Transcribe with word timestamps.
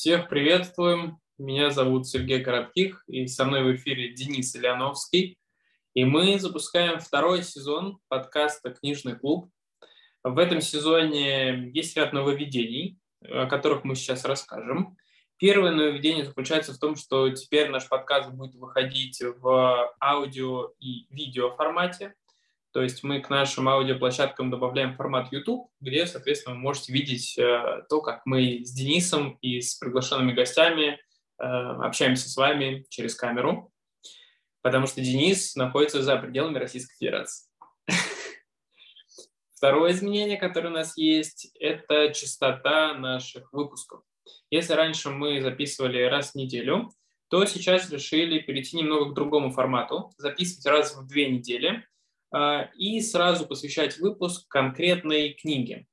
Всех 0.00 0.28
приветствуем. 0.28 1.18
Меня 1.38 1.70
зовут 1.70 2.06
Сергей 2.06 2.40
Коротких, 2.40 3.02
и 3.08 3.26
со 3.26 3.44
мной 3.44 3.64
в 3.64 3.74
эфире 3.74 4.14
Денис 4.14 4.54
Ильяновский. 4.54 5.36
И 5.92 6.04
мы 6.04 6.38
запускаем 6.38 7.00
второй 7.00 7.42
сезон 7.42 7.98
подкаста 8.06 8.70
«Книжный 8.70 9.18
клуб». 9.18 9.50
В 10.22 10.38
этом 10.38 10.60
сезоне 10.60 11.72
есть 11.74 11.96
ряд 11.96 12.12
нововведений, 12.12 12.96
о 13.22 13.46
которых 13.46 13.82
мы 13.82 13.96
сейчас 13.96 14.24
расскажем. 14.24 14.96
Первое 15.36 15.72
нововведение 15.72 16.24
заключается 16.24 16.72
в 16.72 16.78
том, 16.78 16.94
что 16.94 17.28
теперь 17.30 17.68
наш 17.68 17.88
подкаст 17.88 18.30
будет 18.30 18.54
выходить 18.54 19.20
в 19.20 19.96
аудио 20.00 20.74
и 20.78 21.12
видео 21.12 21.50
формате. 21.56 22.14
То 22.78 22.84
есть 22.84 23.02
мы 23.02 23.20
к 23.20 23.28
нашим 23.28 23.68
аудиоплощадкам 23.68 24.52
добавляем 24.52 24.94
формат 24.94 25.32
YouTube, 25.32 25.68
где, 25.80 26.06
соответственно, 26.06 26.54
вы 26.54 26.60
можете 26.60 26.92
видеть 26.92 27.36
э, 27.36 27.82
то, 27.88 28.00
как 28.00 28.22
мы 28.24 28.64
с 28.64 28.70
Денисом 28.70 29.32
и 29.42 29.60
с 29.60 29.74
приглашенными 29.74 30.30
гостями 30.30 30.90
э, 30.92 31.42
общаемся 31.42 32.30
с 32.30 32.36
вами 32.36 32.86
через 32.88 33.16
камеру, 33.16 33.72
потому 34.62 34.86
что 34.86 35.00
Денис 35.00 35.56
находится 35.56 36.04
за 36.04 36.18
пределами 36.18 36.58
Российской 36.58 36.94
Федерации. 36.98 37.48
Второе 39.56 39.90
изменение, 39.90 40.36
которое 40.36 40.68
у 40.68 40.72
нас 40.72 40.96
есть, 40.96 41.50
это 41.58 42.14
частота 42.14 42.94
наших 42.94 43.52
выпусков. 43.52 44.02
Если 44.50 44.72
раньше 44.74 45.10
мы 45.10 45.42
записывали 45.42 46.00
раз 46.02 46.30
в 46.30 46.34
неделю, 46.36 46.92
то 47.28 47.44
сейчас 47.44 47.90
решили 47.90 48.38
перейти 48.38 48.76
немного 48.76 49.10
к 49.10 49.14
другому 49.14 49.50
формату, 49.50 50.12
записывать 50.16 50.66
раз 50.66 50.94
в 50.94 51.08
две 51.08 51.28
недели– 51.28 51.84
и 52.76 53.00
сразу 53.00 53.46
посвящать 53.46 53.98
выпуск 53.98 54.46
конкретной 54.48 55.32
книге. 55.32 55.86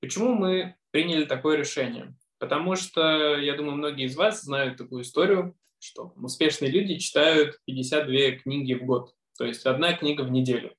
Почему 0.00 0.34
мы 0.34 0.76
приняли 0.90 1.24
такое 1.24 1.56
решение? 1.56 2.14
Потому 2.38 2.74
что, 2.74 3.36
я 3.36 3.54
думаю, 3.54 3.76
многие 3.76 4.06
из 4.06 4.16
вас 4.16 4.42
знают 4.42 4.78
такую 4.78 5.02
историю, 5.02 5.54
что 5.78 6.12
успешные 6.16 6.70
люди 6.70 6.98
читают 6.98 7.58
52 7.66 8.42
книги 8.42 8.74
в 8.74 8.84
год, 8.84 9.14
то 9.38 9.44
есть 9.44 9.66
одна 9.66 9.94
книга 9.94 10.22
в 10.22 10.30
неделю. 10.30 10.74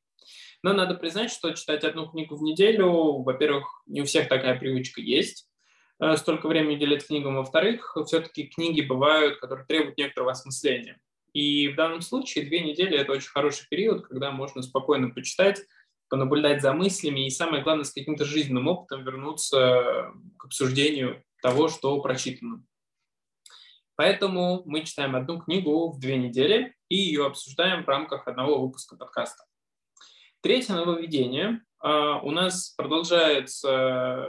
Но 0.64 0.74
надо 0.74 0.94
признать, 0.96 1.32
что 1.32 1.52
читать 1.54 1.84
одну 1.84 2.08
книгу 2.08 2.36
в 2.36 2.44
неделю, 2.44 3.24
во-первых, 3.24 3.84
не 3.88 4.02
у 4.02 4.06
всех 4.06 4.28
такая 4.28 4.60
привычка 4.60 5.02
есть, 5.02 5.48
э, 6.00 6.16
столько 6.18 6.48
времени 6.48 6.76
уделять 6.76 7.06
книгам, 7.06 7.36
во-вторых, 7.36 7.98
все-таки 8.06 8.48
книги 8.48 8.82
бывают, 8.82 9.40
которые 9.40 9.66
требуют 9.66 9.98
некоторого 9.98 10.32
осмысления. 10.32 11.00
И 11.34 11.70
в 11.70 11.76
данном 11.76 12.02
случае 12.02 12.46
две 12.46 12.62
недели– 12.62 12.98
это 13.00 13.14
очень 13.14 13.30
хороший 13.30 13.68
период, 13.70 14.06
когда 14.06 14.32
можно 14.32 14.62
спокойно 14.62 15.10
почитать, 15.10 15.62
понаблюдать 16.10 16.62
за 16.62 16.74
мыслями 16.74 17.26
и, 17.26 17.30
самое 17.30 17.64
главное, 17.64 17.86
с 17.86 17.94
каким-то 17.94 18.26
жизненным 18.26 18.68
опытом 18.68 19.06
вернуться 19.06 20.12
к 20.38 20.46
обсуждению 20.46 21.24
того, 21.42 21.70
что 21.70 22.00
прочитано. 22.02 22.64
Поэтому 23.96 24.64
мы 24.66 24.84
читаем 24.84 25.16
одну 25.16 25.40
книгу 25.40 25.90
в 25.92 26.00
две 26.00 26.18
недели 26.18 26.76
и 26.90 26.96
ее 26.96 27.26
обсуждаем 27.26 27.84
в 27.84 27.88
рамках 27.88 28.28
одного 28.28 28.59
выпуска 28.59 28.98
подкаста. 28.98 29.44
Третье 30.42 30.74
нововведение. 30.74 31.62
А, 31.80 32.20
у 32.22 32.32
нас 32.32 32.72
продолжается 32.72 34.28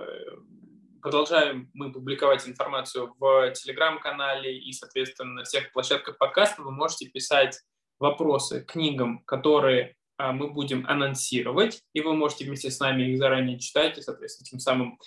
продолжаем 1.02 1.68
мы 1.74 1.92
публиковать 1.92 2.46
информацию 2.46 3.12
в 3.18 3.50
телеграм-канале 3.52 4.56
и, 4.56 4.72
соответственно, 4.72 5.32
на 5.32 5.44
всех 5.44 5.72
площадках 5.72 6.16
подкаста. 6.16 6.62
Вы 6.62 6.70
можете 6.70 7.08
писать 7.08 7.60
вопросы 7.98 8.64
книгам, 8.64 9.24
которые 9.24 9.96
а, 10.16 10.32
мы 10.32 10.50
будем 10.50 10.86
анонсировать, 10.86 11.82
и 11.92 12.00
вы 12.00 12.14
можете 12.14 12.44
вместе 12.44 12.70
с 12.70 12.78
нами 12.78 13.02
их 13.02 13.18
заранее 13.18 13.58
читать 13.58 13.98
и, 13.98 14.00
соответственно, 14.00 14.46
тем 14.46 14.60
самым 14.60 14.98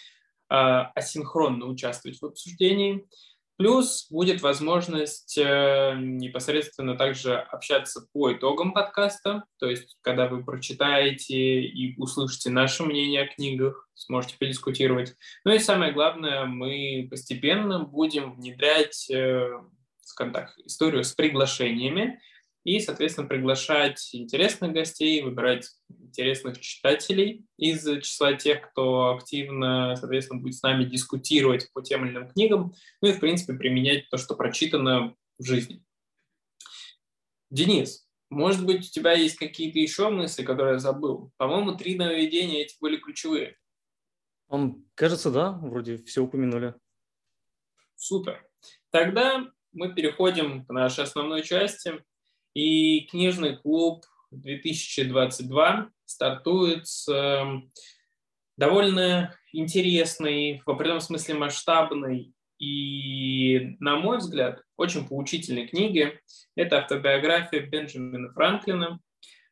а, 0.50 0.92
асинхронно 0.96 1.66
участвовать 1.66 2.20
в 2.22 2.26
обсуждении. 2.26 3.08
Плюс 3.58 4.08
будет 4.10 4.42
возможность 4.42 5.38
э, 5.38 5.96
непосредственно 5.98 6.98
также 6.98 7.38
общаться 7.38 8.06
по 8.12 8.34
итогам 8.34 8.74
подкаста, 8.74 9.46
то 9.60 9.70
есть 9.70 9.98
когда 10.02 10.28
вы 10.28 10.44
прочитаете 10.44 11.62
и 11.62 11.98
услышите 11.98 12.50
наше 12.50 12.84
мнение 12.84 13.24
о 13.24 13.34
книгах, 13.34 13.90
сможете 13.94 14.38
подискутировать. 14.38 15.16
Ну 15.46 15.54
и 15.54 15.60
самое 15.60 15.94
главное, 15.94 16.46
мы 16.46 17.08
постепенно 17.10 17.80
будем 17.80 18.36
внедрять, 18.36 19.10
э, 19.10 19.50
скажем 20.02 20.34
так, 20.34 20.54
историю 20.66 21.06
с 21.06 21.14
приглашениями, 21.14 22.20
и, 22.66 22.80
соответственно, 22.80 23.28
приглашать 23.28 24.10
интересных 24.14 24.74
гостей, 24.74 25.22
выбирать 25.22 25.70
интересных 25.88 26.60
читателей 26.60 27.46
из 27.58 27.86
числа 28.02 28.34
тех, 28.34 28.70
кто 28.70 29.12
активно, 29.16 29.96
соответственно, 29.96 30.42
будет 30.42 30.56
с 30.56 30.64
нами 30.64 30.84
дискутировать 30.84 31.72
по 31.74 31.82
тем 31.82 32.06
или 32.06 32.12
иным 32.12 32.28
книгам, 32.28 32.74
ну 33.02 33.08
и, 33.08 33.14
в 33.14 33.20
принципе, 33.20 33.54
применять 33.54 34.10
то, 34.10 34.18
что 34.18 34.36
прочитано 34.36 35.16
в 35.38 35.46
жизни. 35.46 35.84
Денис, 37.52 38.08
может 38.32 38.66
быть, 38.66 38.88
у 38.88 38.92
тебя 38.92 39.14
есть 39.14 39.38
какие-то 39.38 39.78
еще 39.78 40.10
мысли, 40.10 40.44
которые 40.44 40.74
я 40.74 40.80
забыл? 40.80 41.32
По-моему, 41.38 41.76
три 41.76 41.96
нововведения 41.96 42.64
эти 42.64 42.76
были 42.82 42.98
ключевые. 42.98 43.58
Он, 44.48 44.84
кажется, 44.96 45.30
да, 45.30 45.52
вроде 45.52 45.98
все 46.04 46.24
упомянули. 46.24 46.74
Супер. 47.96 48.44
Тогда 48.90 49.46
мы 49.72 49.94
переходим 49.94 50.66
к 50.66 50.70
нашей 50.72 51.04
основной 51.04 51.44
части. 51.44 52.04
И 52.56 53.02
книжный 53.12 53.58
клуб 53.58 54.06
2022 54.32 55.90
стартует 56.06 56.88
с 56.88 57.08
эм, 57.12 57.70
довольно 58.56 59.36
интересной, 59.52 60.62
в 60.66 60.70
определенном 60.70 61.02
смысле 61.02 61.36
масштабной 61.36 62.34
и, 62.58 63.76
на 63.80 63.98
мой 63.98 64.20
взгляд, 64.20 64.62
очень 64.78 65.06
поучительной 65.06 65.68
книги. 65.68 66.18
Это 66.56 66.80
автобиография 66.80 67.60
Бенджамина 67.60 68.32
Франклина. 68.32 69.00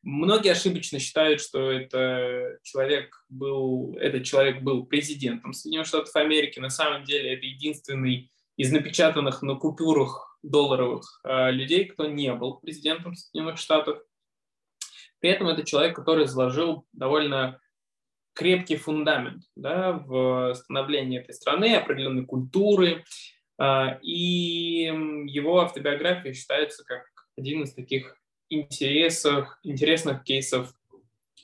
Многие 0.02 0.54
ошибочно 0.54 1.00
считают, 1.00 1.42
что 1.42 1.72
это 1.72 2.58
человек 2.64 3.26
был, 3.28 3.98
этот 3.98 4.24
человек 4.24 4.62
был 4.62 4.86
президентом 4.86 5.52
Соединенных 5.52 5.88
Штатов 5.88 6.16
Америки. 6.16 6.60
На 6.60 6.70
самом 6.70 7.04
деле 7.04 7.34
это 7.34 7.46
единственный 7.46 8.32
из 8.56 8.72
напечатанных 8.72 9.42
на 9.42 9.56
купюрах 9.56 10.33
долларовых 10.44 11.22
э, 11.24 11.52
людей, 11.52 11.86
кто 11.86 12.06
не 12.06 12.34
был 12.34 12.56
президентом 12.56 13.16
Соединенных 13.16 13.58
Штатов. 13.58 14.00
При 15.20 15.30
этом 15.32 15.48
это 15.48 15.64
человек, 15.64 15.96
который 15.96 16.28
заложил 16.28 16.86
довольно 16.92 17.60
крепкий 18.34 18.76
фундамент 18.76 19.44
да, 19.56 19.94
в 19.94 20.54
становлении 20.54 21.20
этой 21.20 21.34
страны, 21.34 21.76
определенной 21.76 22.26
культуры. 22.26 23.06
Э, 23.60 24.00
и 24.02 24.92
его 25.28 25.62
автобиография 25.62 26.34
считается 26.34 26.84
как 26.84 27.06
один 27.38 27.64
из 27.64 27.74
таких 27.74 28.18
интересов, 28.50 29.48
интересных 29.64 30.24
кейсов 30.24 30.74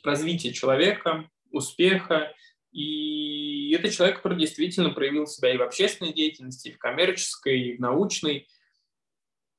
развития 0.03 0.53
человека, 0.53 1.29
успеха. 1.51 2.33
И 2.71 3.71
это 3.71 3.89
человек, 3.89 4.17
который 4.17 4.37
действительно 4.37 4.91
проявил 4.91 5.25
себя 5.25 5.53
и 5.53 5.57
в 5.57 5.63
общественной 5.63 6.13
деятельности, 6.13 6.69
и 6.69 6.73
в 6.73 6.77
коммерческой, 6.77 7.59
и 7.59 7.77
в 7.77 7.79
научной. 7.79 8.47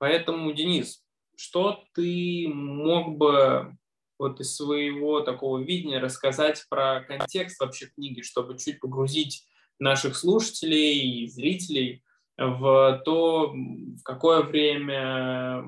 Поэтому, 0.00 0.50
Денис, 0.55 1.05
что 1.37 1.84
ты 1.94 2.49
мог 2.49 3.19
бы 3.19 3.77
вот 4.19 4.41
из 4.41 4.56
своего 4.56 5.21
такого 5.21 5.59
видения 5.59 5.99
рассказать 5.99 6.65
про 6.71 7.03
контекст 7.03 7.61
вообще 7.61 7.87
книги, 7.87 8.22
чтобы 8.22 8.56
чуть 8.59 8.81
погрузить 8.81 9.47
наших 9.78 10.16
слушателей 10.16 11.22
и 11.25 11.28
зрителей 11.28 12.03
в 12.39 13.03
то, 13.05 13.53
в 13.53 14.03
какое 14.03 14.43
время 14.43 15.65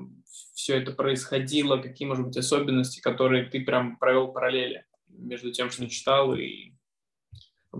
все 0.55 0.77
это 0.77 0.93
происходило, 0.93 1.77
какие, 1.77 2.07
может 2.07 2.25
быть, 2.25 2.37
особенности, 2.37 3.01
которые 3.01 3.45
ты 3.45 3.63
прям 3.63 3.97
провел 3.97 4.31
параллели 4.31 4.83
между 5.09 5.51
тем, 5.51 5.69
что 5.69 5.87
читал 5.87 6.33
и 6.33 6.73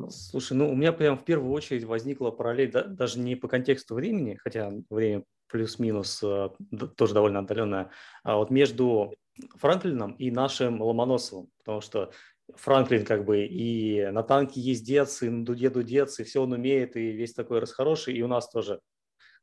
Слушай, 0.09 0.53
ну 0.53 0.71
у 0.71 0.75
меня 0.75 0.91
прям 0.91 1.17
в 1.17 1.25
первую 1.25 1.51
очередь 1.51 1.83
возникла 1.83 2.31
параллель 2.31 2.71
да, 2.71 2.83
даже 2.83 3.19
не 3.19 3.35
по 3.35 3.47
контексту 3.47 3.95
времени, 3.95 4.39
хотя 4.41 4.71
время 4.89 5.23
плюс-минус 5.53 6.21
э, 6.23 6.49
тоже 6.97 7.13
довольно 7.13 7.39
отдаленная, 7.39 7.91
а 8.23 8.37
вот 8.37 8.49
между 8.49 9.13
Франклином 9.55 10.13
и 10.13 10.31
нашим 10.31 10.81
Ломоносовым, 10.81 11.49
потому 11.59 11.79
что 11.79 12.11
Франклин 12.55 13.05
как 13.05 13.23
бы 13.23 13.45
и 13.45 14.03
на 14.07 14.23
танке 14.23 14.59
ездец, 14.59 15.21
и 15.21 15.29
на 15.29 15.45
дуде 15.45 15.69
дудец, 15.69 16.19
и 16.19 16.23
все 16.23 16.41
он 16.41 16.53
умеет, 16.53 16.95
и 16.97 17.11
весь 17.11 17.33
такой 17.33 17.59
расхороший, 17.59 18.15
и 18.15 18.21
у 18.23 18.27
нас 18.27 18.49
тоже 18.49 18.81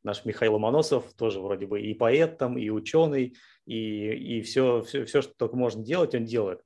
наш 0.02 0.24
Михаил 0.24 0.54
Ломоносов 0.54 1.14
тоже 1.14 1.40
вроде 1.40 1.66
бы 1.66 1.80
и 1.80 1.94
поэт 1.94 2.38
там, 2.38 2.58
и 2.58 2.70
ученый, 2.70 3.36
и, 3.66 4.38
и 4.38 4.42
все, 4.42 4.82
все, 4.82 5.04
все, 5.04 5.22
что 5.22 5.32
только 5.36 5.56
можно 5.56 5.84
делать, 5.84 6.14
он 6.14 6.24
делает. 6.24 6.60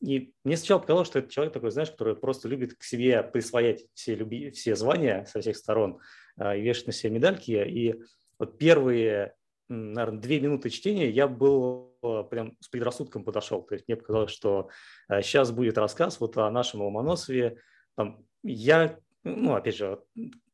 И 0.00 0.32
мне 0.44 0.56
сначала 0.56 0.80
показалось, 0.80 1.08
что 1.08 1.20
это 1.20 1.30
человек 1.30 1.54
такой, 1.54 1.70
знаешь, 1.70 1.90
который 1.90 2.16
просто 2.16 2.48
любит 2.48 2.74
к 2.74 2.82
себе 2.82 3.22
присвоять 3.22 3.86
все, 3.94 4.14
люби, 4.16 4.50
все 4.50 4.74
звания 4.74 5.24
со 5.24 5.40
всех 5.40 5.56
сторон 5.56 6.00
а, 6.36 6.56
и 6.56 6.62
вешать 6.62 6.88
на 6.88 6.92
себе 6.92 7.12
медальки. 7.12 7.52
И 7.52 8.02
вот 8.38 8.58
первые, 8.58 9.34
наверное, 9.68 10.20
две 10.20 10.40
минуты 10.40 10.70
чтения 10.70 11.10
я 11.10 11.28
был 11.28 11.96
а, 12.02 12.22
прям 12.24 12.56
с 12.60 12.68
предрассудком 12.68 13.24
подошел. 13.24 13.62
То 13.62 13.74
есть 13.74 13.88
мне 13.88 13.96
показалось, 13.96 14.30
что 14.30 14.68
сейчас 15.08 15.50
а, 15.50 15.52
будет 15.52 15.78
рассказ 15.78 16.20
вот 16.20 16.36
о 16.36 16.50
нашем 16.50 16.82
Ломоносове. 16.82 17.58
Там, 17.96 18.24
я, 18.42 18.98
ну, 19.24 19.54
опять 19.54 19.76
же, 19.76 19.98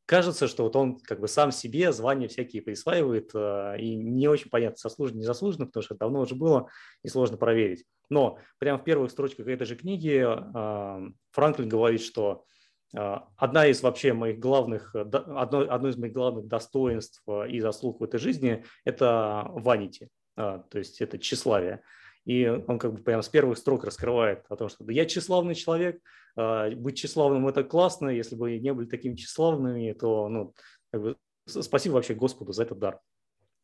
кажется, 0.05 0.47
что 0.47 0.63
вот 0.63 0.75
он 0.75 0.99
как 0.99 1.19
бы 1.19 1.27
сам 1.27 1.51
себе 1.51 1.91
звания 1.91 2.27
всякие 2.27 2.61
присваивает, 2.61 3.31
э, 3.33 3.77
и 3.79 3.95
не 3.95 4.27
очень 4.27 4.49
понятно, 4.49 4.77
заслуженно, 4.77 5.19
не 5.19 5.25
заслуженно, 5.25 5.65
потому 5.65 5.83
что 5.83 5.95
давно 5.95 6.21
уже 6.21 6.35
было 6.35 6.69
и 7.03 7.07
сложно 7.07 7.37
проверить. 7.37 7.85
Но 8.09 8.37
прямо 8.59 8.79
в 8.79 8.83
первых 8.83 9.11
строчках 9.11 9.47
этой 9.47 9.65
же 9.65 9.75
книги 9.75 10.23
э, 10.23 11.11
Франклин 11.31 11.69
говорит, 11.69 12.01
что 12.01 12.43
э, 12.47 12.52
одна 12.93 13.67
из 13.67 13.81
вообще 13.81 14.13
моих 14.13 14.39
главных, 14.39 14.95
одно, 14.95 15.65
одно 15.69 15.89
из 15.89 15.97
моих 15.97 16.13
главных 16.13 16.47
достоинств 16.47 17.23
и 17.49 17.59
заслуг 17.59 17.99
в 17.99 18.03
этой 18.03 18.19
жизни– 18.19 18.63
это 18.85 19.47
ванити, 19.49 20.09
то 20.35 20.63
есть 20.73 21.01
это 21.01 21.17
тщеславие. 21.17 21.81
И 22.25 22.47
он 22.47 22.79
как 22.79 22.93
бы 22.93 23.01
прямо 23.01 23.21
с 23.21 23.29
первых 23.29 23.57
строк 23.57 23.83
раскрывает 23.83 24.45
о 24.49 24.55
том, 24.55 24.69
что 24.69 24.89
я 24.89 25.05
тщеславный 25.05 25.55
человек, 25.55 25.99
а, 26.35 26.69
быть 26.71 26.97
тщеславным– 26.97 27.47
это 27.49 27.63
классно, 27.63 28.09
если 28.09 28.35
бы 28.35 28.57
не 28.57 28.73
были 28.73 28.87
такими 28.87 29.15
тщеславными, 29.15 29.91
то 29.93 30.29
ну, 30.29 30.53
как 30.91 31.01
бы, 31.01 31.17
спасибо 31.45 31.93
вообще 31.93 32.13
Господу 32.13 32.53
за 32.53 32.63
этот 32.63 32.79
дар. 32.79 32.99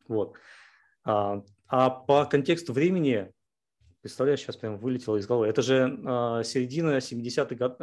Вот. 0.08 0.34
А, 1.04 1.42
а 1.66 1.90
по 1.90 2.26
контексту 2.26 2.72
времени, 2.72 3.32
представляю, 4.00 4.38
сейчас 4.38 4.56
прям 4.56 4.78
вылетело 4.78 5.16
из 5.16 5.26
головы, 5.26 5.48
это 5.48 5.62
же 5.62 6.00
а, 6.06 6.42
середина 6.42 6.98
70-х 6.98 7.54
год, 7.54 7.76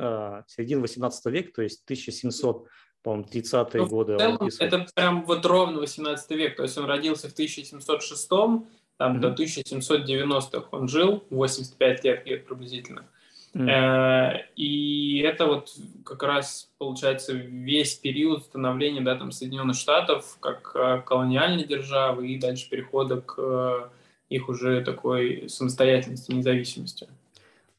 середина 0.48 0.82
18 0.82 1.26
века, 1.28 1.52
то 1.54 1.62
есть 1.62 1.84
1700 1.86 2.68
по-моему, 3.04 3.26
30-е 3.32 3.82
ну, 3.82 3.88
годы. 3.88 4.18
это 4.60 4.86
прям 4.94 5.24
вот 5.26 5.46
ровно 5.46 5.80
18 5.80 6.30
век, 6.32 6.58
то 6.58 6.64
есть 6.64 6.78
он 6.78 6.86
родился 6.86 7.30
в 7.30 7.34
1706 7.34 8.30
там 8.98 9.18
mm-hmm. 9.18 9.20
до 9.20 9.44
1790-х 9.44 10.68
он 10.72 10.88
жил, 10.88 11.24
85 11.30 12.04
лет 12.04 12.46
приблизительно. 12.48 13.08
Mm. 13.54 14.40
И 14.56 15.20
это 15.20 15.46
вот 15.46 15.74
как 16.06 16.22
раз 16.22 16.70
получается 16.78 17.34
весь 17.34 17.96
период 17.96 18.44
становления 18.44 19.02
да, 19.02 19.16
там, 19.16 19.32
Соединенных 19.32 19.76
Штатов 19.76 20.38
как 20.40 20.76
э, 20.76 21.02
колониальной 21.04 21.64
державы 21.64 22.28
и 22.28 22.38
дальше 22.38 22.70
перехода 22.70 23.22
к 23.22 23.36
э, 23.40 23.90
их 24.30 24.50
уже 24.50 24.84
такой 24.84 25.50
самостоятельности, 25.50 26.32
независимости. 26.32 27.08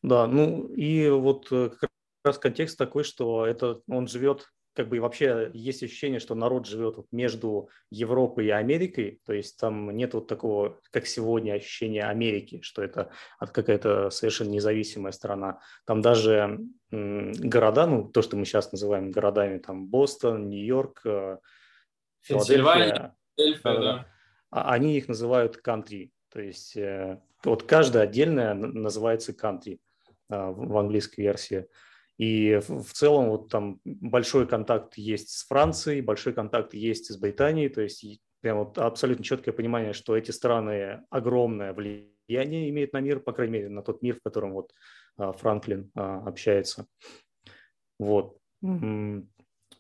Да, 0.03 0.27
ну 0.27 0.67
и 0.75 1.09
вот 1.09 1.49
как 1.49 1.91
раз 2.25 2.39
контекст 2.39 2.79
такой, 2.79 3.05
что 3.05 3.47
это 3.47 3.81
он 3.89 4.07
живет 4.07 4.49
как 4.79 4.91
бы 4.91 5.01
вообще 5.01 5.51
есть 5.55 5.83
ощущение, 5.83 6.21
что 6.21 6.37
народ 6.37 6.65
живет 6.65 6.99
вот 6.99 7.07
между 7.11 7.69
Европой 7.91 8.47
и 8.47 8.51
Америкой, 8.51 9.21
то 9.27 9.33
есть 9.33 9.59
там 9.59 9.91
нет 9.91 10.15
вот 10.15 10.29
такого, 10.29 10.79
как 10.93 11.09
сегодня, 11.09 11.55
ощущения 11.55 12.05
Америки, 12.05 12.61
что 12.63 12.85
это 12.85 13.11
какая-то 13.41 14.11
совершенно 14.11 14.51
независимая 14.51 15.11
страна. 15.11 15.59
Там 15.85 16.01
даже 16.01 16.61
города, 16.93 17.89
ну 17.89 18.09
то, 18.09 18.23
что 18.23 18.37
мы 18.37 18.45
сейчас 18.45 18.71
называем 18.71 19.11
городами, 19.11 19.59
там 19.59 19.89
Бостон, 19.89 20.49
Нью-Йорк, 20.49 21.01
э, 21.07 21.39
Филадельфия, 22.21 23.17
Филадельфия 23.37 23.81
да. 23.81 24.07
А 24.51 24.73
они 24.73 24.97
их 24.97 25.09
называют 25.09 25.57
кантри, 25.57 26.13
то 26.39 26.43
есть 26.43 26.77
э, 26.77 27.21
вот 27.43 27.65
каждая 27.65 28.05
отдельная 28.05 28.55
называется 28.55 29.33
кантри 29.33 29.81
э, 30.31 30.51
в 30.53 30.77
английской 30.77 31.23
версии. 31.23 31.67
И 32.17 32.61
в 32.65 32.93
целом 32.93 33.31
вот 33.31 33.49
там 33.49 33.81
большой 33.85 34.47
контакт 34.47 34.97
есть 34.97 35.31
с 35.31 35.45
Францией, 35.49 36.01
большой 36.01 36.35
контакт 36.35 36.75
есть 36.75 37.13
с 37.13 37.17
Британией, 37.17 37.69
то 37.69 37.81
есть 37.81 38.21
прям 38.41 38.59
вот 38.59 38.79
абсолютно 38.79 39.25
четкое 39.25 39.53
понимание, 39.53 39.93
что 39.93 40.17
эти 40.17 40.31
страны 40.31 41.03
огромное 41.11 41.73
влияние 41.73 42.71
имеют 42.71 42.93
на 42.93 43.01
мир, 43.01 43.19
по 43.19 43.33
крайней 43.33 43.55
мере, 43.55 43.69
на 43.69 43.83
тот 43.83 44.01
мир, 44.03 44.15
в 44.15 44.23
котором 44.23 44.53
вот 44.53 44.73
а, 45.17 45.33
Франклин 45.33 45.91
общается. 45.97 46.87
Вот. 47.99 48.39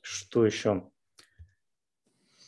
Что 0.00 0.44
еще? 0.44 0.90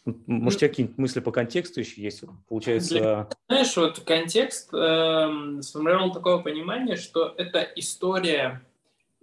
Может, 0.05 0.57
у 0.57 0.61
тебя 0.61 0.69
какие-нибудь 0.69 0.99
мысли 0.99 1.21
по 1.21 1.31
контексту 1.31 1.81
еще 1.81 2.01
есть? 2.01 2.25
Получается... 2.49 2.95
Для, 2.95 3.29
знаешь, 3.49 3.77
вот 3.77 4.01
контекст 4.01 4.73
э, 4.73 5.61
сформировал 5.61 6.13
такое 6.13 6.39
понимание, 6.39 6.97
что 6.97 7.35
это 7.37 7.61
история 7.77 8.63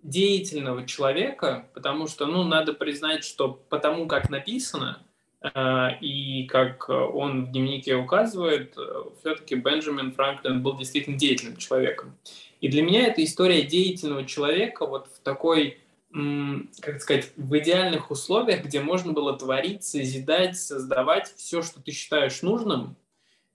деятельного 0.03 0.85
человека, 0.85 1.67
потому 1.73 2.07
что, 2.07 2.27
ну, 2.27 2.43
надо 2.43 2.73
признать, 2.73 3.23
что 3.23 3.59
потому 3.69 4.07
как 4.07 4.29
написано, 4.29 5.01
э, 5.41 5.87
и 5.99 6.45
как 6.45 6.87
он 6.89 7.45
в 7.45 7.51
дневнике 7.51 7.95
указывает, 7.95 8.77
э, 8.77 9.03
все-таки 9.19 9.55
Бенджамин 9.55 10.11
Франклин 10.11 10.61
был 10.61 10.77
действительно 10.77 11.17
деятельным 11.17 11.57
человеком. 11.57 12.15
И 12.61 12.69
для 12.69 12.83
меня 12.83 13.07
это 13.07 13.23
история 13.23 13.63
деятельного 13.63 14.25
человека 14.25 14.85
вот 14.85 15.07
в 15.07 15.19
такой, 15.19 15.79
как 16.11 17.01
сказать, 17.01 17.31
в 17.35 17.57
идеальных 17.57 18.11
условиях, 18.11 18.63
где 18.63 18.79
можно 18.79 19.13
было 19.13 19.37
творить, 19.37 19.83
созидать, 19.83 20.57
создавать 20.57 21.33
все, 21.35 21.61
что 21.61 21.81
ты 21.81 21.91
считаешь 21.91 22.41
нужным, 22.41 22.95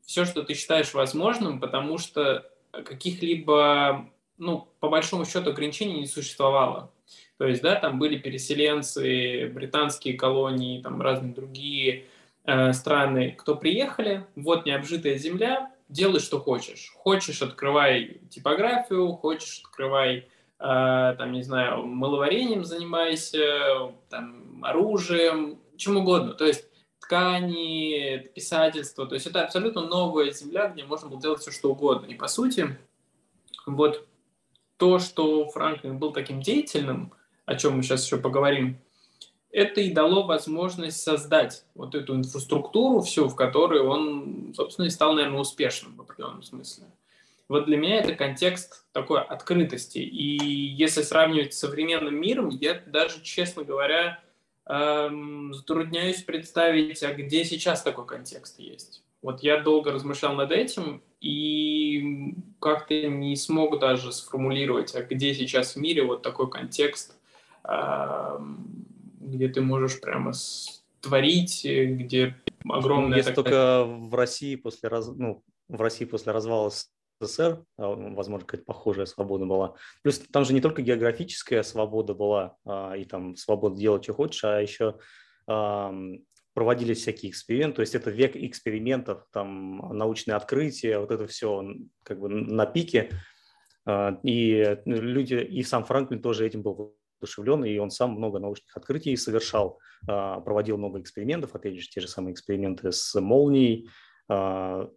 все, 0.04 0.24
что 0.24 0.42
ты 0.42 0.54
считаешь 0.54 0.94
возможным, 0.94 1.60
потому 1.60 1.98
что 1.98 2.46
каких-либо 2.72 4.08
ну, 4.42 4.68
по 4.80 4.88
большому 4.88 5.24
счету, 5.24 5.50
ограничений 5.50 6.00
не 6.00 6.06
существовало. 6.06 6.90
То 7.38 7.46
есть, 7.46 7.62
да, 7.62 7.76
там 7.76 7.98
были 7.98 8.18
переселенцы, 8.18 9.50
британские 9.54 10.14
колонии, 10.14 10.82
там 10.82 11.00
разные 11.00 11.32
другие 11.32 12.04
э, 12.44 12.72
страны, 12.72 13.34
кто 13.38 13.56
приехали, 13.56 14.26
вот 14.36 14.66
необжитая 14.66 15.16
земля, 15.16 15.70
делай, 15.88 16.20
что 16.20 16.40
хочешь. 16.40 16.92
Хочешь, 16.96 17.42
открывай 17.42 18.20
типографию, 18.30 19.12
хочешь, 19.12 19.62
открывай, 19.64 20.28
там, 20.62 21.32
не 21.32 21.42
знаю, 21.42 21.84
маловарением 21.84 22.64
занимайся, 22.64 23.92
там, 24.08 24.62
оружием, 24.62 25.58
чем 25.76 25.96
угодно. 25.96 26.34
То 26.34 26.46
есть, 26.46 26.64
ткани, 27.00 28.30
писательство, 28.34 29.06
то 29.06 29.14
есть 29.14 29.26
это 29.26 29.42
абсолютно 29.42 29.82
новая 29.82 30.30
земля, 30.30 30.68
где 30.68 30.84
можно 30.84 31.08
было 31.08 31.20
делать 31.20 31.40
все, 31.40 31.50
что 31.50 31.72
угодно. 31.72 32.06
И 32.06 32.14
по 32.14 32.28
сути, 32.28 32.78
вот 33.66 34.06
то, 34.76 34.98
что 35.00 35.48
Франклин 35.48 35.98
был 35.98 36.12
таким 36.12 36.40
деятельным, 36.40 37.12
о 37.44 37.56
чем 37.56 37.76
мы 37.76 37.82
сейчас 37.82 38.04
еще 38.04 38.18
поговорим, 38.18 38.78
это 39.50 39.80
и 39.80 39.92
дало 39.92 40.22
возможность 40.22 41.02
создать 41.02 41.64
вот 41.74 41.94
эту 41.94 42.14
инфраструктуру 42.14 43.02
всю, 43.02 43.28
в 43.28 43.36
которой 43.36 43.80
он, 43.80 44.54
собственно, 44.54 44.86
и 44.86 44.90
стал, 44.90 45.14
наверное, 45.14 45.40
успешным 45.40 45.96
в 45.96 46.02
определенном 46.02 46.42
смысле. 46.42 46.86
Вот 47.52 47.66
для 47.66 47.76
меня 47.76 47.96
это 47.96 48.14
контекст 48.14 48.86
такой 48.92 49.20
открытости. 49.20 49.98
И 49.98 50.38
если 50.38 51.02
сравнивать 51.02 51.52
с 51.52 51.58
современным 51.58 52.18
миром, 52.18 52.48
я 52.48 52.80
даже, 52.86 53.20
честно 53.22 53.62
говоря, 53.62 54.20
эм, 54.64 55.52
затрудняюсь 55.52 56.22
представить, 56.22 57.02
а 57.02 57.12
где 57.12 57.44
сейчас 57.44 57.82
такой 57.82 58.06
контекст 58.06 58.58
есть. 58.58 59.04
Вот 59.20 59.42
я 59.42 59.60
долго 59.60 59.92
размышлял 59.92 60.32
над 60.34 60.50
этим, 60.50 61.02
и 61.20 62.34
как-то 62.58 63.06
не 63.08 63.36
смог 63.36 63.78
даже 63.78 64.12
сформулировать, 64.12 64.94
а 64.94 65.02
где 65.02 65.34
сейчас 65.34 65.76
в 65.76 65.76
мире 65.76 66.04
вот 66.04 66.22
такой 66.22 66.48
контекст, 66.48 67.18
где 69.20 69.48
ты 69.48 69.60
можешь 69.60 70.00
прямо 70.00 70.32
творить, 71.02 71.66
где. 71.66 72.34
Ну, 72.64 73.14
есть 73.14 73.28
такая... 73.28 73.44
только 73.44 73.84
в 73.84 74.14
России 74.14 74.56
после 74.56 74.88
раз... 74.88 75.08
ну, 75.08 75.44
в 75.68 75.82
России 75.82 76.06
после 76.06 76.32
развала 76.32 76.70
СССР, 77.26 77.64
а, 77.76 77.88
возможно, 77.88 78.46
какая-то 78.46 78.64
похожая 78.64 79.06
свобода 79.06 79.46
была. 79.46 79.74
Плюс 80.02 80.18
там 80.18 80.44
же 80.44 80.54
не 80.54 80.60
только 80.60 80.82
географическая 80.82 81.62
свобода 81.62 82.14
была, 82.14 82.56
а, 82.64 82.94
и 82.94 83.04
там 83.04 83.36
свобода 83.36 83.76
делать, 83.76 84.04
что 84.04 84.14
хочешь, 84.14 84.44
а 84.44 84.60
еще 84.60 84.96
проводились 86.54 86.98
всякие 86.98 87.30
эксперименты, 87.32 87.76
то 87.76 87.80
есть 87.80 87.94
это 87.94 88.10
век 88.10 88.36
экспериментов, 88.36 89.26
там 89.32 89.78
научные 89.96 90.36
открытия, 90.36 90.98
вот 90.98 91.10
это 91.10 91.26
все 91.26 91.64
как 92.04 92.20
бы 92.20 92.28
на 92.28 92.66
пике. 92.66 93.10
А, 93.84 94.18
и 94.22 94.78
люди, 94.84 95.34
и 95.34 95.62
сам 95.62 95.84
Франклин 95.84 96.22
тоже 96.22 96.46
этим 96.46 96.62
был 96.62 96.96
воодушевлен, 97.20 97.64
и 97.64 97.78
он 97.78 97.90
сам 97.90 98.12
много 98.12 98.38
научных 98.38 98.76
открытий 98.76 99.16
совершал, 99.16 99.80
проводил 100.04 100.76
много 100.76 101.00
экспериментов, 101.00 101.54
опять 101.54 101.78
же, 101.78 101.88
те 101.88 102.00
же 102.00 102.08
самые 102.08 102.34
эксперименты 102.34 102.92
с 102.92 103.20
молнией, 103.20 103.88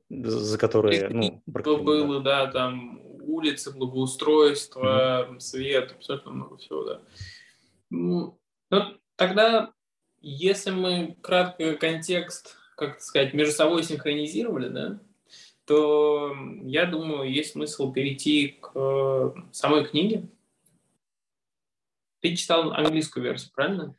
за 0.10 0.58
которые... 0.58 1.10
Ну, 1.10 1.42
было, 1.78 2.22
да, 2.22 2.48
там 2.48 3.02
улицы, 3.22 3.72
благоустройство, 3.72 5.28
mm-hmm. 5.30 5.40
свет, 5.40 5.92
абсолютно 5.92 6.32
много 6.32 6.58
всего, 6.58 6.84
да. 6.84 7.02
Ну, 7.90 8.40
тогда 9.16 9.74
если 10.28 10.72
мы 10.72 11.16
кратко 11.22 11.76
контекст, 11.76 12.58
как 12.76 13.00
сказать, 13.00 13.36
между 13.36 13.54
собой 13.54 13.84
синхронизировали, 13.84 14.70
да, 14.70 15.00
то 15.66 16.36
я 16.64 16.88
думаю, 16.88 17.32
есть 17.32 17.52
смысл 17.52 17.94
перейти 17.94 18.58
к 18.60 18.72
э, 18.74 19.32
самой 19.52 19.86
книге. 19.86 20.28
Ты 22.22 22.36
читал 22.36 22.72
английскую 22.74 23.24
версию, 23.24 23.52
правильно? 23.54 23.96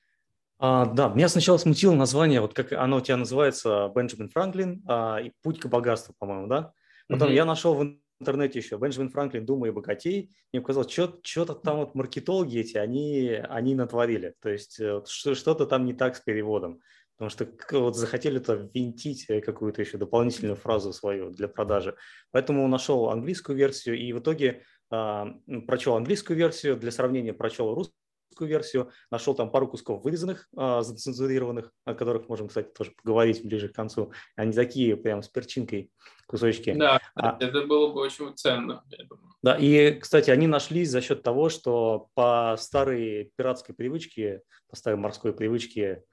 А, 0.59 0.87
да, 0.87 1.09
меня 1.09 1.29
сначала 1.29 1.59
смутило 1.59 1.95
название, 1.95 2.41
вот 2.41 2.55
как 2.55 2.73
оно 2.73 2.99
у 2.99 3.01
тебя 3.01 3.19
называется, 3.19 3.91
Бенджамин 3.95 4.31
Франклин, 4.31 4.83
а, 4.89 5.19
и 5.19 5.33
«Путь 5.43 5.61
к 5.61 5.67
богатству», 5.67 6.15
по-моему, 6.19 6.47
да? 6.47 6.73
Потом 7.09 7.29
mm-hmm. 7.29 7.35
я 7.35 7.45
нашел 7.45 7.75
в 7.75 7.97
интернете 8.21 8.59
еще 8.59 8.79
Бенджамин 8.79 9.11
Франклин 9.11 9.45
«Думай 9.45 9.71
богатей», 9.71 10.31
мне 10.53 10.63
показалось, 10.63 10.91
что-то 10.91 11.55
там 11.55 11.79
вот 11.79 11.95
маркетологи 11.95 12.59
эти, 12.59 12.79
они, 12.79 13.39
они 13.49 13.75
натворили. 13.75 14.35
То 14.41 14.49
есть 14.49 14.81
э, 14.81 15.03
что-то 15.07 15.67
там 15.67 15.85
не 15.85 15.93
так 15.93 16.17
с 16.17 16.21
переводом. 16.21 16.81
Потому 17.19 17.31
что 17.31 17.49
вот 17.79 17.97
захотели 17.97 18.39
то 18.39 18.55
ввинтить 18.55 19.27
э, 19.29 19.41
какую-то 19.41 19.83
еще 19.83 19.99
дополнительную 19.99 20.57
фразу 20.57 20.93
свою 20.93 21.31
для 21.31 21.49
продажи. 21.49 21.97
Поэтому 22.31 22.67
нашел 22.69 23.11
английскую 23.11 23.57
версию 23.57 23.99
и 23.99 24.13
в 24.15 24.21
итоге 24.21 24.63
э, 24.91 25.25
прочел 25.67 25.97
английскую 25.97 26.39
версию, 26.39 26.77
для 26.77 26.91
сравнения 26.91 27.35
прочел 27.35 27.75
русскую 27.75 28.06
версию, 28.41 28.91
нашел 29.11 29.35
там 29.35 29.51
пару 29.51 29.69
кусков 29.69 30.05
вырезанных, 30.05 30.49
э, 30.57 30.81
зацензурированных, 30.83 31.73
о 31.85 31.95
которых 31.95 32.29
можем, 32.29 32.49
кстати, 32.49 32.69
тоже 32.69 32.93
поговорить 33.03 33.45
ближе 33.45 33.69
к 33.69 33.75
концу. 33.75 34.13
Они 34.37 34.53
такие 34.53 34.97
прям 34.97 35.23
с 35.23 35.29
перчинкой 35.29 35.91
кусочки. 36.27 36.73
Да, 36.73 37.01
а, 37.15 37.37
это 37.41 37.63
было 37.67 37.93
бы 37.93 38.01
очень 38.01 38.35
ценно, 38.37 38.85
я 38.91 39.05
думаю. 39.05 39.35
Да, 39.43 39.57
и, 39.57 39.99
кстати, 39.99 40.31
они 40.31 40.47
нашлись 40.47 40.91
за 40.91 41.01
счет 41.01 41.23
того, 41.23 41.49
что 41.49 42.09
по 42.15 42.57
старой 42.59 43.33
пиратской 43.37 43.75
привычке, 43.75 44.43
по 44.69 44.77
старой 44.77 44.97
морской 44.97 45.33
привычке 45.33 46.05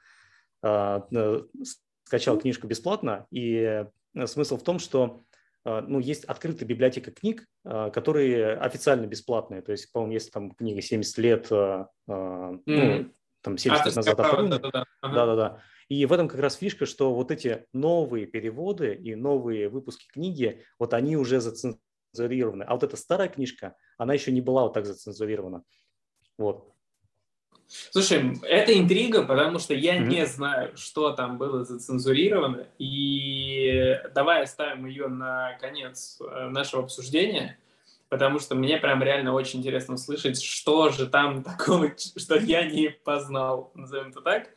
а, 0.61 1.07
скачал 2.03 2.37
книжку 2.37 2.67
бесплатно, 2.67 3.25
и 3.31 3.85
э, 4.13 4.27
смысл 4.27 4.57
в 4.57 4.63
том, 4.63 4.79
что 4.79 5.23
ну, 5.65 5.99
есть 5.99 6.25
открытая 6.25 6.67
библиотека 6.67 7.11
книг, 7.11 7.45
а, 7.63 7.89
которые 7.89 8.55
официально 8.55 9.05
бесплатные. 9.05 9.61
То 9.61 9.71
есть, 9.71 9.91
по-моему, 9.91 10.13
если 10.13 10.29
там 10.29 10.51
книга 10.51 10.81
70 10.81 11.17
лет, 11.19 11.51
mm. 11.51 12.61
ну, 12.65 13.09
там 13.41 13.57
70 13.57 13.85
лет 13.85 13.95
назад 13.95 14.19
оформлена. 14.19 14.59
Да-да-да. 15.01 15.61
И 15.89 16.05
в 16.05 16.13
этом 16.13 16.27
как 16.27 16.39
раз 16.39 16.55
фишка, 16.55 16.85
что 16.85 17.13
вот 17.13 17.31
эти 17.31 17.65
новые 17.73 18.25
переводы 18.25 18.93
и 18.93 19.15
новые 19.15 19.69
выпуски 19.69 20.07
книги, 20.07 20.63
вот 20.79 20.93
они 20.93 21.17
уже 21.17 21.39
зацензурированы. 21.39 22.63
А 22.63 22.73
вот 22.73 22.83
эта 22.83 22.97
старая 22.97 23.27
книжка, 23.27 23.75
она 23.97 24.13
еще 24.13 24.31
не 24.31 24.41
была 24.41 24.63
вот 24.63 24.73
так 24.73 24.85
зацензурирована. 24.85 25.63
Вот. 26.37 26.72
Слушай, 27.91 28.37
это 28.43 28.77
интрига, 28.77 29.23
потому 29.23 29.59
что 29.59 29.73
я 29.73 29.97
mm-hmm. 29.97 30.07
не 30.07 30.25
знаю, 30.25 30.77
что 30.77 31.11
там 31.11 31.37
было 31.37 31.63
зацензурировано. 31.63 32.67
И 32.77 33.99
давай 34.13 34.43
оставим 34.43 34.85
ее 34.85 35.07
на 35.07 35.57
конец 35.59 36.19
э, 36.21 36.49
нашего 36.49 36.83
обсуждения, 36.83 37.57
потому 38.09 38.39
что 38.39 38.55
мне 38.55 38.77
прям 38.77 39.01
реально 39.01 39.33
очень 39.33 39.59
интересно 39.59 39.95
услышать, 39.95 40.41
что 40.41 40.89
же 40.89 41.07
там 41.07 41.43
такого, 41.43 41.91
что 41.97 42.37
я 42.37 42.63
не 42.65 42.89
познал, 42.89 43.71
назовем 43.73 44.09
это 44.09 44.21
так. 44.21 44.49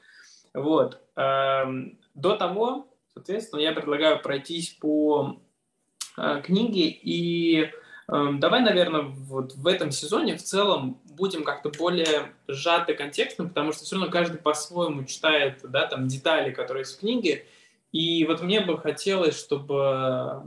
Вот. 0.53 1.01
Эм, 1.17 1.99
до 2.15 2.37
того, 2.37 2.89
соответственно, 3.13 3.61
я 3.61 3.73
предлагаю 3.73 4.21
пройтись 4.21 4.71
по 4.71 5.41
э, 6.19 6.43
книге 6.45 6.89
и 6.89 7.71
давай, 8.09 8.61
наверное, 8.61 9.03
вот 9.03 9.55
в 9.55 9.67
этом 9.67 9.91
сезоне 9.91 10.37
в 10.37 10.43
целом 10.43 11.01
будем 11.05 11.43
как-то 11.45 11.71
более 11.71 12.33
сжаты 12.47 12.95
контекстом, 12.95 13.49
потому 13.49 13.73
что 13.73 13.85
все 13.85 13.97
равно 13.97 14.11
каждый 14.11 14.39
по-своему 14.39 15.05
читает 15.05 15.61
да, 15.65 15.87
там, 15.87 16.07
детали, 16.07 16.53
которые 16.53 16.83
есть 16.83 16.97
в 16.97 17.01
книге. 17.01 17.47
И 17.93 18.25
вот 18.27 18.43
мне 18.43 18.61
бы 18.61 18.79
хотелось, 18.79 19.39
чтобы 19.39 20.43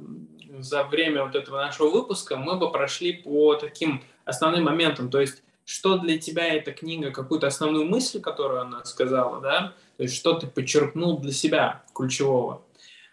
за 0.60 0.84
время 0.84 1.24
вот 1.26 1.36
этого 1.36 1.58
нашего 1.58 1.90
выпуска 1.90 2.38
мы 2.38 2.58
бы 2.58 2.72
прошли 2.72 3.14
по 3.14 3.56
таким 3.56 4.04
основным 4.26 4.66
моментам. 4.66 5.10
То 5.10 5.20
есть, 5.20 5.44
что 5.66 5.98
для 5.98 6.18
тебя 6.18 6.54
эта 6.54 6.72
книга, 6.72 7.12
какую-то 7.12 7.48
основную 7.48 7.86
мысль, 7.86 8.22
которую 8.22 8.62
она 8.62 8.84
сказала, 8.86 9.42
да, 9.42 9.74
то 9.98 10.04
есть, 10.04 10.16
что 10.16 10.34
ты 10.34 10.48
подчеркнул 10.48 11.20
для 11.20 11.32
себя 11.32 11.84
ключевого. 11.94 12.64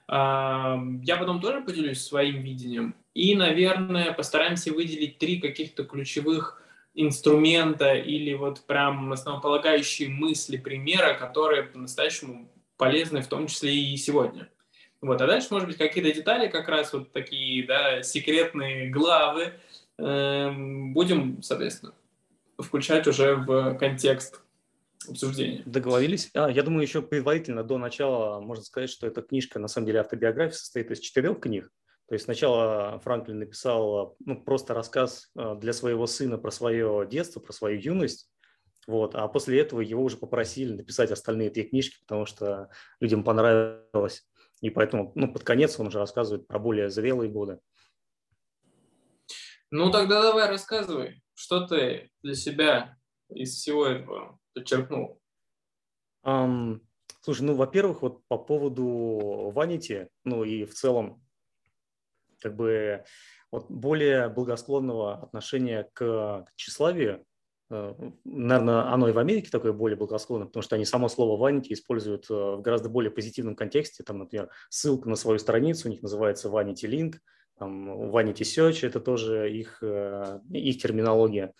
Эм, 0.09 1.01
я 1.03 1.17
потом 1.17 1.41
тоже 1.41 1.61
поделюсь 1.63 2.03
своим 2.03 2.41
видением. 2.43 2.95
И, 3.17 3.35
наверное, 3.35 4.13
постараемся 4.13 4.75
выделить 4.75 5.17
три 5.17 5.41
каких-то 5.41 5.85
ключевых 5.85 6.63
инструмента 6.93 7.95
или 7.95 8.35
вот 8.35 8.67
прям 8.67 9.11
основополагающие 9.11 10.11
мысли, 10.11 10.59
примера, 10.59 11.15
которые 11.15 11.63
по-настоящему 11.63 12.53
полезны, 12.77 13.23
в 13.23 13.27
том 13.27 13.47
числе 13.47 13.75
и 13.75 13.97
сегодня. 13.97 14.51
Вот, 15.01 15.19
а 15.23 15.27
дальше, 15.27 15.49
может 15.51 15.67
быть, 15.67 15.79
какие-то 15.79 16.13
детали, 16.13 16.49
как 16.49 16.69
раз 16.69 16.93
вот 16.93 17.11
такие, 17.11 17.65
да, 17.67 18.03
секретные 18.03 18.91
главы, 18.91 19.55
э, 19.97 20.53
будем, 20.93 21.43
соответственно, 21.43 21.95
включать 22.59 23.07
уже 23.07 23.37
в 23.37 23.79
контекст 23.79 24.43
обсуждения. 25.09 25.63
Договорились. 25.65 26.29
А, 26.35 26.51
я 26.51 26.63
думаю, 26.63 26.83
еще 26.83 27.01
предварительно, 27.01 27.65
до 27.65 27.79
начала, 27.79 28.41
можно 28.41 28.63
сказать, 28.63 28.91
что 28.91 29.07
эта 29.07 29.23
книжка, 29.23 29.59
на 29.59 29.69
самом 29.69 29.87
деле, 29.87 30.01
автобиография 30.01 30.59
состоит 30.59 30.91
из 30.91 31.01
четырех 31.01 31.41
книг. 31.41 31.73
То 32.09 32.15
есть 32.15 32.25
сначала 32.25 33.01
Франклин 33.01 33.41
написал 33.41 34.17
ну, 34.21 34.41
просто 34.43 34.75
рассказ 34.75 35.31
э, 35.37 35.57
для 35.57 35.73
своего 35.73 36.07
сына 36.07 36.39
про 36.39 36.51
свое 36.53 37.07
детство, 37.11 37.41
про 37.41 37.53
свою 37.53 37.81
юность, 37.81 38.31
вот, 38.87 39.17
а 39.17 39.27
после 39.27 39.61
этого 39.61 39.81
его 39.81 40.05
уже 40.05 40.17
попросили 40.17 40.73
написать 40.73 41.11
остальные 41.11 41.51
три 41.51 41.65
книжки, 41.65 41.97
потому 42.07 42.25
что 42.25 42.71
людям 43.01 43.25
понравилось. 43.25 44.25
И 44.61 44.71
поэтому 44.71 45.13
ну, 45.17 45.33
под 45.33 45.43
конец 45.43 45.79
он 45.81 45.89
уже 45.89 45.99
рассказывает 45.99 46.47
про 46.47 46.61
более 46.61 46.91
зрелые 46.91 47.31
годы. 47.31 47.59
Ну 49.73 49.91
тогда 49.91 50.23
давай 50.23 50.49
рассказывай, 50.49 51.23
что 51.35 51.67
ты 51.67 52.11
для 52.23 52.35
себя 52.35 52.97
из 53.29 53.57
всего 53.57 53.87
этого 53.87 54.39
подчеркнул. 54.55 55.21
Um, 56.25 56.81
слушай, 57.21 57.43
ну, 57.43 57.55
во-первых, 57.55 58.03
вот 58.03 58.25
по 58.29 58.39
поводу 58.39 59.51
Ванити, 59.53 60.09
ну 60.25 60.45
и 60.45 60.65
в 60.65 60.75
целом 60.75 61.26
как 62.47 62.55
бы 62.55 63.03
вот 63.51 63.69
более 63.69 64.29
благосклонного 64.29 65.15
отношения 65.15 65.89
к 65.95 66.47
тщеславию, 66.55 67.25
э, 67.71 67.95
наверное, 68.25 68.93
оно 68.93 69.09
и 69.09 69.13
в 69.13 69.19
Америке 69.19 69.51
такое 69.51 69.73
более 69.73 69.97
благосклонное, 69.97 70.47
потому 70.47 70.63
что 70.63 70.77
они 70.77 70.85
само 70.85 71.09
слово 71.09 71.37
«ванити» 71.37 71.73
используют 71.73 72.31
э, 72.31 72.35
в 72.35 72.61
гораздо 72.61 72.89
более 72.89 73.11
позитивном 73.11 73.57
контексте. 73.57 74.05
Там, 74.05 74.19
например, 74.19 74.49
ссылка 74.69 75.09
на 75.09 75.17
свою 75.17 75.41
страницу 75.41 75.89
у 75.89 75.91
них 75.91 76.03
называется 76.03 76.49
«vanity 76.49 76.85
link», 76.89 77.15
там, 77.59 78.11
«vanity 78.15 78.43
search»– 78.43 78.81
это 78.87 79.01
тоже 79.01 79.53
их, 79.53 79.79
э, 79.83 80.39
их 80.51 80.81
терминология. 80.81 81.53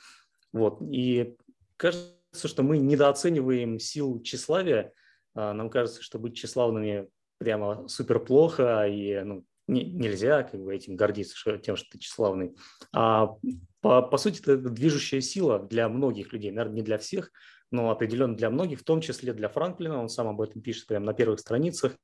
Вот. 0.53 0.81
И 0.83 1.37
кажется, 1.77 2.13
что 2.33 2.63
мы 2.63 2.79
недооцениваем 2.79 3.81
сил 3.81 4.23
тщеславия. 4.23 4.93
Нам 5.35 5.69
кажется, 5.69 6.03
что 6.03 6.19
быть 6.19 6.35
тщеславными 6.35 7.09
прямо 7.39 7.87
супер 7.89 8.21
плохо, 8.21 8.87
и 8.87 9.21
ну, 9.23 9.45
не, 9.69 9.85
нельзя 9.85 10.43
как 10.43 10.61
бы 10.61 10.75
этим 10.75 10.97
гордиться, 10.97 11.37
что, 11.37 11.57
тем, 11.59 11.77
что 11.77 11.87
ты 11.91 11.99
тщеславный. 11.99 12.57
А 12.93 13.35
по, 13.81 14.03
по 14.03 14.17
сути, 14.19 14.41
это 14.41 14.57
движущая 14.57 15.21
сила 15.21 15.59
для 15.59 15.89
многих 15.89 16.33
людей, 16.33 16.51
наверное, 16.51 16.77
не 16.77 16.83
для 16.83 16.99
всех, 16.99 17.31
но 17.71 17.91
определенно 17.91 18.37
для 18.37 18.51
многих, 18.51 18.81
в 18.81 18.85
том 18.85 19.01
числе 19.01 19.33
для 19.33 19.49
Франклина, 19.49 20.01
он 20.01 20.09
сам 20.09 20.29
об 20.29 20.41
этом 20.41 20.63
пишет 20.63 20.87
прямо 20.87 21.07
на 21.07 21.15
первых 21.15 21.41
страницах, 21.41 21.97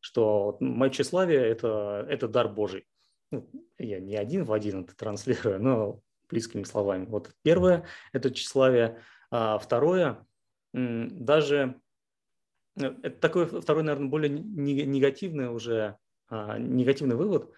что 0.00 0.56
мое 0.60 0.90
тщеславие– 0.90 1.40
это, 1.46 2.06
это 2.08 2.28
дар 2.28 2.48
Божий. 2.48 2.86
Ну, 3.30 3.50
я 3.78 4.00
не 4.00 4.16
один 4.16 4.44
в 4.44 4.52
один 4.52 4.84
это 4.84 4.96
транслирую, 4.96 5.62
но 5.62 6.00
близкими 6.28 6.62
словами. 6.62 7.06
Вот 7.06 7.32
первое– 7.42 7.86
это 8.12 8.30
тщеславие. 8.30 9.00
А 9.30 9.58
второе– 9.58 10.24
даже 10.72 11.80
э, 12.78 12.94
это 13.02 13.18
такое, 13.18 13.46
второе, 13.46 13.82
наверное, 13.84 14.08
более 14.08 14.30
негативное 14.30 15.50
уже 15.50 15.96
а, 16.28 16.58
негативный 16.58 17.16
вывод, 17.16 17.50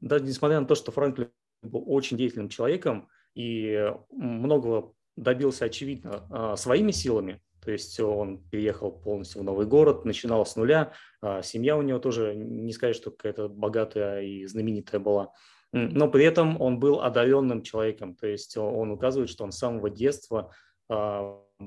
даже 0.00 0.24
несмотря 0.24 0.60
на 0.60 0.66
то, 0.66 0.74
что 0.74 0.92
Франклин 0.92 1.30
был 1.62 1.84
очень 1.86 2.16
деятельным 2.16 2.48
человеком 2.48 3.08
и 3.34 3.92
многого 4.10 4.92
добился, 5.16 5.66
очевидно, 5.66 6.26
а, 6.30 6.56
своими 6.56 6.90
силами, 6.90 7.40
то 7.64 7.70
есть 7.70 7.98
он 7.98 8.42
переехал 8.50 8.92
полностью 8.92 9.40
в 9.40 9.44
новый 9.44 9.66
город, 9.66 10.04
начинал 10.04 10.44
с 10.44 10.56
нуля, 10.56 10.92
а, 11.22 11.42
семья 11.42 11.76
у 11.76 11.82
него 11.82 11.98
тоже, 11.98 12.34
не 12.34 12.72
сказать, 12.72 12.96
что 12.96 13.10
какая-то 13.10 13.48
богатая 13.48 14.22
и 14.22 14.44
знаменитая 14.44 15.00
была, 15.00 15.32
но 15.72 16.08
при 16.08 16.24
этом 16.24 16.60
он 16.60 16.78
был 16.78 17.00
одаренным 17.00 17.62
человеком, 17.62 18.14
то 18.14 18.26
есть 18.26 18.56
он 18.56 18.90
указывает, 18.90 19.30
что 19.30 19.44
он 19.44 19.52
с 19.52 19.58
самого 19.58 19.90
детства 19.90 20.52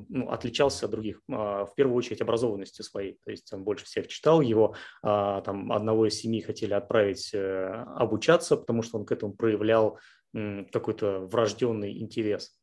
ну, 0.09 0.29
отличался 0.29 0.85
от 0.85 0.91
других, 0.91 1.21
а, 1.29 1.65
в 1.65 1.75
первую 1.75 1.95
очередь, 1.95 2.21
образованностью 2.21 2.83
своей. 2.83 3.17
То 3.23 3.31
есть 3.31 3.51
он 3.53 3.63
больше 3.63 3.85
всех 3.85 4.07
читал 4.07 4.41
его, 4.41 4.75
а, 5.01 5.41
там 5.41 5.71
одного 5.71 6.07
из 6.07 6.19
семьи 6.19 6.41
хотели 6.41 6.73
отправить 6.73 7.33
э, 7.33 7.83
обучаться, 7.95 8.57
потому 8.57 8.81
что 8.81 8.97
он 8.99 9.05
к 9.05 9.11
этому 9.11 9.33
проявлял 9.33 9.99
какой-то 10.71 11.21
врожденный 11.21 11.99
интерес. 11.99 12.59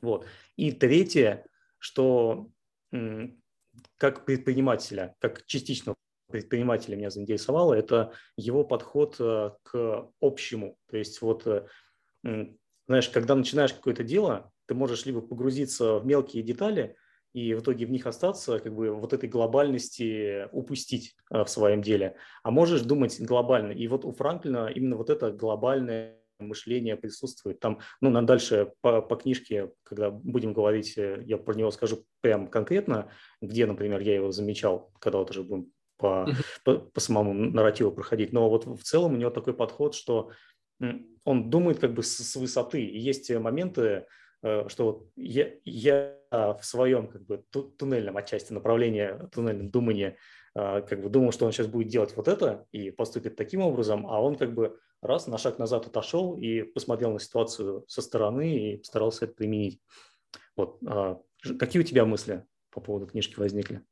Вот. 0.00 0.26
И 0.56 0.72
третье, 0.72 1.46
что 1.78 2.48
как 3.96 4.24
предпринимателя, 4.24 5.14
как 5.20 5.44
частичного 5.46 5.96
предпринимателя 6.30 6.96
меня 6.96 7.10
заинтересовало, 7.10 7.74
это 7.74 8.12
его 8.36 8.64
подход 8.64 9.16
э, 9.20 9.50
к 9.62 10.10
общему. 10.20 10.76
То 10.90 10.96
есть 10.96 11.20
вот, 11.22 11.46
э, 11.46 11.66
знаешь, 12.86 13.08
когда 13.10 13.34
начинаешь 13.34 13.72
какое-то 13.72 14.04
дело, 14.04 14.50
ты 14.66 14.74
можешь 14.74 15.06
либо 15.06 15.20
погрузиться 15.20 15.98
в 15.98 16.06
мелкие 16.06 16.42
детали 16.42 16.96
и 17.32 17.54
в 17.54 17.60
итоге 17.60 17.86
в 17.86 17.90
них 17.90 18.06
остаться, 18.06 18.60
как 18.60 18.74
бы 18.74 18.90
вот 18.92 19.12
этой 19.12 19.28
глобальности 19.28 20.48
упустить 20.52 21.16
в 21.30 21.46
своем 21.46 21.82
деле, 21.82 22.16
а 22.44 22.50
можешь 22.50 22.82
думать 22.82 23.20
глобально. 23.20 23.72
И 23.72 23.88
вот 23.88 24.04
у 24.04 24.12
Франклина 24.12 24.70
именно 24.72 24.96
вот 24.96 25.10
это 25.10 25.32
глобальное 25.32 26.20
мышление 26.38 26.96
присутствует. 26.96 27.60
Там, 27.60 27.80
ну, 28.00 28.10
на 28.10 28.24
дальше 28.24 28.72
по, 28.80 29.02
по 29.02 29.16
книжке, 29.16 29.72
когда 29.82 30.10
будем 30.10 30.52
говорить, 30.52 30.96
я 30.96 31.38
про 31.38 31.54
него 31.54 31.70
скажу 31.70 32.04
прям 32.20 32.48
конкретно, 32.48 33.10
где, 33.40 33.66
например, 33.66 34.00
я 34.00 34.14
его 34.14 34.30
замечал, 34.30 34.92
когда 35.00 35.18
вот 35.18 35.30
уже 35.30 35.42
будем 35.42 35.72
по, 35.96 36.28
по, 36.64 36.78
по 36.78 37.00
самому 37.00 37.32
нарративу 37.34 37.92
проходить. 37.92 38.32
Но 38.32 38.48
вот 38.48 38.66
в 38.66 38.82
целом 38.82 39.14
у 39.14 39.16
него 39.16 39.30
такой 39.30 39.54
подход, 39.54 39.94
что 39.94 40.30
он 41.24 41.50
думает 41.50 41.78
как 41.78 41.94
бы 41.94 42.02
с, 42.02 42.16
с 42.16 42.36
высоты. 42.36 42.84
И 42.84 42.98
есть 42.98 43.30
моменты, 43.30 43.82
э, 43.82 44.04
что 44.68 44.84
вот 44.84 45.06
я, 45.16 45.50
я 45.64 46.18
в 46.30 46.60
своем 46.62 47.08
как 47.08 47.24
бы 47.24 47.42
туннельном 47.78 48.16
отчасти 48.16 48.52
направлении, 48.52 49.28
туннельном 49.32 49.70
думании 49.70 50.16
э, 50.54 50.82
как 50.82 51.02
бы 51.02 51.08
думал, 51.08 51.32
что 51.32 51.46
он 51.46 51.52
сейчас 51.52 51.66
будет 51.66 51.88
делать 51.88 52.14
вот 52.16 52.28
это 52.28 52.66
и 52.72 52.90
поступит 52.90 53.36
таким 53.36 53.60
образом, 53.60 54.06
а 54.06 54.20
он 54.20 54.36
как 54.36 54.52
бы 54.52 54.78
раз 55.00 55.26
на 55.26 55.38
шаг 55.38 55.58
назад 55.58 55.86
отошел 55.86 56.36
и 56.36 56.62
посмотрел 56.62 57.12
на 57.12 57.20
ситуацию 57.20 57.84
со 57.88 58.02
стороны 58.02 58.72
и 58.72 58.76
постарался 58.76 59.26
это 59.26 59.34
применить. 59.34 59.80
Вот. 60.56 60.78
А 60.86 61.20
какие 61.58 61.80
у 61.80 61.84
тебя 61.84 62.04
мысли 62.04 62.44
по 62.70 62.80
поводу 62.80 63.06
книжки 63.06 63.38
возникли? 63.38 63.82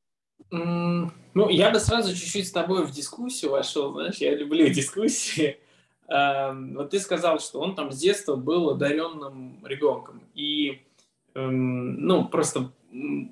Ну, 0.51 1.49
я 1.49 1.71
бы 1.71 1.79
сразу 1.79 2.15
чуть-чуть 2.15 2.49
с 2.49 2.53
тобой 2.53 2.85
в 2.85 2.91
дискуссию 2.91 3.53
вошел, 3.53 3.93
знаешь, 3.93 4.17
я 4.17 4.35
люблю 4.35 4.69
дискуссии. 4.69 5.59
Вот 6.09 6.91
ты 6.91 7.01
сказал, 7.01 7.39
что 7.39 7.61
он 7.61 7.75
там 7.75 7.91
с 7.91 7.99
детства 7.99 8.37
был 8.37 8.71
одаренным 8.71 9.65
ребенком. 9.65 10.23
И, 10.35 10.83
ну, 11.35 12.27
просто 12.27 12.71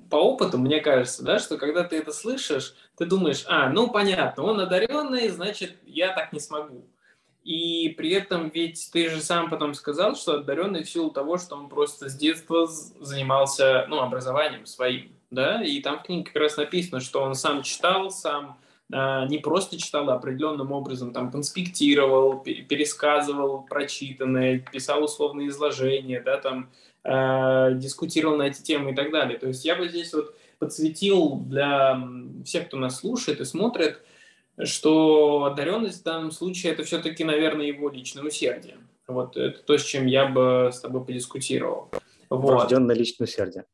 по 0.09 0.15
опыту, 0.15 0.57
мне 0.57 0.79
кажется, 0.79 1.23
да, 1.23 1.37
что 1.37 1.57
когда 1.57 1.83
ты 1.83 1.97
это 1.97 2.11
слышишь, 2.11 2.73
ты 2.97 3.05
думаешь, 3.05 3.45
а, 3.47 3.69
ну, 3.69 3.89
понятно, 3.89 4.43
он 4.43 4.59
одаренный, 4.59 5.29
значит, 5.29 5.75
я 5.85 6.13
так 6.13 6.33
не 6.33 6.39
смогу. 6.39 6.83
И 7.43 7.89
при 7.97 8.11
этом 8.11 8.49
ведь 8.49 8.89
ты 8.91 9.09
же 9.09 9.21
сам 9.21 9.49
потом 9.49 9.73
сказал, 9.75 10.15
что 10.15 10.35
одаренный 10.35 10.83
в 10.83 10.89
силу 10.89 11.11
того, 11.11 11.37
что 11.37 11.55
он 11.55 11.69
просто 11.69 12.09
с 12.09 12.15
детства 12.15 12.65
занимался, 12.65 13.85
ну, 13.87 13.99
образованием 13.99 14.65
своим 14.65 15.11
да, 15.31 15.63
и 15.63 15.79
там 15.81 15.99
в 15.99 16.03
книге 16.03 16.25
как 16.25 16.35
раз 16.35 16.57
написано, 16.57 16.99
что 16.99 17.23
он 17.23 17.35
сам 17.35 17.63
читал, 17.63 18.11
сам 18.11 18.59
не 18.91 19.37
просто 19.37 19.79
читал, 19.79 20.09
а 20.09 20.15
определенным 20.15 20.71
образом 20.71 21.13
там 21.13 21.31
конспектировал, 21.31 22.39
пересказывал 22.39 23.63
прочитанное, 23.63 24.59
писал 24.59 25.03
условные 25.03 25.47
изложения, 25.47 26.21
да, 26.21 26.37
там 26.37 26.69
э, 27.03 27.75
дискутировал 27.75 28.37
на 28.37 28.43
эти 28.43 28.61
темы 28.61 28.91
и 28.91 28.95
так 28.95 29.11
далее. 29.11 29.39
То 29.39 29.47
есть 29.47 29.63
я 29.63 29.75
бы 29.75 29.87
здесь 29.87 30.13
вот 30.13 30.35
подсветил 30.59 31.37
для 31.37 31.99
всех, 32.45 32.67
кто 32.67 32.77
нас 32.77 32.99
слушает 32.99 33.39
и 33.39 33.45
смотрит, 33.45 34.01
что 34.63 35.45
одаренность 35.45 36.01
в 36.01 36.03
данном 36.03 36.31
случае 36.31 36.73
это 36.73 36.83
все-таки, 36.83 37.23
наверное, 37.23 37.65
его 37.65 37.89
личное 37.89 38.23
усердие. 38.23 38.77
Вот 39.07 39.37
это 39.37 39.59
то, 39.63 39.77
с 39.77 39.83
чем 39.83 40.05
я 40.05 40.27
бы 40.27 40.69
с 40.71 40.79
тобой 40.79 41.03
подискутировал. 41.03 41.89
Вот. 42.29 42.43
Врожденное 42.43 42.95
личное 42.95 43.25
усердие. 43.25 43.65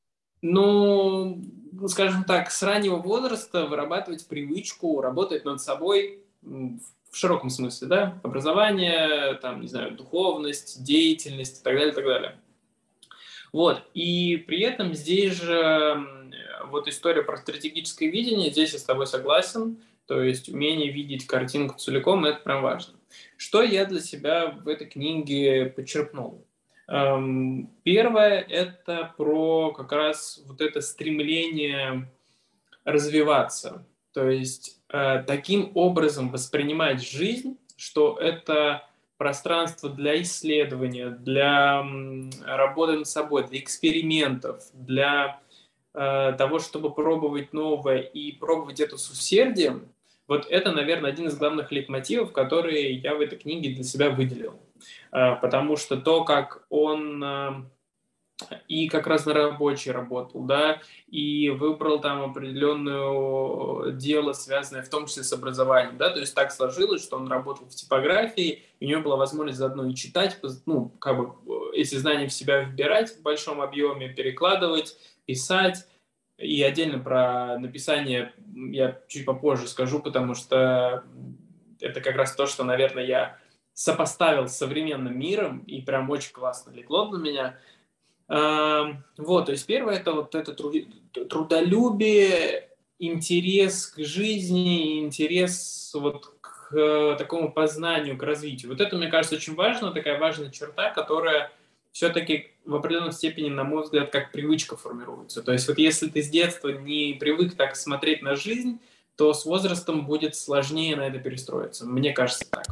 Ну, 0.42 1.42
скажем 1.88 2.24
так, 2.24 2.52
с 2.52 2.64
раннего 2.64 2.98
возраста 2.98 3.66
вырабатывать 3.66 4.28
привычку 4.28 5.02
работать 5.02 5.46
над 5.46 5.62
собой 5.62 6.24
в 6.42 7.16
широком 7.16 7.50
смысле, 7.50 7.88
да, 7.88 8.20
образование, 8.24 9.36
там, 9.36 9.62
не 9.62 9.68
знаю, 9.68 9.92
духовность, 9.96 10.84
деятельность 10.84 11.62
и 11.62 11.64
так 11.64 11.76
далее, 11.76 11.92
и 11.92 11.96
так 11.96 12.06
далее. 12.06 12.36
Вот, 13.54 13.82
и 13.94 14.38
при 14.38 14.62
этом 14.62 14.94
здесь 14.94 15.34
же 15.34 16.06
вот 16.66 16.88
история 16.88 17.24
про 17.24 17.38
стратегическое 17.38 18.10
видение, 18.10 18.52
здесь 18.52 18.74
я 18.74 18.80
с 18.80 18.84
тобой 18.84 19.08
согласен, 19.08 19.78
то 20.06 20.22
есть 20.22 20.50
умение 20.50 20.92
видеть 20.92 21.26
картинку 21.28 21.78
целиком, 21.78 22.26
это 22.26 22.40
прям 22.40 22.62
важно. 22.62 22.94
Что 23.36 23.62
я 23.62 23.86
для 23.86 24.00
себя 24.00 24.48
в 24.48 24.68
этой 24.68 24.88
книге 24.88 25.68
подчеркнул? 25.68 26.46
Эм, 26.88 27.70
первое– 27.84 28.40
это 28.50 29.14
про 29.18 29.72
как 29.72 29.92
раз 29.92 30.42
вот 30.48 30.62
это 30.62 30.82
стремление 30.82 32.10
развиваться. 32.86 33.86
То 34.14 34.30
есть 34.30 34.80
э, 34.90 35.24
таким 35.28 35.72
образом 35.76 36.32
воспринимать 36.32 37.04
жизнь, 37.08 37.58
что 37.76 38.18
это 38.18 38.88
пространство 39.18 39.90
для 39.90 40.22
исследования, 40.22 41.10
для 41.10 41.86
работы 42.46 42.94
над 42.94 43.08
собой, 43.08 43.46
для 43.48 43.60
экспериментов, 43.60 44.64
для 44.74 45.42
э, 45.94 46.34
того, 46.38 46.60
чтобы 46.60 46.94
пробовать 46.94 47.52
новое 47.52 48.00
и 48.00 48.32
пробовать 48.32 48.80
это 48.80 48.98
с 48.98 49.10
усердием, 49.10 49.90
вот 50.28 50.46
это, 50.50 50.72
наверное, 50.72 51.12
один 51.12 51.28
из 51.28 51.38
главных 51.38 51.72
лейтмотивов, 51.72 52.32
которые 52.32 52.94
я 52.96 53.16
в 53.16 53.22
этой 53.22 53.38
книге 53.38 53.74
для 53.74 53.84
себя 53.84 54.10
выделил. 54.10 54.60
Э, 55.12 55.36
потому 55.36 55.76
что 55.78 55.98
то, 55.98 56.24
как 56.24 56.66
он 56.70 57.24
э, 57.24 57.52
и 58.68 58.88
как 58.88 59.08
раз 59.08 59.26
на 59.26 59.34
рабочий 59.34 59.92
работал, 59.92 60.44
да, 60.44 60.82
и 61.08 61.50
выбрал 61.50 62.00
там 62.00 62.30
определенное 62.30 63.92
дело, 63.94 64.34
связанное 64.34 64.84
в 64.84 64.90
том 64.90 65.08
числе 65.08 65.24
с 65.24 65.34
образованием, 65.34 65.98
да, 65.98 66.12
то 66.12 66.20
есть 66.20 66.36
так 66.36 66.52
сложилось, 66.52 67.04
что 67.04 67.18
он 67.18 67.28
работал 67.28 67.66
в 67.66 67.76
типографии, 67.76 68.64
и 68.80 68.86
у 68.86 68.90
него 68.90 69.02
была 69.02 69.16
возможность 69.16 69.58
заодно 69.58 69.88
и 69.88 69.96
читать, 69.96 70.40
ну, 70.66 70.90
как 71.00 71.18
бы 71.18 71.34
э, 71.74 71.78
эти 71.78 71.96
знания 71.96 72.28
в 72.28 72.34
себя 72.34 72.64
вбирать 72.64 73.12
в 73.12 73.22
большом 73.22 73.62
объеме, 73.62 74.10
перекладывать, 74.10 74.98
писать, 75.26 75.88
и 76.38 76.62
отдельно 76.62 77.00
про 77.00 77.58
написание 77.58 78.34
я 78.72 79.02
чуть 79.08 79.26
попозже 79.26 79.68
скажу, 79.68 80.00
потому 80.00 80.36
что 80.36 81.04
это 81.82 82.02
как 82.02 82.16
раз 82.16 82.36
то, 82.36 82.46
что, 82.46 82.64
наверное, 82.64 83.06
я 83.06 83.38
сопоставил 83.78 84.48
с 84.48 84.58
современным 84.58 85.20
миром, 85.20 85.60
и 85.68 85.82
прям 85.84 86.10
очень 86.10 86.34
классно 86.34 86.72
легло 86.72 87.08
на 87.10 87.18
меня. 87.18 87.60
Эм, 88.28 89.04
вот, 89.18 89.46
то 89.46 89.52
есть 89.52 89.68
первое 89.68 89.98
это 89.98 90.14
вот 90.14 90.34
это 90.34 90.56
трудолюбие, 91.30 92.70
интерес 92.98 93.86
к 93.86 94.00
жизни, 94.04 95.02
интерес 95.02 95.92
вот 95.94 96.34
к 96.42 97.16
такому 97.20 97.52
познанию, 97.52 98.18
к 98.18 98.24
развитию. 98.24 98.72
Вот 98.72 98.82
это, 98.82 98.98
мне 98.98 99.10
кажется, 99.10 99.36
очень 99.36 99.54
важно, 99.54 99.92
такая 99.92 100.20
важная 100.20 100.50
черта, 100.50 100.90
которая 100.90 101.52
все-таки 101.92 102.54
в 102.66 102.74
определенной 102.74 103.12
степени, 103.12 103.50
на 103.50 103.64
мой 103.64 103.84
взгляд, 103.84 104.10
как 104.10 104.32
привычка 104.32 104.76
формируется. 104.76 105.44
То 105.44 105.52
есть 105.52 105.68
вот 105.68 105.78
если 105.78 106.10
ты 106.10 106.24
с 106.24 106.30
детства 106.30 106.70
не 106.70 107.16
привык 107.20 107.56
так 107.56 107.76
смотреть 107.76 108.24
на 108.24 108.36
жизнь, 108.36 108.80
то 109.16 109.36
с 109.36 109.46
возрастом 109.46 110.08
будет 110.08 110.36
сложнее 110.36 110.96
на 110.96 111.02
это 111.08 111.20
перестроиться. 111.20 111.86
Мне 111.86 112.12
кажется 112.12 112.50
так. 112.50 112.66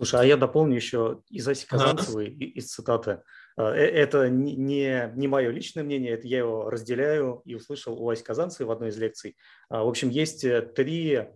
Слушай, 0.00 0.20
а 0.22 0.24
я 0.24 0.38
дополню 0.38 0.76
еще 0.76 1.20
из 1.28 1.46
Аси 1.46 1.66
Казанцевой, 1.66 2.28
ага. 2.28 2.44
из 2.46 2.72
цитаты. 2.72 3.22
Э, 3.58 3.64
э, 3.64 3.84
это 3.84 4.30
не, 4.30 5.12
не 5.14 5.28
мое 5.28 5.50
личное 5.50 5.82
мнение, 5.82 6.12
это 6.12 6.26
я 6.26 6.38
его 6.38 6.70
разделяю 6.70 7.42
и 7.44 7.54
услышал 7.54 8.02
у 8.02 8.08
Аси 8.08 8.24
Казанцевой 8.24 8.68
в 8.68 8.70
одной 8.70 8.88
из 8.88 8.96
лекций. 8.96 9.36
А, 9.68 9.84
в 9.84 9.88
общем, 9.88 10.08
есть 10.08 10.42
э, 10.42 10.62
три 10.62 11.28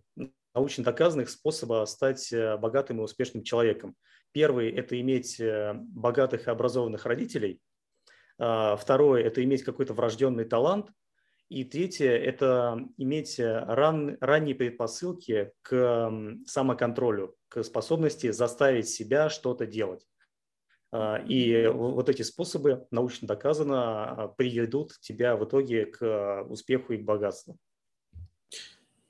научно 0.55 0.83
доказанных 0.83 1.29
способа 1.29 1.85
стать 1.85 2.33
богатым 2.59 3.01
и 3.01 3.03
успешным 3.03 3.43
человеком. 3.43 3.97
Первый– 4.33 4.71
это 4.73 4.99
иметь 4.99 5.39
богатых 5.75 6.47
и 6.47 6.51
образованных 6.51 7.05
родителей. 7.05 7.61
А, 8.39 8.77
второй– 8.77 9.23
это 9.25 9.45
иметь 9.45 9.63
какой-то 9.63 9.93
врожденный 9.93 10.47
талант. 10.47 10.89
И 11.49 11.65
третье– 11.65 12.11
это 12.11 12.79
иметь 12.97 13.39
ран, 13.39 14.17
ранние 14.21 14.55
предпосылки 14.55 15.53
к 15.63 16.11
самоконтролю, 16.47 17.37
к 17.49 17.63
способности 17.63 18.31
заставить 18.31 18.89
себя 18.89 19.29
что-то 19.29 19.67
делать. 19.67 20.07
А, 20.91 21.17
и 21.19 21.67
вот 21.67 22.09
эти 22.09 22.23
способы, 22.23 22.87
научно 22.93 23.27
доказано, 23.27 24.05
а, 24.05 24.29
приведут 24.29 24.93
тебя 25.01 25.37
в 25.37 25.45
итоге 25.45 25.87
к 25.87 26.45
успеху 26.49 26.93
и 26.93 26.99
к 26.99 27.05
богатству. 27.05 27.59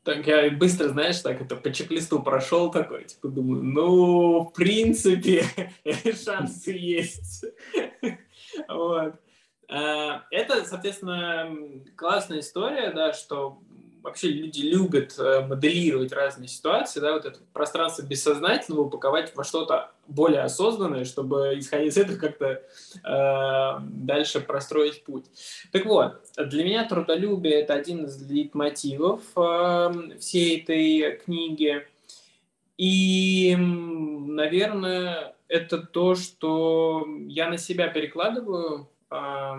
Так 0.02 0.26
я 0.26 0.50
быстро, 0.50 0.88
знаешь, 0.88 1.20
так 1.20 1.40
это 1.42 1.56
по 1.56 1.70
чек-листу 1.70 2.22
прошел 2.22 2.70
такой, 2.70 3.04
типа 3.04 3.28
думаю, 3.28 3.62
ну, 3.62 4.44
в 4.44 4.52
принципе, 4.52 5.44
шансы 6.24 6.72
есть. 6.72 7.44
Вот. 8.68 9.16
А, 9.68 10.24
это, 10.30 10.64
соответственно, 10.64 11.56
классная 11.96 12.40
история, 12.40 12.90
да, 12.90 13.12
что 13.12 13.58
вообще 14.04 14.28
люди 14.28 14.60
любят 14.60 15.18
э, 15.18 15.40
моделировать 15.46 16.12
разные 16.12 16.46
ситуации, 16.46 17.00
да, 17.00 17.14
вот 17.14 17.24
это 17.24 17.40
пространство 17.54 18.02
бессознательного 18.02 18.82
упаковать 18.82 19.34
во 19.34 19.44
что-то 19.44 19.92
более 20.06 20.42
осознанное, 20.42 21.06
чтобы, 21.06 21.54
исходя 21.58 21.84
из 21.84 21.96
этого, 21.96 22.18
как-то 22.18 22.62
э, 23.02 23.80
дальше 23.80 24.40
простроить 24.40 25.04
путь. 25.04 25.24
Так 25.72 25.86
вот, 25.86 26.20
для 26.36 26.64
меня 26.64 26.86
трудолюбие– 26.86 27.54
это 27.62 27.72
один 27.72 28.04
из 28.04 28.20
лейтмотивов 28.30 29.22
э, 29.36 30.18
всей 30.20 30.60
этой 30.60 31.16
книги. 31.24 31.86
И, 32.76 33.56
наверное, 33.56 35.34
это 35.48 35.78
то, 35.78 36.14
что 36.14 37.06
я 37.26 37.48
на 37.48 37.56
себя 37.56 37.88
перекладываю 37.88 38.88
э, 39.10 39.58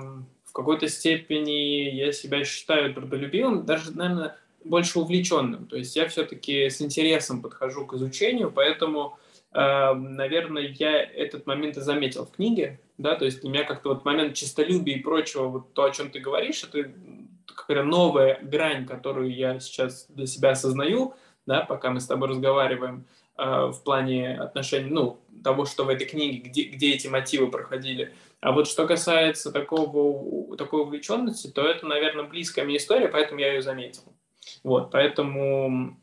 какой-то 0.56 0.88
степени 0.88 1.90
я 1.94 2.14
себя 2.14 2.46
считаю 2.46 2.94
трудолюбивым, 2.94 3.66
даже, 3.66 3.92
наверное, 3.92 4.38
больше 4.64 5.00
увлеченным. 5.00 5.68
То 5.68 5.76
есть 5.76 5.96
я 5.98 6.08
все-таки 6.08 6.70
с 6.70 6.82
интересом 6.82 7.42
подхожу 7.42 7.86
к 7.86 7.94
изучению, 7.94 8.52
поэтому, 8.52 9.20
наверное, 9.54 10.74
я 10.80 11.04
этот 11.04 11.46
момент 11.46 11.78
и 11.78 11.82
заметил 11.82 12.26
в 12.26 12.32
книге. 12.32 12.80
Да, 12.98 13.16
то 13.16 13.26
есть 13.26 13.42
для 13.42 13.50
меня 13.50 13.64
как-то 13.66 13.90
вот 13.90 14.06
момент 14.06 14.34
чистолюбия 14.34 14.96
и 14.96 15.02
прочего, 15.02 15.48
вот 15.50 15.74
то, 15.74 15.84
о 15.84 15.92
чем 15.92 16.10
ты 16.10 16.20
говоришь, 16.20 16.64
это 16.64 16.90
какая-то 17.46 17.84
новая 17.84 18.40
грань, 18.42 18.86
которую 18.86 19.36
я 19.36 19.60
сейчас 19.60 20.06
для 20.08 20.26
себя 20.26 20.52
осознаю, 20.52 21.14
да, 21.46 21.62
пока 21.62 21.92
мы 21.92 22.00
с 22.00 22.08
тобой 22.08 22.30
разговариваем 22.30 23.06
в 23.38 23.76
плане 23.84 24.38
отношений, 24.38 24.90
ну, 24.90 25.20
того, 25.44 25.66
что 25.66 25.84
в 25.84 25.90
этой 25.90 26.08
книге, 26.08 26.50
где, 26.50 26.64
где 26.64 26.94
эти 26.94 27.08
мотивы 27.08 27.52
проходили. 27.52 28.14
А 28.42 28.52
вот 28.52 28.68
что 28.68 28.88
касается 28.88 29.52
такого, 29.52 30.58
такой 30.58 30.82
увлеченности, 30.82 31.48
то 31.48 31.62
это, 31.62 31.86
наверное, 31.86 32.26
близкая 32.26 32.66
мне 32.66 32.78
история, 32.78 33.08
поэтому 33.08 33.40
я 33.40 33.54
ее 33.54 33.62
заметил. 33.62 34.04
Вот, 34.64 34.92
поэтому, 34.92 35.98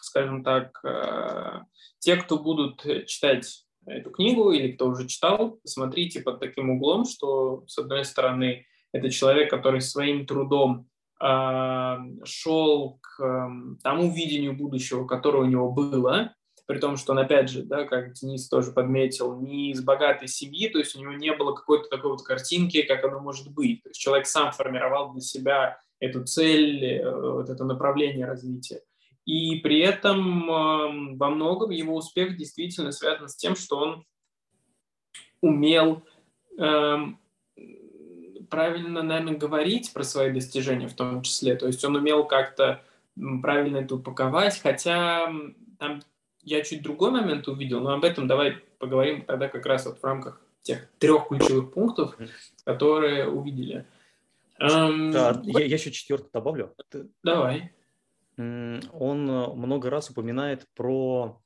скажем 0.00 0.42
так, 0.44 0.80
э, 0.84 1.60
те, 1.98 2.16
кто 2.16 2.38
будут 2.38 2.82
читать 3.06 3.64
эту 3.86 4.10
книгу 4.10 4.50
или 4.50 4.72
кто 4.72 4.88
уже 4.88 5.06
читал, 5.06 5.58
смотрите 5.64 6.20
под 6.20 6.40
таким 6.40 6.70
углом, 6.70 7.04
что, 7.04 7.64
с 7.66 7.78
одной 7.78 8.04
стороны, 8.04 8.66
это 8.92 9.10
человек, 9.10 9.50
который 9.50 9.80
своим 9.80 10.24
трудом 10.26 10.88
э, 11.20 11.96
шел 12.24 12.98
к 13.02 13.22
э, 13.22 13.48
тому 13.82 14.10
видению 14.10 14.56
будущего, 14.56 15.06
которое 15.06 15.40
у 15.40 15.50
него 15.50 15.70
было, 15.70 16.34
при 16.66 16.78
том, 16.78 16.96
что 16.96 17.12
он, 17.12 17.18
опять 17.18 17.50
же, 17.50 17.62
да, 17.62 17.84
как 17.84 18.12
Денис 18.12 18.48
тоже 18.48 18.72
подметил, 18.72 19.38
не 19.40 19.70
из 19.70 19.82
богатой 19.82 20.28
семьи, 20.28 20.68
то 20.68 20.78
есть 20.78 20.96
у 20.96 21.00
него 21.00 21.12
не 21.12 21.32
было 21.34 21.54
какой-то 21.54 21.88
такой 21.88 22.12
вот 22.12 22.22
картинки, 22.22 22.82
как 22.82 23.04
оно 23.04 23.20
может 23.20 23.52
быть. 23.52 23.82
То 23.82 23.90
есть 23.90 24.00
человек 24.00 24.26
сам 24.26 24.52
формировал 24.52 25.12
для 25.12 25.20
себя 25.20 25.78
эту 26.00 26.24
цель, 26.24 26.84
э, 26.84 27.32
вот 27.32 27.50
это 27.50 27.64
направление 27.64 28.26
развития. 28.26 28.80
И 29.26 29.56
при 29.56 29.80
этом 29.80 30.50
э, 30.50 31.16
во 31.16 31.30
многом 31.30 31.70
его 31.70 31.96
успех 31.96 32.36
действительно 32.36 32.92
связан 32.92 33.28
с 33.28 33.36
тем, 33.36 33.56
что 33.56 33.78
он 33.78 34.04
умел 35.40 36.02
э, 36.58 36.96
правильно, 38.48 39.02
наверное, 39.02 39.36
говорить 39.36 39.92
про 39.92 40.02
свои 40.02 40.32
достижения 40.32 40.88
в 40.88 40.94
том 40.94 41.22
числе. 41.22 41.56
То 41.56 41.66
есть 41.66 41.84
он 41.84 41.96
умел 41.96 42.24
как-то 42.24 42.82
правильно 43.42 43.78
это 43.78 43.96
упаковать, 43.96 44.60
хотя 44.60 45.32
там 45.78 46.02
я 46.44 46.62
чуть 46.62 46.82
другой 46.82 47.10
момент 47.10 47.48
увидел, 47.48 47.80
но 47.80 47.92
об 47.92 48.04
этом 48.04 48.26
давай 48.26 48.58
поговорим 48.78 49.24
тогда 49.24 49.48
как 49.48 49.66
раз 49.66 49.86
вот 49.86 49.98
в 49.98 50.04
рамках 50.04 50.40
тех 50.62 50.88
трех 50.98 51.28
ключевых 51.28 51.72
пунктов, 51.72 52.16
которые 52.64 53.28
увидели. 53.28 53.86
Um, 54.60 55.10
да, 55.10 55.40
я, 55.44 55.60
я 55.60 55.74
еще 55.74 55.90
четвертый 55.90 56.30
добавлю. 56.32 56.74
Давай. 57.22 57.72
Он 58.36 59.30
э, 59.30 59.54
много 59.54 59.90
раз 59.90 60.10
упоминает 60.10 60.66
про 60.74 61.40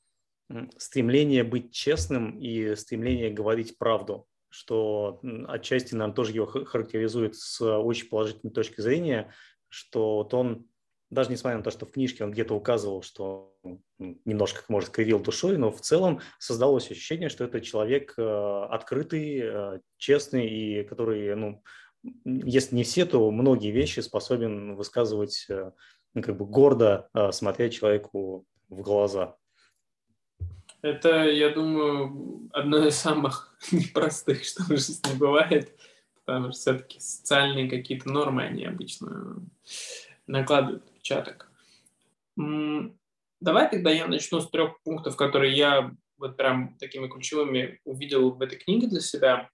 стремление 0.76 1.44
быть 1.44 1.72
честным 1.72 2.38
и 2.38 2.74
стремление 2.76 3.30
говорить 3.30 3.76
правду, 3.76 4.26
что 4.48 5.20
отчасти, 5.46 5.94
наверное, 5.94 6.14
тоже 6.14 6.32
его 6.32 6.46
характеризует 6.46 7.36
с 7.36 7.60
очень 7.60 8.08
положительной 8.08 8.52
точки 8.52 8.80
зрения, 8.80 9.32
что 9.68 10.16
вот 10.16 10.32
он 10.32 10.66
даже 11.10 11.30
несмотря 11.30 11.58
на 11.58 11.64
то, 11.64 11.70
что 11.70 11.86
в 11.86 11.90
книжке 11.90 12.24
он 12.24 12.30
где-то 12.30 12.54
указывал, 12.54 13.02
что 13.02 13.56
немножко, 13.98 14.62
может, 14.68 14.90
кривил 14.90 15.20
душой, 15.20 15.56
но 15.58 15.70
в 15.70 15.80
целом 15.80 16.20
создалось 16.38 16.90
ощущение, 16.90 17.28
что 17.28 17.44
это 17.44 17.60
человек 17.60 18.14
э, 18.16 18.66
открытый, 18.70 19.40
э, 19.42 19.80
честный 19.96 20.48
и 20.48 20.84
который, 20.84 21.34
ну, 21.34 21.62
если 22.24 22.76
не 22.76 22.84
все, 22.84 23.04
то 23.06 23.30
многие 23.30 23.70
вещи 23.70 24.00
способен 24.00 24.76
высказывать 24.76 25.46
э, 25.48 25.72
ну, 26.14 26.22
как 26.22 26.36
бы 26.36 26.46
гордо, 26.46 27.08
смотря 27.32 27.68
человеку 27.68 28.46
в 28.68 28.82
глаза. 28.82 29.36
Это, 30.80 31.24
я 31.24 31.50
думаю, 31.50 32.48
одно 32.52 32.86
из 32.86 32.94
самых 32.94 33.56
непростых, 33.72 34.44
что 34.44 34.62
в 34.62 34.68
жизни 34.68 35.18
бывает, 35.18 35.76
потому 36.24 36.52
что 36.52 36.60
все-таки 36.60 37.00
социальные 37.00 37.68
какие-то 37.68 38.08
нормы, 38.10 38.44
они 38.44 38.64
обычно 38.64 39.42
накладывают 40.26 40.84
отпечаток. 40.84 41.50
Давай 43.40 43.70
тогда 43.70 43.90
я 43.90 44.06
начну 44.06 44.40
с 44.40 44.50
трех 44.50 44.80
пунктов, 44.82 45.16
которые 45.16 45.56
я 45.56 45.92
вот 46.16 46.36
прям 46.36 46.76
такими 46.78 47.06
ключевыми 47.06 47.80
увидел 47.84 48.32
в 48.32 48.42
этой 48.42 48.58
книге 48.58 48.88
для 48.88 49.00
себя. 49.00 49.48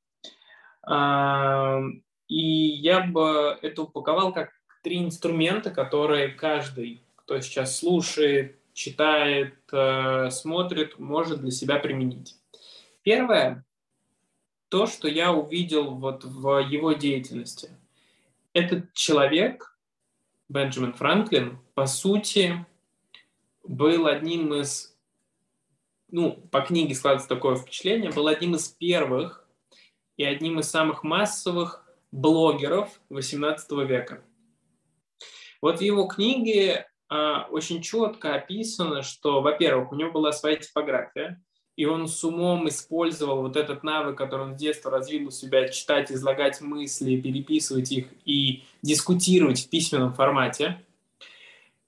А, 0.87 1.81
и 2.29 2.40
я 2.40 3.03
бы 3.03 3.59
это 3.61 3.83
упаковал 3.83 4.33
как 4.33 4.51
три 4.83 5.03
инструмента, 5.03 5.70
которые 5.70 6.29
каждый, 6.29 7.05
кто 7.16 7.40
сейчас 7.40 7.79
слушает, 7.79 8.59
читает, 8.75 9.55
э, 9.73 10.31
смотрит, 10.31 10.99
может 10.99 11.40
для 11.40 11.51
себя 11.51 11.79
применить. 11.79 12.37
Первое, 13.03 13.64
то, 14.68 14.87
что 14.87 15.09
я 15.09 15.33
увидел 15.33 15.94
вот 15.94 16.25
в 16.25 16.59
его 16.59 16.92
деятельности. 16.92 17.70
Этот 18.53 18.92
человек 18.92 19.79
Бенджамин 20.49 20.92
Франклин, 20.92 21.59
по 21.75 21.87
сути, 21.87 22.66
был 23.64 24.07
одним 24.07 24.55
из, 24.55 24.96
ну, 26.11 26.33
по 26.50 26.61
книге 26.61 26.94
складывается 26.94 27.29
такое 27.29 27.57
впечатление, 27.57 28.11
был 28.11 28.29
одним 28.29 28.55
из 28.55 28.68
первых 28.68 29.46
и 30.16 30.24
одним 30.24 30.61
из 30.61 30.70
самых 30.70 31.03
массовых 31.03 31.85
блогеров 32.12 33.00
XVIII 33.11 33.85
века. 33.87 34.22
Вот 35.61 35.79
в 35.79 35.83
его 35.83 36.07
книге 36.07 36.87
а, 37.09 37.46
очень 37.50 37.83
четко 37.83 38.35
описано, 38.35 39.03
что, 39.03 39.40
во-первых, 39.40 39.92
у 39.92 39.96
него 39.96 40.12
была 40.12 40.33
своя 40.33 40.57
типография, 40.57 41.42
и 41.77 41.87
он 41.87 42.07
с 42.07 42.22
умом 42.22 42.68
использовал 42.68 43.42
вот 43.42 43.57
этот 43.57 43.83
навык, 43.83 44.16
который 44.16 44.46
он 44.46 44.55
с 44.55 44.61
детства 44.61 44.90
развил 44.90 45.29
у 45.29 45.31
себя, 45.31 45.68
читать, 45.68 46.12
излагать 46.12 46.61
мысли, 46.61 47.20
переписывать 47.20 47.90
их 47.90 48.07
и 48.24 48.62
дискутировать 48.83 49.64
в 49.64 49.70
письменном 49.70 50.14
формате. 50.14 50.85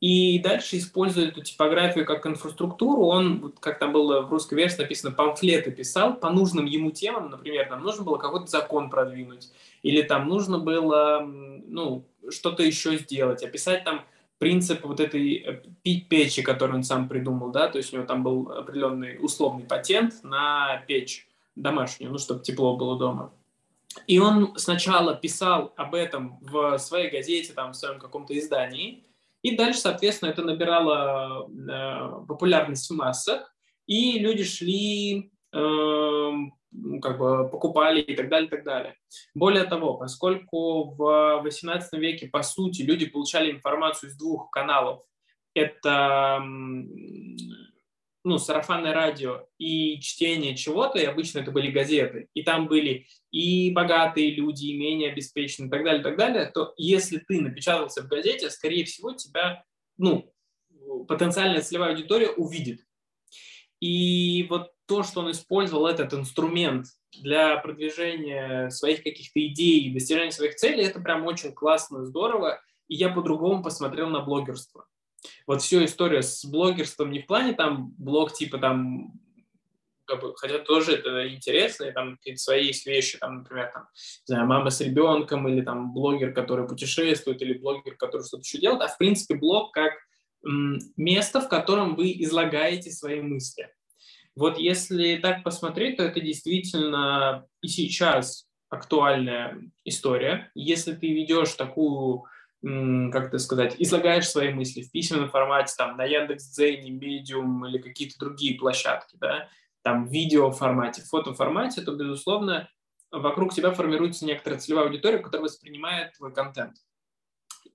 И 0.00 0.38
дальше 0.40 0.76
используя 0.76 1.28
эту 1.28 1.42
типографию 1.42 2.04
как 2.04 2.26
инфраструктуру, 2.26 3.06
он, 3.06 3.54
как 3.60 3.78
там 3.78 3.92
было 3.92 4.20
в 4.20 4.30
русской 4.30 4.54
версии 4.54 4.82
написано, 4.82 5.12
памфлеты 5.14 5.70
писал 5.70 6.14
по 6.14 6.30
нужным 6.30 6.66
ему 6.66 6.90
темам, 6.90 7.30
например, 7.30 7.66
там 7.68 7.82
нужно 7.82 8.04
было 8.04 8.18
какой-то 8.18 8.46
закон 8.46 8.90
продвинуть, 8.90 9.50
или 9.82 10.02
там 10.02 10.28
нужно 10.28 10.58
было 10.58 11.20
ну, 11.22 12.04
что-то 12.28 12.62
еще 12.62 12.98
сделать, 12.98 13.42
описать 13.42 13.84
там 13.84 14.04
принцип 14.38 14.84
вот 14.84 15.00
этой 15.00 15.36
э, 15.36 15.62
печи, 15.82 16.42
которую 16.42 16.78
он 16.78 16.84
сам 16.84 17.08
придумал, 17.08 17.50
да, 17.50 17.68
то 17.68 17.78
есть 17.78 17.92
у 17.92 17.96
него 17.96 18.06
там 18.06 18.22
был 18.22 18.50
определенный 18.50 19.16
условный 19.18 19.64
патент 19.64 20.22
на 20.22 20.84
печь 20.86 21.26
домашнюю, 21.54 22.12
ну, 22.12 22.18
чтобы 22.18 22.42
тепло 22.42 22.76
было 22.76 22.98
дома. 22.98 23.32
И 24.06 24.18
он 24.18 24.52
сначала 24.56 25.14
писал 25.14 25.72
об 25.76 25.94
этом 25.94 26.38
в 26.42 26.76
своей 26.76 27.10
газете, 27.10 27.54
там, 27.54 27.72
в 27.72 27.76
своем 27.76 27.98
каком-то 27.98 28.38
издании, 28.38 29.02
и 29.46 29.56
дальше, 29.56 29.78
соответственно, 29.78 30.30
это 30.30 30.42
набирало 30.42 31.48
э, 31.48 32.26
популярность 32.26 32.90
в 32.90 32.94
массах, 32.94 33.54
и 33.86 34.18
люди 34.18 34.42
шли 34.42 35.30
э, 35.52 35.58
ну, 35.58 37.00
как 37.00 37.16
бы 37.16 37.48
покупали 37.48 38.00
и 38.00 38.16
так 38.16 38.28
далее, 38.28 38.48
и 38.48 38.50
так 38.50 38.64
далее. 38.64 38.96
Более 39.36 39.62
того, 39.62 39.94
поскольку 39.94 40.96
в 40.96 41.44
XVIII 41.46 41.80
веке, 41.92 42.26
по 42.26 42.42
сути, 42.42 42.82
люди 42.82 43.06
получали 43.06 43.52
информацию 43.52 44.10
из 44.10 44.18
двух 44.18 44.50
каналов, 44.50 45.04
это 45.54 46.42
ну, 48.26 48.38
сарафанное 48.38 48.92
радио 48.92 49.46
и 49.56 50.00
чтение 50.00 50.56
чего-то, 50.56 50.98
и 50.98 51.04
обычно 51.04 51.38
это 51.38 51.52
были 51.52 51.70
газеты, 51.70 52.28
и 52.34 52.42
там 52.42 52.66
были 52.66 53.06
и 53.30 53.70
богатые 53.70 54.32
люди, 54.32 54.64
и 54.66 54.76
менее 54.76 55.12
обеспеченные, 55.12 55.68
и 55.68 55.70
так 55.70 55.84
далее, 55.84 56.00
и 56.00 56.02
так 56.02 56.16
далее, 56.16 56.50
то 56.52 56.74
если 56.76 57.18
ты 57.18 57.40
напечатался 57.40 58.02
в 58.02 58.08
газете, 58.08 58.50
скорее 58.50 58.84
всего, 58.84 59.12
тебя, 59.12 59.62
ну, 59.96 60.28
потенциальная 61.06 61.60
целевая 61.60 61.92
аудитория 61.92 62.30
увидит. 62.30 62.80
И 63.78 64.44
вот 64.50 64.72
то, 64.86 65.04
что 65.04 65.20
он 65.20 65.30
использовал 65.30 65.86
этот 65.86 66.12
инструмент 66.12 66.86
для 67.22 67.56
продвижения 67.58 68.70
своих 68.70 69.04
каких-то 69.04 69.38
идей 69.46 69.82
и 69.82 69.94
достижения 69.94 70.32
своих 70.32 70.56
целей, 70.56 70.82
это 70.82 70.98
прям 70.98 71.24
очень 71.26 71.52
классно, 71.52 72.04
здорово. 72.04 72.60
И 72.88 72.96
я 72.96 73.08
по-другому 73.08 73.62
посмотрел 73.62 74.10
на 74.10 74.20
блогерство. 74.20 74.88
Вот 75.46 75.62
всю 75.62 75.84
историю 75.84 76.22
с 76.22 76.44
блогерством 76.44 77.10
не 77.10 77.20
в 77.20 77.26
плане 77.26 77.52
там 77.52 77.94
блог 77.98 78.32
типа 78.32 78.58
там 78.58 79.20
как 80.06 80.20
бы, 80.20 80.34
хотя 80.36 80.58
тоже 80.58 80.92
это 80.94 81.28
интересно, 81.28 81.84
и 81.84 81.92
там 81.92 82.16
какие-то 82.16 82.40
свои 82.40 82.66
есть 82.66 82.86
вещи, 82.86 83.18
там, 83.18 83.38
например, 83.38 83.70
там, 83.72 83.88
не 83.92 84.34
знаю, 84.34 84.46
мама 84.46 84.70
с 84.70 84.80
ребенком, 84.80 85.48
или 85.48 85.62
там 85.62 85.92
блогер, 85.92 86.32
который 86.32 86.66
путешествует, 86.66 87.42
или 87.42 87.58
блогер, 87.58 87.96
который 87.96 88.22
что-то 88.22 88.42
еще 88.42 88.58
делает, 88.58 88.82
а 88.82 88.88
в 88.88 88.98
принципе 88.98 89.34
блог 89.34 89.72
как 89.72 89.92
м, 90.46 90.78
место, 90.96 91.40
в 91.40 91.48
котором 91.48 91.96
вы 91.96 92.12
излагаете 92.22 92.90
свои 92.90 93.20
мысли. 93.20 93.68
Вот 94.36 94.58
если 94.58 95.16
так 95.16 95.42
посмотреть, 95.42 95.96
то 95.96 96.04
это 96.04 96.20
действительно 96.20 97.46
и 97.62 97.68
сейчас 97.68 98.46
актуальная 98.68 99.58
история. 99.84 100.50
Если 100.54 100.92
ты 100.92 101.12
ведешь 101.12 101.54
такую, 101.54 102.24
как 103.12 103.28
это 103.28 103.38
сказать, 103.38 103.76
излагаешь 103.78 104.28
свои 104.28 104.52
мысли 104.52 104.82
в 104.82 104.90
письменном 104.90 105.30
формате, 105.30 105.74
там, 105.76 105.96
на 105.96 106.04
Яндекс.Дзене, 106.04 106.90
Medium 106.90 107.68
или 107.68 107.78
какие-то 107.78 108.18
другие 108.18 108.58
площадки, 108.58 109.16
да, 109.20 109.48
там, 109.82 110.08
в 110.08 110.10
видео 110.10 110.50
формате, 110.50 111.02
в 111.02 111.06
фото 111.06 111.32
формате, 111.32 111.82
то, 111.82 111.94
безусловно, 111.94 112.68
вокруг 113.12 113.54
тебя 113.54 113.70
формируется 113.72 114.26
некоторая 114.26 114.58
целевая 114.58 114.86
аудитория, 114.86 115.18
которая 115.18 115.44
воспринимает 115.44 116.14
твой 116.16 116.34
контент. 116.34 116.74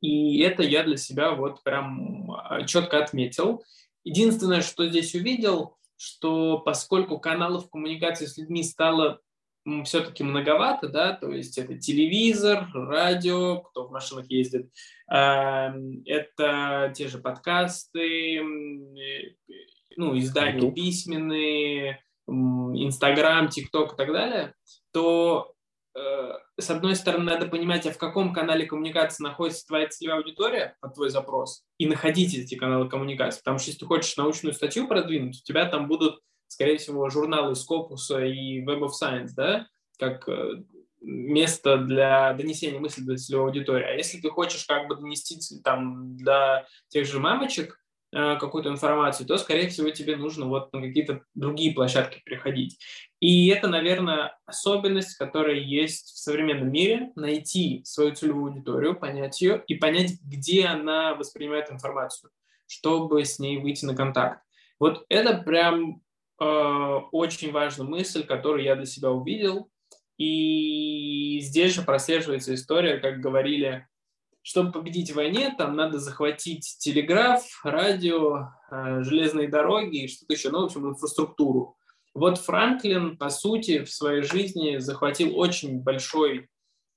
И 0.02 0.42
это 0.42 0.64
я 0.64 0.84
для 0.84 0.98
себя 0.98 1.32
вот 1.32 1.64
прям 1.64 2.32
а, 2.32 2.64
четко 2.64 3.02
отметил. 3.02 3.64
Единственное, 4.04 4.62
что 4.62 4.88
здесь 4.90 5.16
увидел, 5.16 5.78
что 5.96 6.58
поскольку 6.58 7.20
каналов 7.20 7.70
коммуникации 7.70 8.26
с 8.26 8.38
людьми 8.38 8.64
стало 8.64 9.22
все-таки 9.86 10.24
многовато, 10.24 10.88
да, 10.88 11.14
то 11.14 11.32
есть 11.32 11.58
это 11.58 11.78
телевизор, 11.78 12.68
радио, 12.74 13.62
кто 13.62 13.88
в 13.88 13.92
машинах 13.92 14.30
ездит, 14.30 14.72
эм, 15.12 16.02
это 16.06 16.92
те 16.96 17.08
же 17.08 17.20
подкасты, 17.20 18.42
ну, 19.98 20.18
издания 20.18 20.56
YouTube. 20.56 20.76
письменные, 20.76 22.04
Инстаграм, 22.28 23.50
ТикТок 23.50 23.94
и 23.94 23.98
так 23.98 24.12
далее, 24.12 24.54
то 24.94 25.54
Э, 25.94 26.34
с 26.58 26.70
одной 26.70 26.96
стороны, 26.96 27.26
надо 27.26 27.48
понимать, 27.48 27.86
а 27.86 27.92
в 27.92 27.98
каком 27.98 28.34
канале 28.34 28.66
коммуникации 28.66 29.24
находится 29.24 29.66
твоя 29.68 29.88
целевая 29.88 30.20
аудитория 30.20 30.78
под 30.80 30.96
твой 30.96 31.10
запрос, 31.10 31.64
и 31.78 31.86
находить 31.86 32.34
эти 32.34 32.56
каналы 32.56 32.90
коммуникации. 32.90 33.40
Потому 33.40 33.60
что 33.60 33.70
если 33.70 33.80
ты 33.80 33.86
хочешь 33.86 34.18
научную 34.18 34.54
статью 34.54 34.88
продвинуть, 34.88 35.42
у 35.42 35.44
тебя 35.44 35.66
там 35.66 35.88
будут, 35.88 36.22
скорее 36.52 36.78
всего, 36.78 37.10
журналы 37.10 37.54
Scopus 37.54 38.28
и 38.28 38.64
Web 38.64 38.82
of 38.82 38.92
Science, 39.02 39.32
да, 39.36 39.68
как 39.98 40.28
э, 40.28 40.64
место 41.02 41.78
для 41.78 42.34
донесения 42.34 42.80
мысли 42.80 43.02
для 43.02 43.18
целевой 43.18 43.48
аудитории. 43.48 43.86
А 43.86 43.94
если 43.94 44.20
ты 44.20 44.30
хочешь 44.30 44.66
как 44.66 44.88
бы 44.88 44.96
донести 44.96 45.38
там 45.64 46.16
для 46.18 46.66
тех 46.90 47.06
же 47.06 47.20
мамочек, 47.20 47.82
Э, 48.14 48.36
какую-то 48.38 48.70
информацию, 48.70 49.26
то, 49.26 49.38
скорее 49.38 49.70
всего, 49.70 49.90
тебе 49.90 50.18
нужно 50.18 50.46
вот 50.46 50.74
на 50.74 50.82
какие-то 50.82 51.22
другие 51.34 51.74
площадки 51.74 52.22
приходить. 52.26 52.78
И 53.22 53.48
это, 53.48 53.70
наверное, 53.70 54.38
особенность, 54.46 55.16
которая 55.16 55.56
есть 55.56 56.08
в 56.08 56.18
современном 56.18 56.74
мире, 56.74 57.14
найти 57.16 57.82
свою 57.86 58.14
целевую 58.14 58.52
аудиторию, 58.52 59.00
понять 59.00 59.42
ее 59.42 59.64
и 59.66 59.76
понять, 59.76 60.22
где 60.24 60.66
она 60.66 61.16
воспринимает 61.16 61.72
информацию, 61.72 62.32
чтобы 62.68 63.24
с 63.24 63.40
ней 63.40 63.60
выйти 63.60 63.86
на 63.86 63.96
контакт. 63.96 64.42
Вот 64.78 65.06
это 65.08 65.38
прям 65.38 66.02
очень 66.44 67.52
важная 67.52 67.88
мысль, 67.88 68.26
которую 68.26 68.64
я 68.64 68.76
для 68.76 68.86
себя 68.86 69.12
увидел. 69.12 69.70
И 70.18 71.40
здесь 71.42 71.74
же 71.74 71.82
прослеживается 71.84 72.54
история, 72.54 72.98
как 72.98 73.20
говорили 73.20 73.88
чтобы 74.44 74.72
победить 74.72 75.12
в 75.12 75.16
войне, 75.16 75.54
там 75.56 75.76
надо 75.76 76.00
захватить 76.00 76.78
телеграф, 76.80 77.44
радио, 77.64 78.50
э, 78.72 79.04
железные 79.04 79.48
дороги 79.48 80.04
и 80.04 80.08
что-то 80.08 80.34
еще, 80.34 80.50
ну, 80.50 80.62
в 80.62 80.66
общем, 80.66 80.90
инфраструктуру. 80.90 81.78
Вот 82.14 82.40
Франклин, 82.40 83.18
по 83.18 83.30
сути, 83.30 83.84
в 83.84 83.92
своей 83.92 84.24
жизни 84.24 84.78
захватил 84.78 85.38
очень 85.38 85.80
большой 85.80 86.50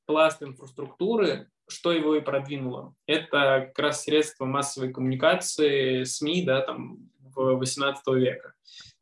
пласт 0.06 0.42
инфраструктуры, 0.42 1.48
что 1.68 1.92
его 1.92 2.16
и 2.16 2.20
продвинуло. 2.20 2.94
Это 3.06 3.66
как 3.68 3.78
раз 3.78 4.02
средства 4.02 4.44
массовой 4.46 4.92
коммуникации, 4.92 6.04
СМИ, 6.04 6.44
да, 6.44 6.62
там, 6.62 7.10
18 7.34 8.06
века. 8.14 8.54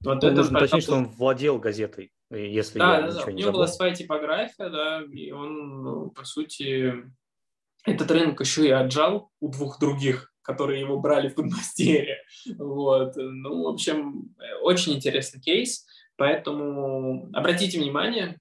Вот 0.04 0.22
ну, 0.22 0.28
это 0.28 0.36
нужно 0.36 0.58
уточнить, 0.58 0.82
что 0.82 0.96
он 0.96 1.08
владел 1.08 1.58
газетой, 1.58 2.12
если 2.30 2.78
да, 2.78 2.96
я 2.96 3.02
да, 3.02 3.06
ничего 3.08 3.24
да. 3.24 3.32
не 3.32 3.36
У 3.36 3.38
него 3.40 3.52
была 3.52 3.66
своя 3.66 3.94
типография, 3.94 4.68
да, 4.68 5.02
и 5.12 5.30
он, 5.30 5.82
ну, 5.82 6.10
по 6.10 6.24
сути, 6.24 7.04
этот 7.84 8.10
рынок 8.10 8.40
еще 8.40 8.66
и 8.66 8.70
отжал 8.70 9.30
у 9.40 9.48
двух 9.48 9.78
других, 9.78 10.32
которые 10.42 10.80
его 10.80 10.98
брали 10.98 11.28
в 11.28 11.34
подмастерье. 11.34 12.18
Вот. 12.58 13.14
Ну, 13.16 13.64
в 13.64 13.68
общем, 13.68 14.34
очень 14.62 14.94
интересный 14.94 15.40
кейс. 15.40 15.86
Поэтому 16.16 17.30
обратите 17.32 17.78
внимание, 17.78 18.38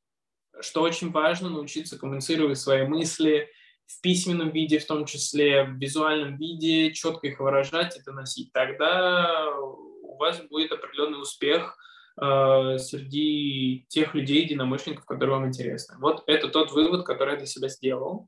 что 0.59 0.81
очень 0.81 1.11
важно 1.11 1.49
научиться 1.49 1.97
коммуницировать 1.97 2.59
свои 2.59 2.85
мысли 2.85 3.49
в 3.97 4.01
письменном 4.01 4.49
виде, 4.51 4.79
в 4.79 4.85
том 4.85 5.05
числе 5.05 5.63
в 5.63 5.77
визуальном 5.77 6.37
виде, 6.37 6.91
четко 6.91 7.27
их 7.27 7.39
выражать, 7.39 7.97
это 7.97 8.11
носить. 8.11 8.51
Тогда 8.53 9.55
у 9.57 10.17
вас 10.17 10.41
будет 10.49 10.71
определенный 10.71 11.21
успех 11.21 11.77
э, 12.21 12.77
среди 12.77 13.85
тех 13.89 14.13
людей, 14.13 14.43
единомышленников, 14.43 15.05
которые 15.05 15.37
вам 15.37 15.47
интересны. 15.47 15.95
Вот 15.99 16.23
это 16.27 16.47
тот 16.47 16.71
вывод, 16.71 17.05
который 17.05 17.33
я 17.33 17.37
для 17.37 17.47
себя 17.47 17.69
сделал. 17.69 18.27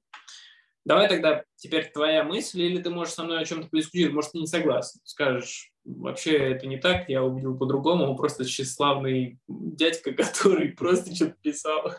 Давай 0.86 1.08
тогда 1.08 1.44
теперь 1.56 1.90
твоя 1.92 2.26
мысль, 2.26 2.62
или 2.62 2.82
ты 2.82 2.90
можешь 2.90 3.14
со 3.14 3.24
мной 3.24 3.42
о 3.42 3.46
чем-то 3.46 3.70
подискутировать, 3.70 4.16
может, 4.16 4.32
ты 4.34 4.40
не 4.40 4.48
согласен. 4.48 5.00
Скажешь, 5.06 5.72
вообще 5.86 6.38
это 6.38 6.68
не 6.68 6.78
так, 6.78 7.08
я 7.08 7.24
увидел 7.24 7.58
по-другому, 7.58 8.10
он 8.10 8.18
просто 8.18 8.44
тщеславный 8.44 9.40
дядька, 9.48 10.12
который 10.14 10.70
просто 10.70 11.16
что-то 11.16 11.36
писал. 11.42 11.94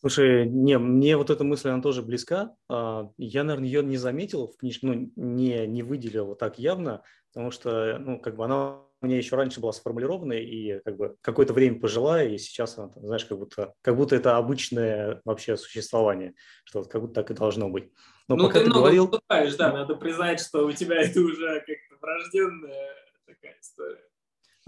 Слушай, 0.00 0.48
не, 0.48 0.78
мне 0.78 1.16
вот 1.16 1.30
эта 1.30 1.42
мысль, 1.42 1.70
она 1.70 1.82
тоже 1.82 2.02
близка. 2.02 2.54
А, 2.68 3.10
я, 3.16 3.42
наверное, 3.42 3.66
ее 3.68 3.82
не 3.82 3.96
заметил 3.96 4.46
в 4.46 4.56
книжке, 4.56 4.86
ну, 4.86 5.12
не, 5.16 5.66
не 5.66 5.82
выделил 5.82 6.36
так 6.36 6.58
явно, 6.58 7.02
потому 7.32 7.50
что, 7.50 7.98
ну, 7.98 8.20
как 8.20 8.36
бы 8.36 8.44
она 8.44 8.82
у 9.00 9.06
меня 9.06 9.16
еще 9.16 9.36
раньше 9.36 9.60
была 9.60 9.72
сформулирована, 9.72 10.32
и 10.32 10.80
как 10.80 10.96
бы 10.96 11.16
какое-то 11.20 11.52
время 11.52 11.80
пожила, 11.80 12.22
и 12.22 12.36
сейчас 12.38 12.78
она, 12.78 12.92
знаешь, 12.96 13.24
как 13.24 13.38
будто, 13.38 13.72
как 13.82 13.96
будто 13.96 14.16
это 14.16 14.36
обычное 14.36 15.20
вообще 15.24 15.56
существование, 15.56 16.34
что 16.64 16.80
вот 16.80 16.88
как 16.88 17.00
будто 17.00 17.14
так 17.14 17.30
и 17.30 17.34
должно 17.34 17.68
быть. 17.68 17.92
Но 18.26 18.36
ну, 18.36 18.46
пока 18.46 18.58
ты, 18.58 18.66
ты 18.66 18.70
говорил... 18.72 19.06
Выступаешь, 19.06 19.54
да, 19.54 19.72
надо 19.72 19.94
признать, 19.94 20.40
что 20.40 20.66
у 20.66 20.72
тебя 20.72 20.96
это 21.00 21.20
уже 21.20 21.60
как-то 21.60 21.96
врожденная 22.00 22.94
такая 23.24 23.56
история. 23.60 24.04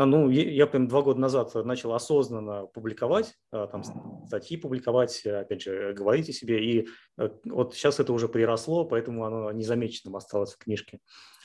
А, 0.01 0.07
ну, 0.07 0.31
я 0.31 0.67
прям 0.67 0.89
два 0.89 1.03
года 1.03 1.21
назад 1.21 1.55
начал 1.55 1.93
осознанно 1.93 2.65
публиковать, 2.65 3.35
а, 3.53 3.67
там 3.67 3.83
статьи 4.27 4.57
публиковать, 4.57 5.27
опять 5.27 5.61
же, 5.61 5.93
говорить 5.93 6.31
о 6.31 6.33
себе, 6.33 6.65
и 6.65 6.89
э, 7.19 7.29
вот 7.45 7.75
сейчас 7.75 8.01
это 8.01 8.15
уже 8.15 8.27
приросло, 8.27 8.87
поэтому 8.87 9.27
оно 9.27 9.53
незамеченным 9.53 10.17
осталось 10.17 10.55
в 10.55 10.57
книжке. 10.57 11.01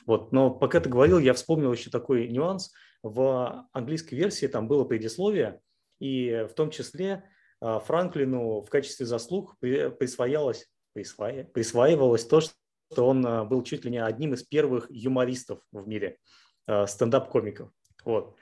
Вот. 0.06 0.32
Но 0.32 0.50
пока 0.50 0.80
ты 0.80 0.88
говорил, 0.88 1.18
я 1.18 1.34
вспомнил 1.34 1.70
еще 1.70 1.90
такой 1.90 2.28
нюанс. 2.28 2.72
В 3.02 3.68
английской 3.74 4.14
версии 4.14 4.46
там 4.46 4.68
было 4.68 4.84
предисловие, 4.84 5.60
и 6.00 6.46
в 6.50 6.54
том 6.54 6.70
числе 6.70 7.28
а, 7.60 7.78
Франклину 7.78 8.62
в 8.62 8.70
качестве 8.70 9.04
заслуг 9.04 9.58
присвоялось, 9.60 10.66
присваи, 10.94 11.42
присваивалось 11.42 12.24
то, 12.24 12.40
что 12.40 13.06
он 13.06 13.48
был 13.50 13.62
чуть 13.64 13.84
ли 13.84 13.90
не 13.90 14.02
одним 14.02 14.32
из 14.32 14.44
первых 14.44 14.86
юмористов 14.88 15.60
в 15.72 15.86
мире, 15.86 16.16
стендап-комиков. 16.66 17.70
Вот. 18.06 18.34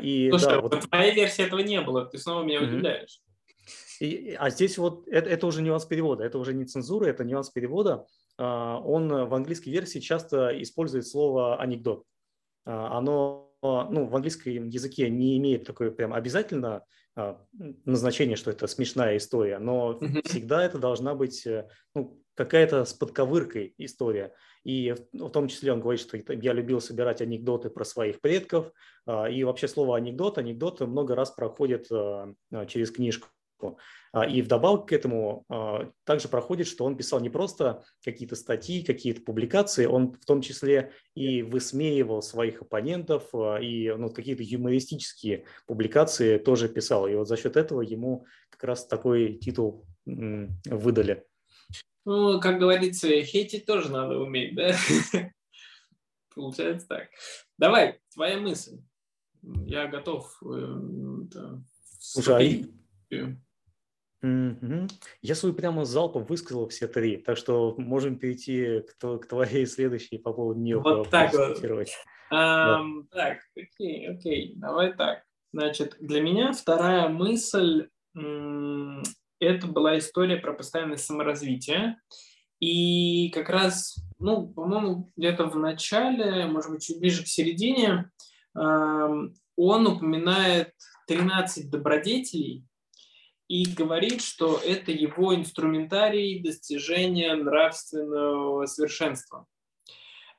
И, 0.00 0.28
Слушай, 0.30 0.48
да, 0.48 0.60
вот... 0.60 0.74
в 0.74 0.88
твоей 0.88 1.14
версии 1.14 1.44
этого 1.44 1.60
не 1.60 1.80
было, 1.80 2.04
ты 2.06 2.18
снова 2.18 2.42
меня 2.42 2.60
mm-hmm. 2.60 2.68
удивляешь. 2.68 3.20
И, 4.00 4.36
а 4.38 4.50
здесь 4.50 4.78
вот 4.78 5.06
это, 5.06 5.30
это 5.30 5.46
уже 5.46 5.62
нюанс 5.62 5.84
перевода, 5.84 6.24
это 6.24 6.38
уже 6.38 6.52
не 6.52 6.64
цензура, 6.64 7.06
это 7.06 7.22
нюанс 7.22 7.50
перевода. 7.50 8.06
А, 8.36 8.80
он 8.80 9.08
в 9.08 9.34
английской 9.34 9.70
версии 9.70 10.00
часто 10.00 10.60
использует 10.60 11.06
слово 11.06 11.60
анекдот. 11.60 12.04
А, 12.64 12.98
оно 12.98 13.52
ну, 13.62 14.06
в 14.06 14.16
английском 14.16 14.68
языке 14.68 15.08
не 15.08 15.38
имеет 15.38 15.64
такое 15.64 15.92
прям 15.92 16.12
обязательно 16.12 16.84
а, 17.14 17.40
назначение, 17.84 18.36
что 18.36 18.50
это 18.50 18.66
смешная 18.66 19.16
история, 19.18 19.58
но 19.58 20.00
всегда 20.24 20.64
это 20.64 20.78
должна 20.78 21.14
быть 21.14 21.46
э, 21.46 21.68
ну, 21.94 22.21
какая-то 22.34 22.84
с 22.84 22.92
подковыркой 22.94 23.74
история. 23.78 24.34
И 24.64 24.92
в, 24.92 25.26
в 25.26 25.30
том 25.30 25.48
числе 25.48 25.72
он 25.72 25.80
говорит, 25.80 26.00
что 26.00 26.16
я 26.16 26.52
любил 26.52 26.80
собирать 26.80 27.20
анекдоты 27.20 27.70
про 27.70 27.84
своих 27.84 28.20
предков. 28.20 28.72
И 29.30 29.42
вообще 29.44 29.66
слово 29.66 29.96
анекдот, 29.96 30.38
анекдот 30.38 30.80
много 30.80 31.14
раз 31.14 31.30
проходит 31.32 31.88
через 32.68 32.90
книжку. 32.90 33.28
А, 34.12 34.26
и 34.26 34.42
вдобавок 34.42 34.88
к 34.88 34.92
этому 34.92 35.44
а, 35.48 35.90
также 36.04 36.28
проходит, 36.28 36.66
что 36.66 36.84
он 36.84 36.96
писал 36.96 37.20
не 37.20 37.30
просто 37.30 37.84
какие-то 38.04 38.36
статьи, 38.36 38.84
какие-то 38.84 39.22
публикации, 39.22 39.86
он 39.86 40.12
в 40.12 40.24
том 40.24 40.42
числе 40.42 40.92
и 41.14 41.42
высмеивал 41.42 42.22
своих 42.22 42.62
оппонентов, 42.62 43.28
а, 43.34 43.56
и 43.56 43.90
ну, 43.90 44.10
какие-то 44.10 44.42
юмористические 44.42 45.44
публикации 45.66 46.38
тоже 46.38 46.68
писал. 46.68 47.06
И 47.06 47.14
вот 47.14 47.28
за 47.28 47.36
счет 47.36 47.56
этого 47.56 47.80
ему 47.80 48.26
как 48.50 48.64
раз 48.64 48.86
такой 48.86 49.34
титул 49.34 49.86
выдали. 50.04 51.24
Ну, 52.04 52.40
как 52.40 52.58
говорится, 52.58 53.08
хейтить 53.22 53.66
тоже 53.66 53.90
надо 53.90 54.18
уметь, 54.18 54.54
да? 54.54 54.74
Получается 56.34 56.88
так. 56.88 57.08
Давай, 57.58 58.00
твоя 58.12 58.38
мысль. 58.38 58.78
Я 59.42 59.86
готов. 59.86 60.36
Э, 60.42 61.58
Слушай. 62.00 62.72
Я 65.22 65.34
свою 65.34 65.54
прямо 65.54 65.84
залпом 65.84 66.24
высказал 66.24 66.68
все 66.68 66.86
три, 66.86 67.16
так 67.16 67.36
что 67.36 67.74
можем 67.76 68.18
перейти 68.18 68.80
к, 68.80 69.18
к 69.18 69.26
твоей 69.26 69.66
следующей 69.66 70.18
по 70.18 70.32
поводу 70.32 70.60
нее. 70.60 70.78
Вот 70.78 71.10
так 71.10 71.32
вот. 71.32 71.62
Um, 72.32 73.06
да. 73.10 73.34
Так, 73.34 73.38
окей, 73.56 74.08
окей, 74.08 74.54
давай 74.56 74.94
так. 74.94 75.24
Значит, 75.52 75.96
для 76.00 76.22
меня 76.22 76.52
вторая 76.52 77.08
мысль– 77.08 77.88
это 79.42 79.66
была 79.66 79.98
история 79.98 80.36
про 80.36 80.52
постоянное 80.52 80.96
саморазвитие. 80.96 81.98
И 82.60 83.30
как 83.30 83.48
раз, 83.48 83.96
ну, 84.18 84.46
по-моему, 84.46 85.10
где-то 85.16 85.46
в 85.46 85.56
начале, 85.56 86.46
может 86.46 86.70
быть, 86.70 86.84
чуть 86.84 87.00
ближе 87.00 87.24
к 87.24 87.26
середине, 87.26 88.10
он 88.54 89.86
упоминает 89.86 90.72
13 91.08 91.70
добродетелей 91.70 92.64
и 93.48 93.66
говорит, 93.66 94.22
что 94.22 94.60
это 94.64 94.92
его 94.92 95.34
инструментарий 95.34 96.40
достижения 96.40 97.34
нравственного 97.34 98.66
совершенства. 98.66 99.46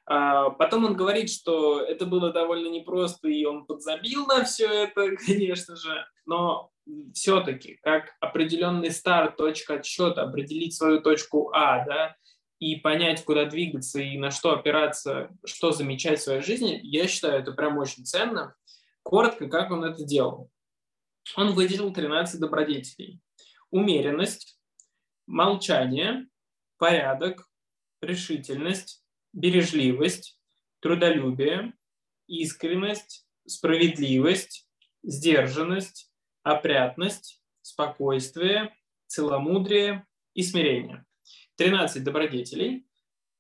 А 0.05 0.49
потом 0.49 0.85
он 0.85 0.95
говорит, 0.95 1.29
что 1.29 1.79
это 1.81 2.05
было 2.05 2.31
довольно 2.31 2.67
непросто, 2.69 3.27
и 3.27 3.45
он 3.45 3.65
подзабил 3.65 4.25
на 4.25 4.43
все 4.43 4.67
это, 4.67 5.15
конечно 5.25 5.75
же, 5.75 6.05
но 6.25 6.72
все-таки 7.13 7.80
как 7.82 8.15
определенный 8.19 8.91
старт, 8.91 9.38
точка 9.38 9.76
отсчета, 9.76 10.24
определить 10.24 10.76
свою 10.76 11.02
точку 11.02 11.52
А, 11.54 11.86
да, 11.86 12.15
и 12.60 12.78
понять, 12.78 13.24
куда 13.26 13.46
двигаться 13.46 14.00
и 14.00 14.17
на 14.17 14.32
что 14.32 14.54
опираться, 14.54 15.30
что 15.46 15.72
замечать 15.72 16.19
в 16.19 16.24
своей 16.24 16.41
жизни, 16.41 16.80
я 16.84 17.08
считаю, 17.08 17.41
это 17.41 17.52
прям 17.52 17.78
очень 17.78 18.06
ценно. 18.06 18.56
Коротко, 19.02 19.50
как 19.50 19.72
он 19.72 19.84
это 19.84 20.04
делал. 20.04 20.50
Он 21.36 21.54
выделил 21.54 21.91
13 21.91 22.39
добродетелей. 22.39 23.19
Умеренность, 23.69 24.58
молчание, 25.26 26.28
порядок, 26.78 27.50
решительность, 28.02 29.04
бережливость, 29.34 30.39
трудолюбие, 30.80 31.74
искренность, 32.28 33.28
справедливость, 33.46 34.69
сдержанность, 35.04 36.12
опрятность, 36.43 37.41
спокойствие, 37.62 38.75
целомудрие 39.08 40.06
и 40.34 40.43
смирение. 40.43 41.06
13 41.58 42.03
добродетелей. 42.03 42.86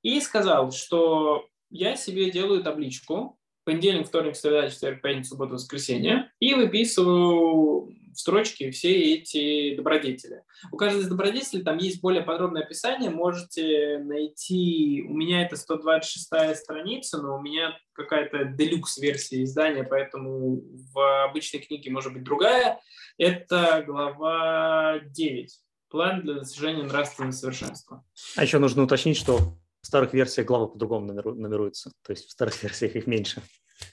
И 0.01 0.19
сказал, 0.19 0.71
что 0.71 1.47
я 1.69 1.95
себе 1.95 2.29
делаю 2.29 2.63
табличку, 2.63 3.39
понедельник, 3.63 4.07
вторник, 4.07 4.35
среда, 4.35 4.69
четверг, 4.69 5.01
пятница, 5.01 5.29
суббота, 5.29 5.53
воскресенье, 5.53 6.31
и 6.39 6.53
выписываю 6.53 7.93
в 8.13 8.19
строчке 8.19 8.71
все 8.71 9.15
эти 9.15 9.75
добродетели. 9.75 10.43
У 10.71 10.77
каждой 10.77 11.01
из 11.01 11.07
добродетелей 11.07 11.63
там 11.63 11.77
есть 11.77 12.01
более 12.01 12.23
подробное 12.23 12.63
описание, 12.63 13.09
можете 13.09 13.99
найти, 13.99 15.05
у 15.07 15.13
меня 15.13 15.45
это 15.45 15.55
126 15.55 16.55
страница, 16.55 17.21
но 17.21 17.35
у 17.35 17.41
меня 17.41 17.77
какая-то 17.93 18.45
делюкс-версия 18.45 19.43
издания, 19.43 19.83
поэтому 19.83 20.61
в 20.93 21.25
обычной 21.25 21.59
книге 21.61 21.91
может 21.91 22.13
быть 22.13 22.23
другая. 22.23 22.79
Это 23.17 23.83
глава 23.85 24.99
9. 24.99 25.59
План 25.89 26.21
для 26.21 26.35
достижения 26.35 26.83
нравственного 26.83 27.31
совершенства. 27.31 28.03
А 28.35 28.43
еще 28.43 28.57
нужно 28.57 28.83
уточнить, 28.83 29.17
что 29.17 29.57
в 29.81 29.85
старых 29.85 30.13
версиях 30.13 30.47
главы 30.47 30.69
по-другому 30.69 31.13
нумеруются, 31.13 31.91
то 32.03 32.11
есть 32.11 32.27
в 32.27 32.31
старых 32.31 32.61
версиях 32.63 32.95
их 32.95 33.05
меньше. 33.05 33.41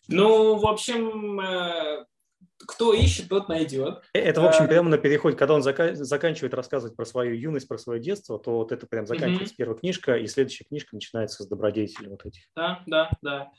Ну, 0.08 0.56
в 0.56 0.66
общем, 0.66 1.40
э, 1.40 2.06
кто 2.66 2.92
ищет, 2.92 3.28
тот 3.28 3.48
найдет. 3.48 4.02
Э, 4.14 4.18
это, 4.18 4.40
в 4.40 4.46
общем, 4.46 4.64
э, 4.64 4.68
прямо 4.68 4.88
на 4.88 4.98
переходе, 4.98 5.36
когда 5.36 5.54
он 5.54 5.62
зака- 5.62 5.94
заканчивает 5.94 6.54
рассказывать 6.54 6.96
про 6.96 7.04
свою 7.04 7.34
юность, 7.34 7.68
про 7.68 7.78
свое 7.78 8.00
детство, 8.00 8.38
то 8.38 8.52
вот 8.52 8.72
это 8.72 8.86
прям 8.86 9.06
заканчивается 9.06 9.54
первая 9.56 9.78
книжка, 9.78 10.16
и 10.16 10.26
следующая 10.26 10.64
книжка 10.64 10.94
начинается 10.94 11.42
с 11.42 11.46
добродетелей 11.46 12.08
вот 12.10 12.24
этих. 12.24 12.42
Да, 12.54 12.82
да, 12.86 13.10
да. 13.22 13.50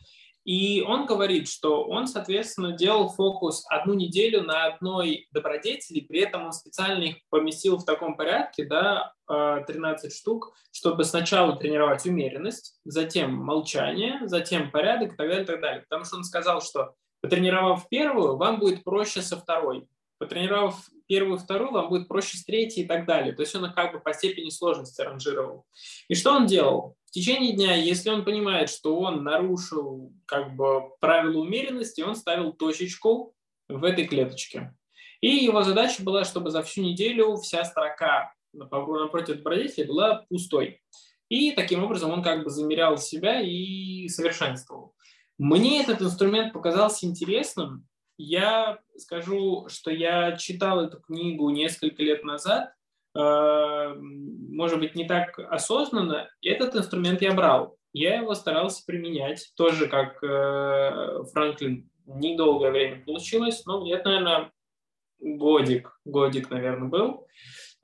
И 0.43 0.81
он 0.81 1.05
говорит, 1.05 1.47
что 1.47 1.83
он, 1.83 2.07
соответственно, 2.07 2.71
делал 2.71 3.09
фокус 3.09 3.63
одну 3.69 3.93
неделю 3.93 4.41
на 4.41 4.65
одной 4.65 5.27
добродетели, 5.31 5.99
при 5.99 6.21
этом 6.21 6.45
он 6.45 6.51
специально 6.51 7.03
их 7.03 7.17
поместил 7.29 7.77
в 7.77 7.85
таком 7.85 8.17
порядке, 8.17 8.65
да, 8.65 9.13
13 9.27 10.11
э, 10.11 10.15
штук, 10.15 10.53
чтобы 10.71 11.03
сначала 11.03 11.57
тренировать 11.57 12.05
умеренность, 12.07 12.79
затем 12.85 13.35
молчание, 13.35 14.19
затем 14.27 14.71
порядок 14.71 15.13
и 15.13 15.15
так 15.15 15.27
далее, 15.27 15.43
и 15.43 15.47
так 15.47 15.61
далее. 15.61 15.85
Потому 15.87 16.05
что 16.05 16.17
он 16.17 16.23
сказал, 16.23 16.61
что 16.61 16.95
потренировав 17.21 17.87
первую, 17.89 18.37
вам 18.37 18.59
будет 18.59 18.83
проще 18.83 19.21
со 19.21 19.37
второй. 19.37 19.87
Потренировав 20.17 20.87
первую, 21.07 21.39
вторую, 21.39 21.71
вам 21.71 21.89
будет 21.89 22.07
проще 22.07 22.37
с 22.37 22.45
третьей 22.45 22.83
и 22.83 22.87
так 22.87 23.05
далее. 23.05 23.33
То 23.33 23.41
есть 23.41 23.55
он 23.55 23.71
как 23.73 23.93
бы 23.93 23.99
по 23.99 24.13
степени 24.13 24.49
сложности 24.49 25.01
ранжировал. 25.01 25.65
И 26.07 26.15
что 26.15 26.33
он 26.33 26.45
делал? 26.45 26.95
В 27.05 27.11
течение 27.11 27.53
дня, 27.53 27.75
если 27.75 28.09
он 28.09 28.23
понимает, 28.23 28.69
что 28.69 28.97
он 28.99 29.23
нарушил 29.23 30.13
как 30.25 30.55
бы 30.55 30.89
правила 30.99 31.39
умеренности, 31.39 32.01
он 32.01 32.15
ставил 32.15 32.53
точечку 32.53 33.33
в 33.67 33.83
этой 33.83 34.05
клеточке. 34.05 34.75
И 35.21 35.27
его 35.27 35.63
задача 35.63 36.03
была, 36.03 36.23
чтобы 36.23 36.49
за 36.49 36.63
всю 36.63 36.81
неделю 36.81 37.35
вся 37.37 37.63
строка 37.63 38.33
напротив 38.53 39.37
добродетели 39.37 39.87
была 39.87 40.25
пустой. 40.29 40.81
И 41.29 41.51
таким 41.51 41.83
образом 41.83 42.11
он 42.11 42.23
как 42.23 42.43
бы 42.43 42.49
замерял 42.49 42.97
себя 42.97 43.41
и 43.41 44.07
совершенствовал. 44.09 44.93
Мне 45.41 45.81
этот 45.81 46.01
инструмент 46.01 46.53
показался 46.53 47.05
интересным. 47.05 47.87
Я 48.17 48.79
скажу, 48.97 49.67
что 49.67 49.89
я 49.89 50.35
читал 50.37 50.81
эту 50.81 50.99
книгу 50.99 51.49
несколько 51.49 52.03
лет 52.03 52.23
назад, 52.23 52.71
Э, 53.13 53.93
может 53.97 54.79
быть, 54.79 54.95
не 54.95 55.05
так 55.05 55.37
осознанно, 55.37 56.29
этот 56.41 56.75
инструмент 56.75 57.21
я 57.21 57.33
брал. 57.33 57.77
Я 57.93 58.17
его 58.17 58.33
старался 58.35 58.83
применять, 58.85 59.51
тоже 59.55 59.87
как 59.87 60.23
э, 60.23 61.23
Франклин, 61.33 61.89
недолгое 62.05 62.71
время 62.71 63.03
получилось, 63.03 63.65
но 63.65 63.83
где-то, 63.83 64.09
наверное, 64.09 64.51
годик, 65.19 65.99
годик, 66.05 66.49
наверное, 66.49 66.87
был. 66.87 67.27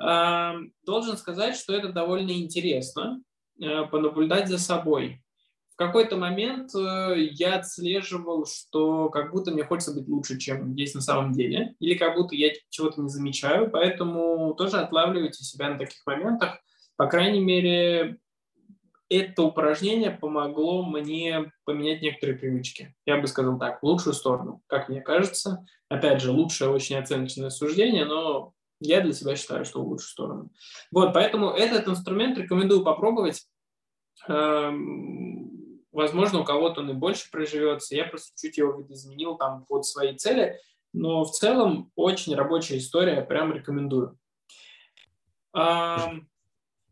Э, 0.01 0.53
должен 0.83 1.17
сказать, 1.17 1.57
что 1.57 1.73
это 1.73 1.89
довольно 1.89 2.31
интересно, 2.31 3.21
понаблюдать 3.59 4.47
за 4.47 4.59
собой 4.59 5.23
какой-то 5.77 6.17
момент 6.17 6.73
э, 6.75 7.15
я 7.31 7.55
отслеживал, 7.55 8.45
что 8.45 9.09
как 9.09 9.31
будто 9.31 9.51
мне 9.51 9.63
хочется 9.63 9.93
быть 9.93 10.07
лучше, 10.07 10.37
чем 10.37 10.73
есть 10.73 10.95
на 10.95 11.01
самом 11.01 11.33
деле, 11.33 11.75
или 11.79 11.93
как 11.93 12.15
будто 12.15 12.35
я 12.35 12.51
чего-то 12.69 13.01
не 13.01 13.09
замечаю, 13.09 13.69
поэтому 13.69 14.53
тоже 14.55 14.77
отлавливайте 14.77 15.43
себя 15.43 15.69
на 15.69 15.77
таких 15.77 16.05
моментах. 16.05 16.59
По 16.97 17.07
крайней 17.07 17.41
мере, 17.41 18.17
это 19.09 19.43
упражнение 19.43 20.11
помогло 20.11 20.83
мне 20.83 21.51
поменять 21.63 22.01
некоторые 22.01 22.37
привычки. 22.37 22.95
Я 23.05 23.17
бы 23.17 23.27
сказал 23.27 23.57
так, 23.59 23.81
в 23.81 23.85
лучшую 23.85 24.13
сторону, 24.13 24.61
как 24.67 24.89
мне 24.89 25.01
кажется. 25.01 25.65
Опять 25.89 26.21
же, 26.21 26.31
лучшее 26.31 26.71
очень 26.71 26.97
оценочное 26.97 27.49
суждение, 27.49 28.05
но 28.05 28.53
я 28.79 29.01
для 29.01 29.13
себя 29.13 29.35
считаю, 29.35 29.63
что 29.63 29.83
в 29.83 29.87
лучшую 29.87 30.09
сторону. 30.09 30.51
Вот, 30.91 31.13
поэтому 31.13 31.51
этот 31.51 31.87
инструмент 31.87 32.37
рекомендую 32.37 32.83
попробовать. 32.83 33.45
Эм, 34.27 35.56
Возможно, 35.97 36.41
у 36.41 36.43
кого-то 36.43 36.81
он 36.81 36.91
и 36.91 36.93
больше 36.93 37.31
проживется. 37.31 37.95
Я 37.95 38.05
просто 38.05 38.31
чуть 38.39 38.59
его 38.59 38.71
видоизменил 38.73 39.35
там 39.35 39.65
под 39.65 39.83
свои 39.83 40.15
цели. 40.15 40.59
Но 40.93 41.23
в 41.23 41.31
целом 41.31 41.91
очень 41.95 42.35
рабочая 42.35 42.77
история, 42.77 43.23
прям 43.23 43.51
рекомендую. 43.51 44.15
А, 45.53 46.13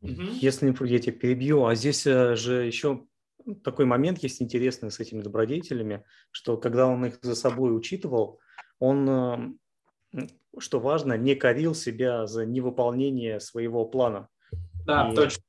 Если 0.02 0.76
я 0.88 1.00
тебя 1.00 1.14
перебью, 1.14 1.66
а 1.66 1.76
здесь 1.76 2.08
э, 2.08 2.36
же 2.36 2.64
еще 2.64 3.06
такой 3.64 3.86
момент 3.86 4.24
есть 4.24 4.42
интересный 4.42 4.90
с 4.90 5.00
этими 5.00 5.22
добродетелями, 5.22 6.04
что 6.32 6.58
когда 6.58 6.88
он 6.88 7.06
их 7.06 7.20
за 7.22 7.36
собой 7.36 7.78
учитывал, 7.78 8.40
он, 8.80 9.56
э, 10.14 10.28
что 10.58 10.80
важно, 10.80 11.16
не 11.16 11.36
корил 11.36 11.76
себя 11.76 12.26
за 12.26 12.48
невыполнение 12.48 13.40
своего 13.40 13.86
плана. 13.86 14.30
Да, 14.84 15.12
и, 15.12 15.16
точно. 15.16 15.44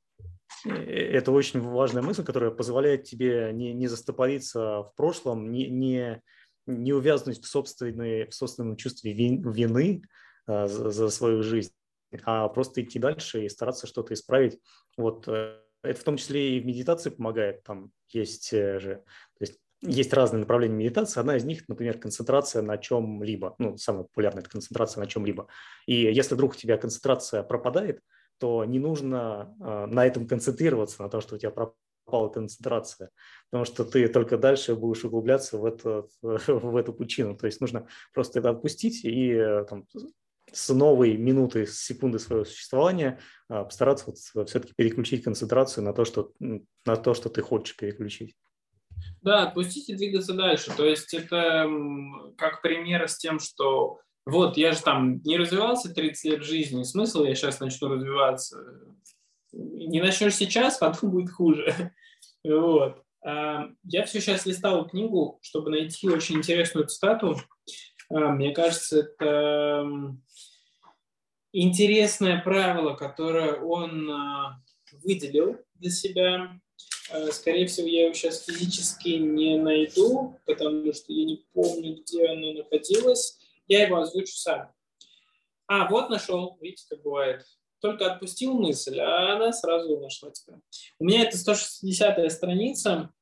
Э, 0.66 0.72
это 0.74 1.32
очень 1.32 1.60
важная 1.60 2.02
мысль, 2.02 2.24
которая 2.24 2.50
позволяет 2.50 3.04
тебе 3.04 3.50
не, 3.52 3.72
не 3.72 3.86
застопориться 3.86 4.82
в 4.82 4.92
прошлом, 4.96 5.50
не, 5.50 5.68
не, 5.68 6.22
не 6.66 6.92
увязнуть 6.92 7.42
в, 7.42 7.46
собственной, 7.46 8.26
в 8.26 8.34
собственном 8.34 8.76
чувстве 8.76 9.12
вины 9.12 10.02
а, 10.46 10.66
за, 10.66 10.90
за 10.90 11.10
свою 11.10 11.42
жизнь, 11.42 11.72
а 12.24 12.48
просто 12.48 12.82
идти 12.82 12.98
дальше 12.98 13.44
и 13.44 13.48
стараться 13.48 13.86
что-то 13.86 14.14
исправить. 14.14 14.58
Вот 14.96 15.28
э, 15.28 15.60
это 15.82 16.00
в 16.00 16.04
том 16.04 16.16
числе 16.16 16.56
и 16.56 16.60
в 16.60 16.66
медитации 16.66 17.10
помогает. 17.10 17.62
Там 17.62 17.92
есть 18.08 18.50
же, 18.50 19.02
то 19.38 19.42
есть 19.42 19.60
есть 19.82 20.12
разные 20.12 20.40
направления 20.40 20.74
медитации. 20.74 21.20
Одна 21.20 21.36
из 21.36 21.44
них, 21.44 21.68
например, 21.68 21.98
концентрация 21.98 22.62
на 22.62 22.78
чем-либо. 22.78 23.54
Ну, 23.58 23.76
самая 23.76 24.04
популярная– 24.04 24.40
это 24.42 24.50
концентрация 24.50 25.00
на 25.02 25.06
чем-либо. 25.06 25.46
И 25.86 25.94
если 25.94 26.34
вдруг 26.34 26.52
у 26.52 26.56
тебя 26.56 26.76
концентрация 26.76 27.42
пропадает– 27.42 28.00
то 28.38 28.64
не 28.64 28.78
нужно 28.78 29.54
а, 29.60 29.86
на 29.86 30.06
этом 30.06 30.26
концентрироваться, 30.26 31.02
на 31.02 31.08
том, 31.08 31.20
что 31.20 31.36
у 31.36 31.38
тебя 31.38 31.50
пропала 31.50 32.28
концентрация, 32.28 33.10
потому 33.50 33.64
что 33.64 33.84
ты 33.84 34.08
только 34.08 34.38
дальше 34.38 34.74
будешь 34.74 35.04
углубляться 35.04 35.58
в, 35.58 35.64
это, 35.64 36.06
в 36.22 36.76
эту 36.76 36.92
пучину. 36.92 37.36
То 37.36 37.46
есть 37.46 37.60
нужно 37.60 37.86
просто 38.12 38.38
это 38.38 38.50
отпустить 38.50 39.04
и 39.04 39.32
э, 39.32 39.64
там, 39.68 39.86
с 40.52 40.72
новой 40.72 41.16
минуты, 41.16 41.66
с 41.66 41.80
секунды 41.80 42.18
своего 42.18 42.44
существования 42.44 43.20
а, 43.48 43.64
постараться 43.64 44.06
вот 44.34 44.48
все-таки 44.48 44.74
переключить 44.76 45.24
концентрацию 45.24 45.84
на 45.84 45.92
то, 45.92 46.04
что, 46.04 46.32
на 46.38 46.96
то, 46.96 47.14
что 47.14 47.28
ты 47.28 47.42
хочешь 47.42 47.76
переключить. 47.76 48.36
Да, 49.22 49.48
отпустить 49.48 49.90
и 49.90 49.94
двигаться 49.94 50.32
дальше. 50.32 50.72
То 50.76 50.86
есть 50.86 51.12
это 51.12 51.68
как 52.38 52.62
пример 52.62 53.08
с 53.08 53.18
тем, 53.18 53.40
что 53.40 54.00
вот, 54.26 54.56
я 54.56 54.72
же 54.72 54.82
там 54.82 55.22
не 55.22 55.38
развивался 55.38 55.94
30 55.94 56.24
лет 56.24 56.42
жизни, 56.42 56.82
смысл 56.82 57.22
я 57.22 57.36
сейчас 57.36 57.60
начну 57.60 57.88
развиваться. 57.88 58.58
Не 59.52 60.00
начнешь 60.00 60.34
сейчас, 60.34 60.78
потом 60.78 61.10
будет 61.10 61.30
хуже. 61.30 61.92
Вот. 62.44 63.02
А, 63.24 63.68
я 63.82 64.04
все 64.04 64.20
сейчас 64.20 64.46
листал 64.46 64.86
книгу, 64.86 65.40
чтобы 65.42 65.70
найти 65.70 66.08
очень 66.08 66.36
интересную 66.36 66.86
цитату. 66.86 67.36
А, 68.08 68.30
мне 68.30 68.52
кажется, 68.52 69.00
это 69.00 69.84
интересное 71.52 72.40
правило, 72.40 72.94
которое 72.94 73.54
он 73.54 74.08
а, 74.08 74.62
выделил 74.92 75.56
для 75.74 75.90
себя. 75.90 76.60
Скорее 77.32 77.66
всего, 77.66 77.88
я 77.88 78.04
его 78.04 78.14
сейчас 78.14 78.44
физически 78.44 79.08
не 79.08 79.58
найду, 79.58 80.38
потому 80.44 80.92
что 80.92 81.12
я 81.12 81.24
не 81.24 81.44
помню, 81.52 81.96
где 81.96 82.28
оно 82.28 82.52
находилось. 82.52 83.35
Я 83.66 83.86
его 83.86 83.98
озвучу 83.98 84.34
сам. 84.34 84.72
А, 85.66 85.88
вот 85.88 86.10
нашел. 86.10 86.56
Видите, 86.60 86.86
как 86.88 87.02
бывает. 87.02 87.44
Только 87.80 88.10
отпустил 88.10 88.54
мысль, 88.54 88.98
а 89.00 89.34
она 89.34 89.52
сразу 89.52 90.00
нашла 90.00 90.30
тебя. 90.30 90.58
У 90.98 91.04
меня 91.04 91.22
это 91.22 91.36
160-я 91.36 92.30
страница. 92.30 93.12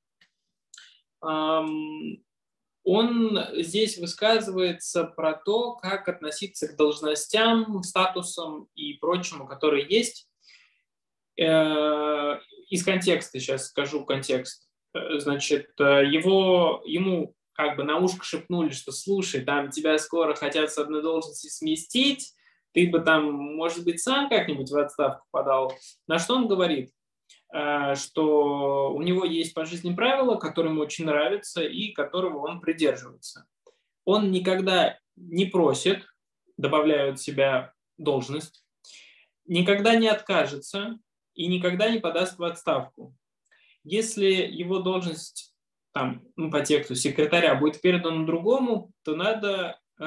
Он 2.84 3.40
здесь 3.54 3.98
высказывается 3.98 5.04
про 5.04 5.32
то, 5.32 5.74
как 5.76 6.06
относиться 6.08 6.68
к 6.68 6.76
должностям, 6.76 7.82
статусам 7.82 8.68
и 8.74 8.94
прочему, 8.94 9.46
которые 9.46 9.86
есть. 9.88 10.28
Э, 11.36 12.38
из 12.68 12.84
контекста 12.84 13.40
сейчас 13.40 13.68
скажу 13.68 14.04
контекст. 14.04 14.68
Э, 14.92 15.18
значит, 15.18 15.68
э, 15.80 16.04
его, 16.06 16.82
ему 16.84 17.34
как 17.54 17.76
бы 17.76 17.84
на 17.84 17.98
ушко 17.98 18.24
шепнули, 18.24 18.70
что 18.70 18.92
слушай, 18.92 19.42
там 19.42 19.70
тебя 19.70 19.96
скоро 19.98 20.34
хотят 20.34 20.70
с 20.70 20.78
одной 20.78 21.02
должности 21.02 21.48
сместить, 21.48 22.34
ты 22.72 22.90
бы 22.90 23.00
там, 23.00 23.32
может 23.32 23.84
быть, 23.84 24.00
сам 24.00 24.28
как-нибудь 24.28 24.70
в 24.70 24.76
отставку 24.76 25.24
подал. 25.30 25.72
На 26.08 26.18
что 26.18 26.34
он 26.34 26.48
говорит? 26.48 26.90
Э, 27.54 27.94
что 27.94 28.92
у 28.92 29.00
него 29.02 29.24
есть 29.24 29.54
по 29.54 29.64
жизни 29.64 29.94
правила, 29.94 30.34
которые 30.34 30.72
ему 30.72 30.82
очень 30.82 31.04
нравятся 31.06 31.62
и 31.62 31.92
которого 31.92 32.38
он 32.48 32.60
придерживается. 32.60 33.46
Он 34.04 34.32
никогда 34.32 34.98
не 35.14 35.46
просит, 35.46 36.04
добавляют 36.56 37.20
себя 37.20 37.72
должность, 37.96 38.64
никогда 39.46 39.94
не 39.94 40.08
откажется 40.08 40.98
и 41.34 41.46
никогда 41.46 41.88
не 41.88 42.00
подаст 42.00 42.38
в 42.38 42.42
отставку. 42.42 43.16
Если 43.84 44.26
его 44.26 44.80
должность 44.80 45.53
там, 45.94 46.22
ну, 46.36 46.50
по 46.50 46.60
тексту 46.60 46.96
секретаря 46.96 47.54
будет 47.54 47.80
передан 47.80 48.26
другому, 48.26 48.90
то 49.04 49.14
надо 49.14 49.78
э, 50.00 50.04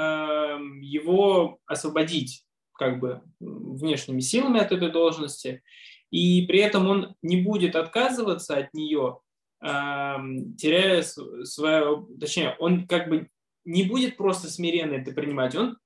его 0.81 1.59
освободить 1.65 2.43
как 2.73 2.99
бы 2.99 3.21
внешними 3.39 4.19
силами 4.19 4.59
от 4.59 4.73
этой 4.73 4.91
должности, 4.91 5.63
и 6.11 6.45
при 6.45 6.59
этом 6.59 6.87
он 6.87 7.15
не 7.21 7.41
будет 7.41 7.77
отказываться 7.77 8.57
от 8.57 8.73
нее, 8.73 9.19
э, 9.61 10.15
теряя 10.57 11.01
свое, 11.01 12.05
точнее, 12.19 12.57
он 12.59 12.85
как 12.85 13.07
бы 13.07 13.29
не 13.63 13.83
будет 13.83 14.17
просто 14.17 14.49
смиренно 14.49 14.95
это 14.95 15.13
принимать, 15.13 15.55
он 15.55 15.77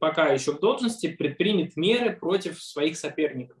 пока 0.00 0.28
еще 0.28 0.52
в 0.52 0.60
должности 0.60 1.08
предпримет 1.08 1.76
меры 1.76 2.16
против 2.16 2.62
своих 2.62 2.96
соперников. 2.96 3.58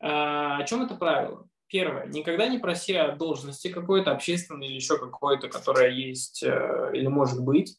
Э, 0.00 0.60
о 0.60 0.64
чем 0.64 0.82
это 0.82 0.94
правило? 0.94 1.48
Первое. 1.72 2.06
Никогда 2.06 2.48
не 2.48 2.58
проси 2.58 2.94
о 2.94 3.16
должности 3.16 3.68
какой-то 3.68 4.12
общественной 4.12 4.66
или 4.66 4.74
еще 4.74 4.98
какой-то, 4.98 5.48
которая 5.48 5.90
есть 5.90 6.42
э, 6.42 6.90
или 6.92 7.06
может 7.06 7.42
быть. 7.42 7.78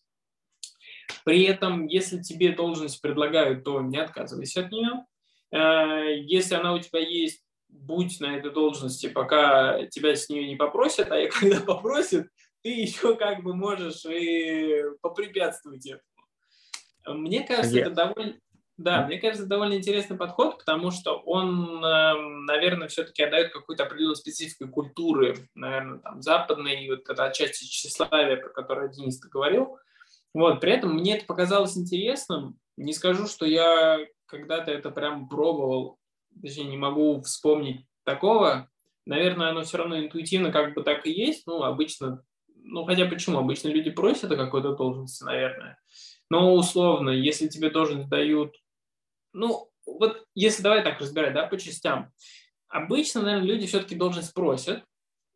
При 1.23 1.43
этом, 1.43 1.85
если 1.85 2.19
тебе 2.19 2.53
должность 2.53 2.99
предлагают, 3.01 3.63
то 3.63 3.81
не 3.81 3.99
отказывайся 3.99 4.61
от 4.61 4.71
нее. 4.71 5.05
Э, 5.51 6.19
если 6.23 6.55
она 6.55 6.73
у 6.73 6.79
тебя 6.79 7.01
есть, 7.01 7.45
будь 7.69 8.19
на 8.19 8.35
этой 8.35 8.49
должности, 8.51 9.09
пока 9.09 9.85
тебя 9.85 10.15
с 10.15 10.27
нее 10.27 10.47
не 10.47 10.55
попросят, 10.55 11.11
а 11.11 11.27
когда 11.39 11.59
попросят, 11.59 12.27
ты 12.63 12.69
еще 12.69 13.15
как 13.15 13.43
бы 13.43 13.53
можешь 13.53 14.05
и 14.05 14.85
попрепятствовать 15.01 15.85
этому. 15.85 17.19
Мне 17.21 17.45
кажется, 17.45 17.77
yeah. 17.77 17.81
это 17.81 17.91
довольно, 17.91 18.39
да, 18.77 19.05
мне 19.05 19.19
кажется, 19.19 19.45
довольно 19.45 19.75
интересный 19.75 20.17
подход, 20.17 20.57
потому 20.57 20.89
что 20.89 21.19
он, 21.19 21.83
эм, 21.83 22.45
наверное, 22.45 22.87
все-таки 22.87 23.21
отдает 23.21 23.53
какую-то 23.53 23.83
определенную 23.83 24.15
специфику 24.15 24.67
культуры, 24.67 25.47
наверное, 25.53 25.99
там, 25.99 26.21
западной, 26.21 26.83
и 26.83 26.89
вот 26.89 27.07
эта 27.07 27.25
отчасти 27.25 27.65
тщеславия, 27.65 28.37
про 28.37 28.49
которое 28.49 28.89
Денис 28.89 29.19
говорил. 29.19 29.77
Вот, 30.33 30.59
при 30.59 30.71
этом 30.71 30.95
мне 30.95 31.17
это 31.17 31.25
показалось 31.25 31.77
интересным. 31.77 32.57
Не 32.75 32.93
скажу, 32.93 33.27
что 33.27 33.45
я 33.45 33.99
когда-то 34.25 34.71
это 34.71 34.89
прям 34.89 35.29
пробовал, 35.29 35.99
точнее, 36.41 36.65
не 36.65 36.77
могу 36.77 37.21
вспомнить 37.21 37.85
такого. 38.03 38.69
Наверное, 39.05 39.49
оно 39.49 39.61
все 39.61 39.77
равно 39.77 39.99
интуитивно 39.99 40.51
как 40.51 40.73
бы 40.73 40.81
так 40.81 41.05
и 41.05 41.11
есть. 41.11 41.45
Ну, 41.45 41.61
обычно, 41.61 42.23
ну, 42.47 42.85
хотя 42.85 43.05
почему? 43.05 43.37
Обычно 43.37 43.67
люди 43.67 43.91
просят 43.91 44.31
о 44.31 44.37
какой-то 44.37 44.73
должности, 44.73 45.23
наверное. 45.23 45.77
Но 46.31 46.55
условно, 46.55 47.11
если 47.11 47.47
тебе 47.47 47.69
должность 47.69 48.09
дают 48.09 48.55
ну, 49.33 49.69
вот 49.85 50.25
если 50.35 50.63
давай 50.63 50.83
так 50.83 50.99
разбирать, 50.99 51.33
да, 51.33 51.47
по 51.47 51.57
частям. 51.57 52.11
Обычно, 52.67 53.21
наверное, 53.21 53.47
люди 53.47 53.67
все-таки 53.67 53.95
должность 53.95 54.29
спросят. 54.29 54.83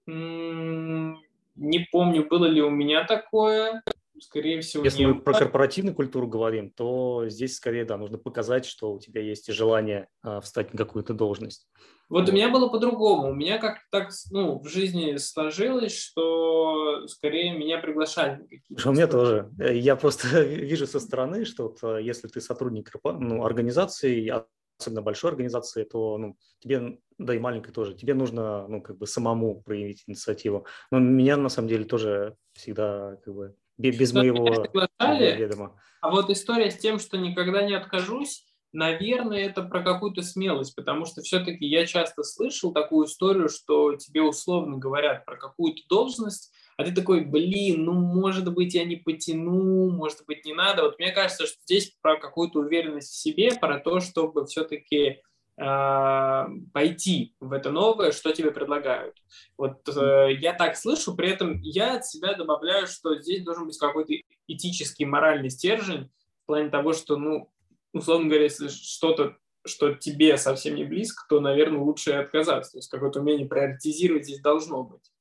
Не 0.07 1.79
помню, 1.91 2.25
было 2.27 2.45
ли 2.45 2.61
у 2.61 2.69
меня 2.69 3.03
такое. 3.05 3.83
Скорее 4.19 4.61
всего, 4.61 4.83
Если 4.83 5.05
мы 5.05 5.19
про 5.21 5.33
корпоративную 5.33 5.95
культуру 5.95 6.27
говорим, 6.27 6.71
то 6.71 7.25
здесь 7.27 7.55
скорее, 7.55 7.85
да, 7.85 7.97
нужно 7.97 8.17
показать, 8.17 8.65
что 8.65 8.93
у 8.93 8.99
тебя 8.99 9.21
есть 9.21 9.51
желание 9.51 10.07
а, 10.23 10.41
встать 10.41 10.73
на 10.73 10.77
какую-то 10.77 11.13
должность. 11.13 11.67
Вот, 12.09 12.29
у 12.29 12.31
меня 12.31 12.49
было 12.49 12.69
по-другому. 12.69 13.31
У 13.31 13.33
меня 13.33 13.57
как-то 13.57 13.83
так 13.91 14.09
ну, 14.31 14.59
в 14.59 14.67
жизни 14.67 15.17
сложилось, 15.17 15.97
что 15.97 17.05
скорее 17.07 17.57
меня 17.57 17.79
приглашали. 17.79 18.47
У 18.85 18.91
меня 18.91 19.07
тоже. 19.07 19.49
Я 19.57 19.95
просто 19.95 20.41
вижу 20.43 20.87
со 20.87 20.99
стороны, 20.99 21.45
что 21.45 21.63
вот, 21.63 21.79
а, 21.83 21.97
если 21.97 22.27
ты 22.27 22.39
сотрудник 22.39 22.91
ну, 23.03 23.43
организации, 23.43 24.31
особенно 24.79 25.01
большой 25.01 25.31
организации, 25.31 25.83
то 25.83 26.17
ну, 26.17 26.37
тебе, 26.59 26.99
да 27.17 27.35
и 27.35 27.39
маленькой 27.39 27.71
тоже, 27.71 27.93
тебе 27.93 28.13
нужно 28.13 28.67
ну, 28.67 28.81
как 28.81 28.97
бы 28.97 29.05
самому 29.05 29.61
проявить 29.61 30.03
инициативу. 30.07 30.65
Но 30.91 30.99
меня 30.99 31.35
на 31.35 31.49
самом 31.49 31.67
деле 31.67 31.83
тоже 31.83 32.35
всегда 32.53 33.17
как 33.25 33.33
бы 33.33 33.55
без 33.77 34.09
что 34.09 34.19
моего 34.19 34.65
ведома. 34.87 35.79
А 36.01 36.11
вот 36.11 36.29
история 36.29 36.71
с 36.71 36.77
тем, 36.77 36.99
что 36.99 37.17
никогда 37.17 37.63
не 37.63 37.73
откажусь, 37.73 38.45
наверное, 38.73 39.45
это 39.45 39.63
про 39.63 39.81
какую-то 39.81 40.21
смелость, 40.21 40.75
потому 40.75 41.05
что 41.05 41.21
все-таки 41.21 41.65
я 41.65 41.85
часто 41.85 42.23
слышал 42.23 42.73
такую 42.73 43.07
историю, 43.07 43.49
что 43.49 43.95
тебе 43.95 44.21
условно 44.21 44.77
говорят 44.77 45.25
про 45.25 45.37
какую-то 45.37 45.81
должность, 45.89 46.51
а 46.77 46.83
ты 46.83 46.93
такой, 46.93 47.25
блин, 47.25 47.85
ну, 47.85 47.93
может 47.93 48.53
быть, 48.53 48.75
я 48.75 48.85
не 48.85 48.97
потяну, 48.97 49.89
может 49.89 50.25
быть, 50.27 50.45
не 50.45 50.53
надо. 50.53 50.83
Вот 50.83 50.99
мне 50.99 51.11
кажется, 51.11 51.47
что 51.47 51.57
здесь 51.63 51.95
про 52.01 52.19
какую-то 52.19 52.59
уверенность 52.59 53.11
в 53.11 53.17
себе, 53.17 53.55
про 53.55 53.79
то, 53.79 53.99
чтобы 53.99 54.45
все-таки 54.45 55.21
а, 55.59 56.47
пойти 56.73 57.33
в 57.39 57.51
это 57.51 57.71
новое, 57.71 58.11
что 58.11 58.31
тебе 58.31 58.51
предлагают. 58.51 59.15
Вот 59.57 59.89
э, 59.89 60.33
я 60.39 60.53
так 60.53 60.77
слышу, 60.77 61.15
при 61.15 61.31
этом 61.31 61.59
я 61.63 61.95
от 61.95 62.05
себя 62.05 62.35
добавляю, 62.35 62.85
что 62.85 63.19
здесь 63.19 63.43
должен 63.43 63.65
быть 63.65 63.79
какой-то 63.79 64.13
этический, 64.47 65.05
моральный 65.05 65.49
стержень 65.49 66.11
в 66.43 66.45
плане 66.45 66.69
того, 66.69 66.93
что, 66.93 67.17
ну, 67.17 67.49
условно 67.97 68.27
говоря, 68.27 68.43
если 68.43 68.67
что-то, 68.67 69.37
что 69.65 69.93
тебе 69.93 70.37
совсем 70.37 70.75
не 70.75 70.85
близко, 70.85 71.23
то, 71.29 71.39
наверное, 71.39 71.79
лучше 71.79 72.11
отказаться. 72.11 72.73
То 72.73 72.77
есть 72.79 72.89
какое-то 72.89 73.19
умение 73.19 73.47
приоритизировать 73.47 74.25
здесь 74.25 74.41
должно 74.41 74.83
быть. 74.83 75.11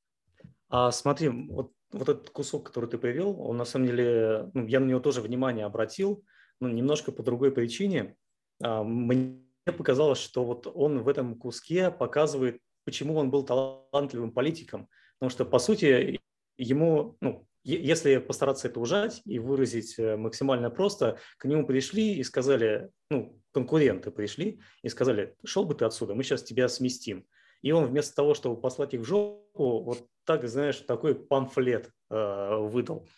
А 0.68 0.90
смотри, 0.90 1.28
вот, 1.28 1.72
вот 1.92 2.08
этот 2.08 2.30
кусок, 2.30 2.66
который 2.66 2.88
ты 2.88 2.98
привел, 2.98 3.40
он 3.40 3.56
на 3.56 3.64
самом 3.64 3.86
деле, 3.86 4.50
ну, 4.54 4.66
я 4.66 4.80
на 4.80 4.86
него 4.86 5.00
тоже 5.00 5.20
внимание 5.20 5.64
обратил, 5.64 6.24
но 6.60 6.68
немножко 6.68 7.12
по 7.12 7.22
другой 7.22 7.50
причине. 7.52 8.16
А, 8.62 8.82
мне 8.82 9.40
показалось, 9.64 10.18
что 10.18 10.44
вот 10.44 10.70
он 10.72 11.02
в 11.02 11.08
этом 11.08 11.36
куске 11.36 11.90
показывает, 11.90 12.60
почему 12.84 13.16
он 13.16 13.30
был 13.30 13.44
талантливым 13.44 14.32
политиком. 14.32 14.88
Потому 15.18 15.30
что, 15.30 15.44
по 15.44 15.58
сути, 15.58 16.20
ему, 16.56 17.16
ну, 17.20 17.46
если 17.66 18.18
постараться 18.18 18.68
это 18.68 18.78
ужать 18.78 19.22
и 19.24 19.38
выразить 19.38 19.98
э, 19.98 20.16
максимально 20.16 20.70
просто, 20.70 21.18
к 21.36 21.46
нему 21.46 21.66
пришли 21.66 22.14
и 22.14 22.22
сказали, 22.22 22.90
ну, 23.10 23.40
конкуренты 23.52 24.10
пришли 24.10 24.60
и 24.82 24.88
сказали, 24.88 25.34
шел 25.44 25.64
бы 25.64 25.74
ты 25.74 25.84
отсюда, 25.84 26.14
мы 26.14 26.22
сейчас 26.22 26.42
тебя 26.42 26.68
сместим. 26.68 27.26
И 27.62 27.72
он 27.72 27.86
вместо 27.86 28.14
того, 28.14 28.34
чтобы 28.34 28.60
послать 28.60 28.94
их 28.94 29.00
в 29.00 29.04
жопу, 29.04 29.82
вот 29.82 30.06
так, 30.24 30.46
знаешь, 30.46 30.76
такой 30.76 31.14
памфлет 31.16 31.90
э, 32.10 32.56
выдал. 32.56 33.08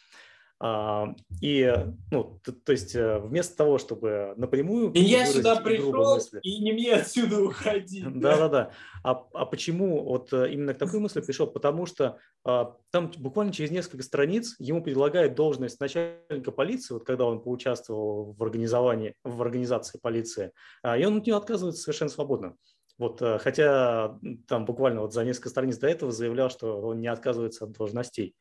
А, 0.61 1.14
и, 1.40 1.72
ну, 2.11 2.40
то, 2.42 2.52
то 2.52 2.72
есть 2.72 2.94
э, 2.96 3.20
вместо 3.20 3.56
того, 3.56 3.78
чтобы 3.78 4.34
напрямую... 4.36 4.90
И 4.92 5.00
я 5.00 5.24
сюда 5.24 5.56
пришел, 5.56 6.14
мысли, 6.14 6.40
и 6.42 6.61
не 6.61 6.72
мне 6.72 6.94
отсюда 6.94 7.40
уходить. 7.42 8.04
Да-да-да. 8.20 8.72
А, 9.04 9.24
а 9.34 9.46
почему 9.46 10.02
вот 10.02 10.32
э, 10.32 10.52
именно 10.52 10.74
к 10.74 10.78
такой 10.78 10.98
мысли 10.98 11.20
пришел? 11.20 11.46
Потому 11.46 11.86
что 11.86 12.18
а, 12.44 12.76
там 12.90 13.12
буквально 13.18 13.52
через 13.52 13.70
несколько 13.70 14.02
страниц 14.02 14.56
ему 14.59 14.82
предлагают 14.82 15.34
должность 15.34 15.78
начальника 15.78 16.50
полиции, 16.50 16.94
вот 16.94 17.04
когда 17.04 17.24
он 17.24 17.40
поучаствовал 17.40 18.32
в 18.32 18.42
организовании, 18.42 19.14
в 19.22 19.40
организации 19.40 19.98
полиции, 19.98 20.52
а, 20.82 20.98
и 20.98 21.04
он 21.04 21.18
от 21.18 21.26
нее 21.26 21.36
отказывается 21.36 21.82
совершенно 21.82 22.11
свободно. 22.11 22.56
Вот, 22.98 23.22
э, 23.22 23.38
хотя 23.38 24.18
там 24.48 24.64
буквально 24.64 25.02
вот 25.02 25.12
за 25.12 25.24
несколько 25.24 25.50
страниц 25.50 25.78
до 25.78 25.86
этого 25.86 26.11
заявлял, 26.11 26.50
что 26.50 26.80
он 26.80 27.00
не 27.00 27.06
отказывается 27.06 27.64
от 27.64 27.72
должностей. 27.72 28.34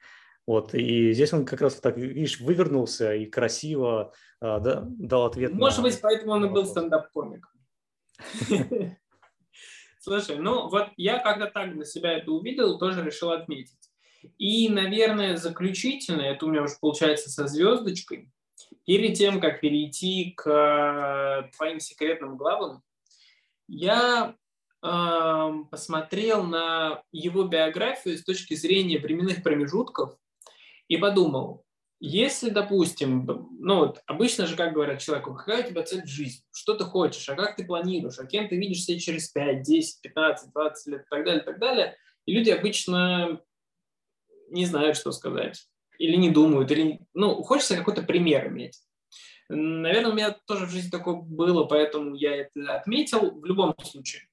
Вот, 0.48 0.74
и 0.74 1.12
здесь 1.12 1.34
он 1.34 1.46
как 1.46 1.60
раз 1.60 1.76
так, 1.76 1.98
видишь, 1.98 2.40
вывернулся 2.40 3.14
и 3.14 3.26
красиво 3.26 4.14
а, 4.40 4.60
да, 4.60 4.84
дал 4.88 5.26
ответ. 5.26 5.54
Может 5.54 5.80
на, 5.80 5.84
быть, 5.84 6.00
поэтому 6.02 6.32
он 6.32 6.46
и 6.46 6.50
был 6.50 6.66
стендап-комиком. 6.66 7.52
Слушай, 10.00 10.38
ну 10.38 10.70
вот 10.70 10.88
я 10.96 11.20
когда 11.20 11.48
так 11.48 11.74
для 11.74 11.84
себя 11.84 12.14
это 12.14 12.32
увидел, 12.32 12.80
тоже 12.80 13.04
решил 13.04 13.32
отметить. 13.32 13.92
И, 14.38 14.70
наверное, 14.70 15.36
заключительно, 15.36 16.22
это 16.22 16.46
у 16.46 16.50
меня 16.50 16.64
уже 16.64 16.76
получается 16.80 17.30
со 17.30 17.46
звездочкой, 17.48 18.32
перед 18.86 19.18
тем, 19.18 19.42
как 19.42 19.60
перейти 19.60 20.32
к 20.32 20.48
э, 20.50 21.50
твоим 21.56 21.80
секретным 21.80 22.38
главам, 22.38 22.84
я 23.68 24.36
э, 24.82 25.52
посмотрел 25.70 26.44
на 26.44 27.04
его 27.12 27.44
биографию 27.44 28.18
с 28.18 28.24
точки 28.24 28.54
зрения 28.54 28.98
временных 28.98 29.44
промежутков 29.44 30.18
и 30.88 30.98
подумал, 30.98 31.66
если, 32.00 32.52
допустим, 32.52 33.26
ну 33.60 33.78
вот 33.78 34.02
обычно 34.06 34.46
же, 34.46 34.56
как 34.56 34.74
говорят 34.74 35.02
человеку, 35.02 35.34
какая 35.34 35.66
у 35.66 35.68
тебя 35.68 35.82
цель 35.82 36.04
в 36.04 36.08
жизни, 36.08 36.44
что 36.52 36.76
ты 36.76 36.84
хочешь, 36.84 37.28
а 37.28 37.36
как 37.36 37.56
ты 37.56 37.66
планируешь, 37.66 38.20
а 38.20 38.26
кем 38.26 38.48
ты 38.48 38.56
видишь 38.56 38.84
себя 38.84 39.00
через 39.00 39.30
5, 39.30 39.64
10, 39.64 40.02
15, 40.02 40.54
20 40.54 40.88
лет 40.88 41.02
и 41.02 41.06
так 41.10 41.26
далее, 41.26 41.42
и 41.42 41.46
так 41.46 41.60
далее. 41.60 41.98
И 42.26 42.34
люди 42.34 42.52
обычно 42.52 43.42
не 44.50 44.66
знают, 44.66 44.96
что 44.96 45.12
сказать. 45.12 45.68
Или 45.98 46.16
не 46.16 46.30
думают, 46.30 46.70
или, 46.70 47.00
ну, 47.16 47.42
хочется 47.42 47.76
какой-то 47.76 48.04
пример 48.04 48.50
иметь. 48.50 48.80
Наверное, 49.50 50.12
у 50.12 50.14
меня 50.14 50.38
тоже 50.46 50.68
в 50.68 50.70
жизни 50.70 50.92
такое 50.92 51.16
было, 51.16 51.64
поэтому 51.64 52.14
я 52.14 52.36
это 52.36 52.76
отметил. 52.76 53.32
В 53.32 53.46
любом 53.46 53.74
случае, 53.84 54.24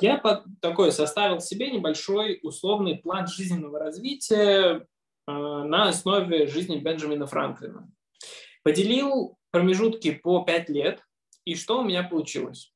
я 0.00 0.18
под, 0.18 0.44
такой 0.60 0.90
составил 0.90 1.40
себе 1.40 1.70
небольшой 1.70 2.40
условный 2.42 2.96
план 2.96 3.28
жизненного 3.28 3.78
развития 3.78 4.86
на 5.26 5.88
основе 5.88 6.46
жизни 6.46 6.78
Бенджамина 6.78 7.26
Франклина. 7.26 7.90
Поделил 8.62 9.38
промежутки 9.50 10.12
по 10.12 10.44
5 10.44 10.68
лет, 10.70 11.02
и 11.44 11.54
что 11.54 11.80
у 11.80 11.84
меня 11.84 12.02
получилось? 12.02 12.72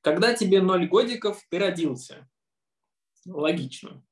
Когда 0.00 0.34
тебе 0.34 0.60
0 0.60 0.86
годиков, 0.88 1.40
ты 1.48 1.58
родился. 1.58 2.28
Логично. 3.26 4.04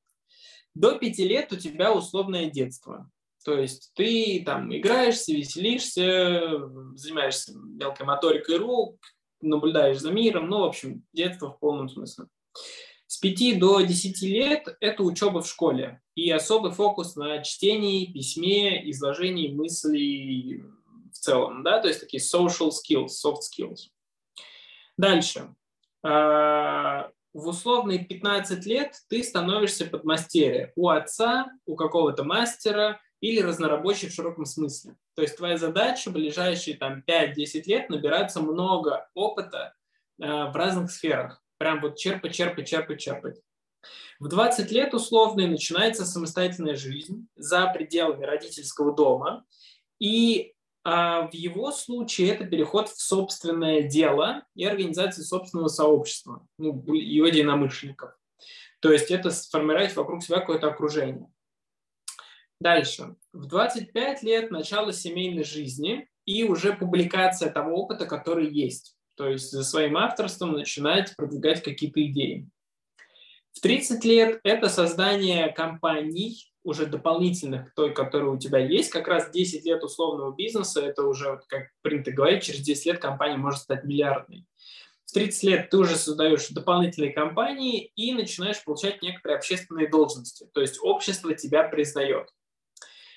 До 0.73 0.97
5 0.97 1.19
лет 1.19 1.53
у 1.53 1.57
тебя 1.57 1.93
условное 1.93 2.49
детство. 2.49 3.09
То 3.45 3.59
есть 3.59 3.91
ты 3.95 4.41
там 4.45 4.75
играешься, 4.75 5.33
веселишься, 5.33 6.69
занимаешься 6.95 7.53
мелкой 7.55 8.05
моторикой 8.05 8.57
рук, 8.57 8.97
наблюдаешь 9.41 9.99
за 9.99 10.11
миром, 10.11 10.47
ну, 10.49 10.59
в 10.59 10.63
общем, 10.63 11.05
детство 11.11 11.51
в 11.51 11.59
полном 11.59 11.89
смысле. 11.89 12.27
С 13.23 13.25
5 13.25 13.57
до 13.57 13.79
10 13.79 14.21
лет– 14.23 14.75
это 14.81 15.01
учеба 15.01 15.41
в 15.41 15.47
школе 15.47 16.01
и 16.13 16.29
особый 16.29 16.73
фокус 16.73 17.15
на 17.15 17.41
чтении, 17.41 18.11
письме, 18.11 18.89
изложении 18.91 19.47
мыслей 19.47 20.65
в 21.09 21.17
целом, 21.17 21.63
да, 21.63 21.79
то 21.79 21.87
есть 21.87 22.01
такие 22.01 22.21
social 22.21 22.69
skills, 22.71 23.11
soft 23.25 23.37
skills. 23.49 23.91
Дальше. 24.97 25.55
А, 26.03 27.11
в 27.33 27.47
условные 27.47 28.03
15 28.03 28.65
лет 28.65 28.93
ты 29.07 29.23
становишься 29.23 29.85
подмастерье 29.85 30.73
у 30.75 30.89
отца, 30.89 31.49
у 31.65 31.77
какого-то 31.77 32.25
мастера 32.25 32.99
или 33.21 33.39
разнорабочий 33.39 34.09
в 34.09 34.13
широком 34.13 34.43
смысле. 34.43 34.97
То 35.15 35.21
есть 35.21 35.37
твоя 35.37 35.57
задача 35.57 36.09
в 36.09 36.13
ближайшие 36.13 36.75
там, 36.75 37.01
5-10 37.07 37.63
лет 37.67 37.89
набираться 37.89 38.41
много 38.41 39.07
опыта 39.13 39.75
а, 40.21 40.51
в 40.51 40.57
разных 40.57 40.91
сферах 40.91 41.42
прям 41.63 41.79
вот 41.79 41.95
черпать, 41.95 42.35
черпать, 42.35 42.67
черпать, 42.67 42.99
черпать. 42.99 43.39
В 44.19 44.27
20 44.27 44.69
лет 44.71 44.93
условно 44.93 45.47
начинается 45.47 46.05
самостоятельная 46.05 46.75
жизнь 46.75 47.25
за 47.37 47.67
пределами 47.67 48.25
родительского 48.25 48.93
дома. 48.93 49.45
И 49.97 50.53
а, 50.83 51.29
в 51.29 51.33
его 51.33 51.71
случае 51.71 52.31
это 52.31 52.43
переход 52.43 52.89
в 52.89 53.01
собственное 53.01 53.83
дело 53.83 54.43
и 54.55 54.65
организация 54.65 55.23
собственного 55.23 55.69
сообщества, 55.69 56.45
ну, 56.57 56.83
его 56.93 57.27
единомышленников. 57.27 58.11
То 58.81 58.91
есть 58.91 59.09
это 59.09 59.31
сформировать 59.31 59.95
вокруг 59.95 60.21
себя 60.21 60.41
какое-то 60.41 60.67
окружение. 60.67 61.31
Дальше. 62.59 63.15
В 63.31 63.45
25 63.45 64.21
лет 64.23 64.51
начало 64.51 64.91
семейной 64.91 65.45
жизни 65.45 66.09
и 66.25 66.43
уже 66.43 66.73
публикация 66.73 67.49
того 67.49 67.77
опыта, 67.77 68.05
который 68.05 68.51
есть 68.51 68.97
то 69.15 69.29
есть 69.29 69.51
за 69.51 69.63
своим 69.63 69.97
авторством 69.97 70.53
начинать 70.53 71.15
продвигать 71.15 71.63
какие-то 71.63 72.05
идеи. 72.05 72.49
В 73.53 73.59
30 73.59 74.03
лет 74.05 74.39
это 74.43 74.67
создание 74.67 75.49
компаний, 75.49 76.53
уже 76.63 76.85
дополнительных 76.85 77.71
к 77.71 77.75
той, 77.75 77.93
которая 77.93 78.29
у 78.29 78.37
тебя 78.37 78.59
есть. 78.59 78.89
Как 78.89 79.07
раз 79.07 79.29
10 79.31 79.65
лет 79.65 79.83
условного 79.83 80.33
бизнеса, 80.33 80.81
это 80.81 81.03
уже, 81.03 81.41
как 81.47 81.67
принято 81.81 82.11
говорить, 82.11 82.43
через 82.43 82.61
10 82.61 82.85
лет 82.85 82.99
компания 82.99 83.37
может 83.37 83.61
стать 83.61 83.83
миллиардной. 83.83 84.45
В 85.05 85.13
30 85.13 85.43
лет 85.43 85.69
ты 85.69 85.77
уже 85.77 85.95
создаешь 85.95 86.47
дополнительные 86.49 87.11
компании 87.11 87.91
и 87.95 88.13
начинаешь 88.13 88.63
получать 88.63 89.01
некоторые 89.01 89.37
общественные 89.37 89.89
должности. 89.89 90.47
То 90.53 90.61
есть 90.61 90.79
общество 90.81 91.35
тебя 91.35 91.63
признает. 91.63 92.29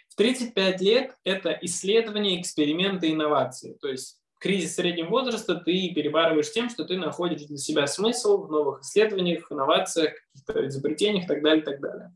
В 0.08 0.16
35 0.16 0.80
лет 0.80 1.16
это 1.24 1.56
исследования, 1.62 2.40
эксперименты, 2.40 3.10
инновации. 3.10 3.78
То 3.80 3.88
есть 3.88 4.20
кризис 4.38 4.76
среднего 4.76 5.08
возраста 5.08 5.56
ты 5.56 5.92
перебарываешь 5.94 6.52
тем, 6.52 6.68
что 6.70 6.84
ты 6.84 6.96
находишь 6.96 7.42
для 7.42 7.56
себя 7.56 7.86
смысл 7.86 8.44
в 8.44 8.50
новых 8.50 8.82
исследованиях, 8.82 9.50
инновациях, 9.50 10.14
каких-то 10.32 10.66
изобретениях 10.68 11.24
и 11.24 11.28
так 11.28 11.42
далее, 11.42 11.62
и 11.62 11.64
так 11.64 11.80
далее. 11.80 12.14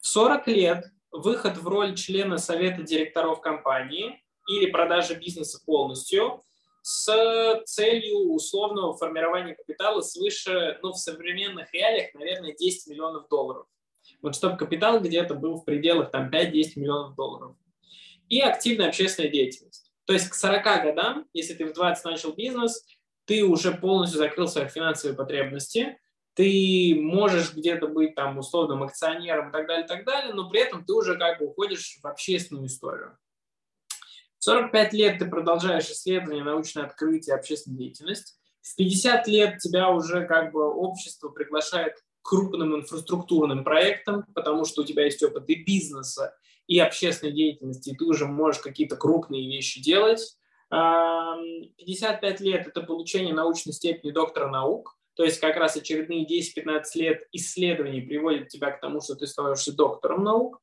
В 0.00 0.06
40 0.06 0.48
лет 0.48 0.84
выход 1.10 1.56
в 1.56 1.66
роль 1.66 1.94
члена 1.94 2.38
совета 2.38 2.82
директоров 2.82 3.40
компании 3.40 4.22
или 4.48 4.70
продажа 4.70 5.14
бизнеса 5.14 5.60
полностью 5.64 6.44
с 6.82 7.62
целью 7.64 8.34
условного 8.34 8.94
формирования 8.94 9.54
капитала 9.54 10.02
свыше, 10.02 10.78
ну, 10.82 10.92
в 10.92 10.98
современных 10.98 11.72
реалиях, 11.72 12.12
наверное, 12.12 12.54
10 12.54 12.88
миллионов 12.88 13.28
долларов. 13.28 13.66
Вот 14.20 14.36
чтобы 14.36 14.58
капитал 14.58 15.00
где-то 15.00 15.34
был 15.34 15.56
в 15.56 15.64
пределах 15.64 16.10
там 16.10 16.28
5-10 16.28 16.72
миллионов 16.76 17.14
долларов. 17.14 17.56
И 18.28 18.40
активная 18.40 18.88
общественная 18.88 19.30
деятельность. 19.30 19.83
То 20.06 20.12
есть 20.12 20.28
к 20.28 20.34
40 20.34 20.64
годам, 20.82 21.26
если 21.32 21.54
ты 21.54 21.66
в 21.66 21.72
20 21.72 22.04
начал 22.04 22.32
бизнес, 22.32 22.84
ты 23.24 23.44
уже 23.44 23.72
полностью 23.72 24.18
закрыл 24.18 24.48
свои 24.48 24.68
финансовые 24.68 25.16
потребности, 25.16 25.98
ты 26.34 26.96
можешь 27.00 27.54
где-то 27.54 27.86
быть 27.86 28.14
там 28.14 28.38
условным 28.38 28.82
акционером 28.82 29.48
и 29.48 29.52
так 29.52 29.66
далее, 29.66 29.84
и 29.84 29.88
так 29.88 30.04
далее, 30.04 30.34
но 30.34 30.50
при 30.50 30.60
этом 30.60 30.84
ты 30.84 30.92
уже 30.92 31.16
как 31.16 31.38
бы 31.38 31.46
уходишь 31.46 31.98
в 32.02 32.06
общественную 32.06 32.66
историю. 32.66 33.16
В 34.38 34.44
45 34.44 34.92
лет 34.92 35.18
ты 35.18 35.26
продолжаешь 35.26 35.88
исследования, 35.88 36.42
научное 36.42 36.84
открытие, 36.84 37.36
общественную 37.36 37.78
деятельность. 37.78 38.36
В 38.60 38.76
50 38.76 39.26
лет 39.28 39.58
тебя 39.58 39.90
уже 39.90 40.26
как 40.26 40.52
бы 40.52 40.64
общество 40.70 41.28
приглашает 41.28 41.94
крупным 42.20 42.74
инфраструктурным 42.74 43.64
проектам, 43.64 44.24
потому 44.34 44.64
что 44.64 44.82
у 44.82 44.84
тебя 44.84 45.04
есть 45.04 45.22
опыт 45.22 45.48
и 45.48 45.62
бизнеса, 45.62 46.36
и 46.66 46.78
общественной 46.78 47.32
деятельности, 47.32 47.90
и 47.90 47.96
ты 47.96 48.04
уже 48.04 48.26
можешь 48.26 48.60
какие-то 48.62 48.96
крупные 48.96 49.48
вещи 49.48 49.82
делать. 49.82 50.36
55 50.70 52.40
лет– 52.40 52.66
это 52.68 52.82
получение 52.82 53.34
научной 53.34 53.72
степени 53.72 54.10
доктора 54.10 54.48
наук, 54.48 54.96
то 55.14 55.22
есть 55.22 55.38
как 55.38 55.56
раз 55.56 55.76
очередные 55.76 56.26
10-15 56.26 56.82
лет 56.96 57.28
исследований 57.32 58.00
приводят 58.00 58.48
тебя 58.48 58.72
к 58.72 58.80
тому, 58.80 59.00
что 59.00 59.14
ты 59.14 59.26
становишься 59.26 59.72
доктором 59.72 60.24
наук. 60.24 60.60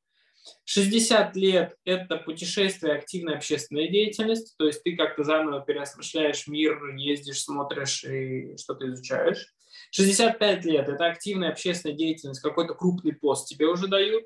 60 0.66 1.36
лет– 1.36 1.76
это 1.86 2.18
путешествие, 2.18 2.96
активная 2.96 3.36
общественная 3.36 3.88
деятельность, 3.88 4.56
то 4.58 4.66
есть 4.66 4.84
ты 4.84 4.98
как-то 4.98 5.24
заново 5.24 5.62
переосмысляешь 5.62 6.48
мир, 6.48 6.96
ездишь, 6.96 7.44
смотришь 7.44 8.04
и 8.04 8.58
что-то 8.58 8.92
изучаешь. 8.92 9.54
65 9.92 10.66
лет– 10.66 10.90
это 10.90 11.06
активная 11.06 11.52
общественная 11.52 11.96
деятельность, 11.96 12.42
какой-то 12.42 12.74
крупный 12.74 13.14
пост 13.14 13.48
тебе 13.48 13.68
уже 13.68 13.88
дают. 13.88 14.26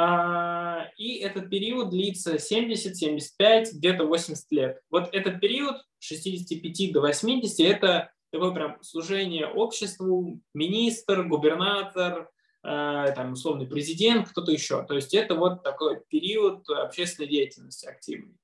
А, 0.00 0.86
и 0.96 1.16
этот 1.16 1.50
период 1.50 1.90
длится 1.90 2.38
70, 2.38 2.96
75, 2.96 3.72
где-то 3.72 4.04
80 4.04 4.52
лет. 4.52 4.80
Вот 4.90 5.08
этот 5.12 5.40
период 5.40 5.82
65 5.98 6.92
до 6.92 7.00
80– 7.00 7.58
это 7.66 8.12
такое 8.30 8.52
прям 8.52 8.80
служение 8.80 9.48
обществу, 9.48 10.40
министр, 10.54 11.24
губернатор, 11.24 12.30
там, 12.62 13.32
условный 13.32 13.66
президент, 13.66 14.28
кто-то 14.28 14.52
еще. 14.52 14.84
То 14.84 14.94
есть 14.94 15.14
это 15.14 15.34
вот 15.34 15.64
такой 15.64 16.00
период 16.08 16.68
общественной 16.68 17.28
деятельности 17.28 17.86
активной. 17.86 18.36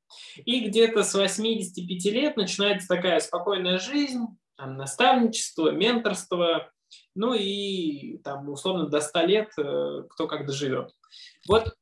И 0.45 0.59
где-то 0.67 1.05
с 1.05 1.15
85 1.15 2.05
лет 2.07 2.37
начинается 2.37 2.89
такая 2.89 3.21
спокойная 3.21 3.79
жизнь, 3.79 4.27
там, 4.57 4.77
наставничество, 4.77 5.71
менторство, 5.71 6.73
ну 7.15 7.35
и 7.35 8.19
там 8.19 8.49
условно 8.49 8.87
до 8.87 9.01
100 9.01 9.21
лет 9.23 9.53
э, 9.59 10.03
кто 10.11 10.27
как 10.27 10.47
доживет. 10.47 10.95
Вот 11.49 11.75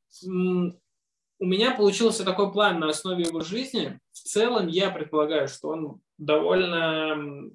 у 1.43 1.45
меня 1.45 1.75
получился 1.75 2.25
такой 2.25 2.53
план 2.53 2.79
на 2.79 2.89
основе 2.89 3.25
его 3.25 3.41
жизни. 3.41 3.99
В 4.13 4.19
целом 4.19 4.69
я 4.69 4.91
предполагаю, 4.91 5.49
что 5.49 5.71
он 5.71 6.01
довольно 6.17 7.51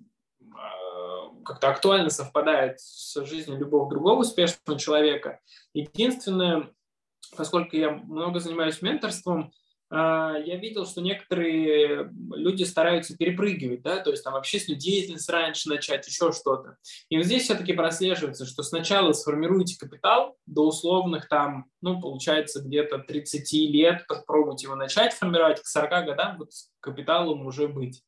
а, 0.53 1.43
как-то 1.45 1.69
актуально 1.69 2.09
совпадает 2.09 2.81
с 2.81 3.23
жизнью 3.25 3.57
любого 3.57 3.89
другого 3.89 4.21
успешного 4.21 4.77
человека. 4.77 5.39
Единственное, 5.73 6.69
поскольку 7.37 7.77
я 7.77 7.91
много 7.91 8.41
занимаюсь 8.41 8.81
менторством, 8.81 9.53
я 9.89 10.57
видел, 10.57 10.85
что 10.85 11.01
некоторые 11.01 12.11
люди 12.35 12.63
стараются 12.63 13.15
перепрыгивать, 13.15 13.83
да, 13.83 13.99
то 13.99 14.11
есть 14.11 14.23
там 14.23 14.35
общественную 14.35 14.79
деятельность 14.79 15.29
раньше 15.29 15.69
начать, 15.69 16.05
еще 16.07 16.33
что-то. 16.33 16.75
И 17.09 17.17
вот 17.17 17.25
здесь 17.25 17.43
все-таки 17.43 17.71
прослеживается, 17.73 18.45
что 18.45 18.63
сначала 18.63 19.13
сформируйте 19.13 19.77
капитал 19.79 20.35
до 20.45 20.67
условных 20.67 21.29
там, 21.29 21.65
ну, 21.81 22.01
получается, 22.01 22.61
где-то 22.61 22.99
30 22.99 23.53
лет, 23.71 24.05
попробуйте 24.07 24.67
его 24.67 24.75
начать 24.75 25.13
формировать, 25.13 25.61
к 25.61 25.67
40 25.67 26.05
годам 26.05 26.37
вот 26.37 26.51
с 26.51 26.69
капиталом 26.81 27.45
уже 27.45 27.67
быть. 27.67 28.03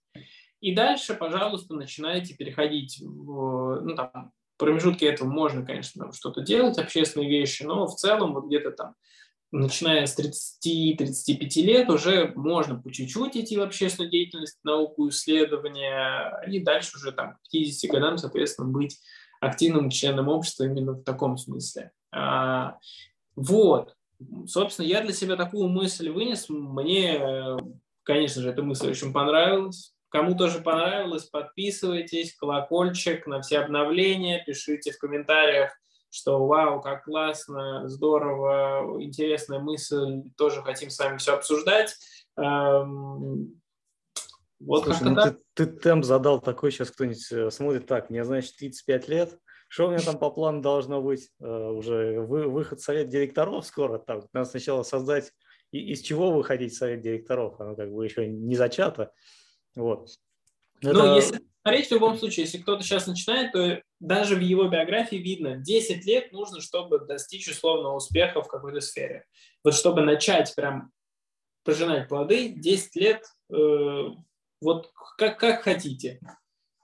И 0.60 0.76
дальше, 0.76 1.14
пожалуйста, 1.14 1.74
начинайте 1.76 2.36
переходить 2.36 3.00
в, 3.02 3.80
ну, 3.82 3.96
там, 3.96 4.34
промежутке 4.58 5.08
этого 5.08 5.30
можно, 5.30 5.66
конечно, 5.66 6.12
что-то 6.12 6.42
делать, 6.42 6.78
общественные 6.78 7.30
вещи, 7.30 7.64
но 7.64 7.88
в 7.88 7.96
целом 7.96 8.34
вот 8.34 8.48
где-то 8.48 8.72
там 8.72 8.96
начиная 9.52 10.06
с 10.06 10.18
30-35 10.18 11.62
лет 11.62 11.90
уже 11.90 12.32
можно 12.36 12.80
по 12.80 12.92
чуть-чуть 12.92 13.38
идти 13.38 13.58
в 13.58 13.62
общественную 13.62 14.12
деятельность, 14.12 14.60
науку, 14.64 15.10
исследования, 15.10 16.42
и 16.48 16.60
дальше 16.60 16.98
уже 16.98 17.12
там, 17.12 17.34
к 17.34 17.50
50 17.52 17.92
годам, 17.92 18.18
соответственно, 18.18 18.68
быть 18.68 19.00
активным 19.42 19.90
членом 19.90 20.28
общества 20.28 20.66
именно 20.66 20.94
в 20.94 21.04
таком 21.04 21.38
смысле. 21.38 21.92
А, 22.12 22.78
вот. 23.36 23.96
Собственно, 24.48 24.86
я 24.86 25.02
для 25.02 25.14
себя 25.14 25.38
такую 25.38 25.70
мысль 25.70 26.10
вынес. 26.10 26.50
Мне, 26.50 27.58
конечно 28.04 28.42
же, 28.42 28.50
эта 28.50 28.62
мысль 28.62 28.90
очень 28.90 29.14
понравилась. 29.14 29.94
Кому 30.10 30.36
тоже 30.36 30.60
понравилось, 30.60 31.26
подписывайтесь, 31.26 32.36
колокольчик 32.36 33.28
на 33.28 33.42
все 33.42 33.60
обновления, 33.60 34.44
пишите 34.44 34.92
в 34.92 34.98
комментариях, 34.98 35.72
что 36.10 36.46
вау, 36.46 36.82
как 36.82 37.06
классно, 37.06 37.88
здорово, 37.88 39.02
интересная 39.02 39.60
мысль, 39.60 40.24
тоже 40.38 40.62
хотим 40.62 40.90
с 40.90 41.00
вами 41.00 41.18
все 41.18 41.36
обсуждать. 41.36 41.96
Эм, 42.38 43.62
вот 44.60 44.84
Слушай, 44.84 45.04
ну 45.04 45.16
ты, 45.16 45.38
ты 45.54 45.66
темп 45.68 46.04
задал 46.04 46.42
такой, 46.42 46.72
сейчас 46.72 46.92
кто-нибудь 46.92 47.32
э, 47.32 47.50
смотрит, 47.52 47.86
так, 47.86 48.10
мне, 48.10 48.24
значит, 48.24 48.58
35 48.58 49.08
лет, 49.08 49.40
что 49.70 49.88
у 49.88 49.92
меня 49.92 50.00
там 50.00 50.18
по 50.18 50.32
плану 50.32 50.62
должно 50.62 51.02
быть? 51.02 51.30
Uh, 51.40 51.74
уже 51.74 52.20
вы, 52.22 52.48
выход 52.48 52.82
совет 52.82 53.08
директоров 53.08 53.66
скоро, 53.66 54.00
там, 54.00 54.24
надо 54.34 54.50
сначала 54.50 54.82
создать, 54.84 55.32
и, 55.72 55.92
из 55.92 56.02
чего 56.02 56.32
выходить 56.32 56.74
совет 56.76 57.02
директоров, 57.02 57.62
оно 57.62 57.76
как 57.76 57.92
бы 57.92 58.04
еще 58.04 58.28
не 58.28 58.56
зачато. 58.56 59.12
Вот. 59.76 60.10
Ну, 60.82 60.90
Это... 60.90 61.00
Ну, 61.00 61.16
если 61.16 61.40
смотреть, 61.62 61.88
в 61.88 61.92
любом 61.92 62.18
случае, 62.18 62.46
если 62.46 62.60
кто-то 62.60 62.84
сейчас 62.84 63.08
начинает, 63.08 63.52
то 63.52 63.82
даже 64.00 64.36
в 64.36 64.40
его 64.40 64.68
биографии 64.68 65.18
видно, 65.18 65.58
10 65.58 66.06
лет 66.06 66.32
нужно, 66.32 66.62
чтобы 66.62 67.00
достичь 67.00 67.48
условного 67.50 67.96
успеха 67.96 68.42
в 68.42 68.48
какой-то 68.48 68.82
сфере. 68.82 69.26
Вот 69.64 69.74
чтобы 69.74 70.02
начать 70.02 70.54
прям 70.56 70.92
пожинать 71.64 72.08
плоды, 72.08 72.50
10 72.50 72.96
лет, 72.96 73.26
э, 73.52 74.10
вот 74.62 74.92
как, 75.18 75.40
как 75.40 75.64
хотите. 75.64 76.20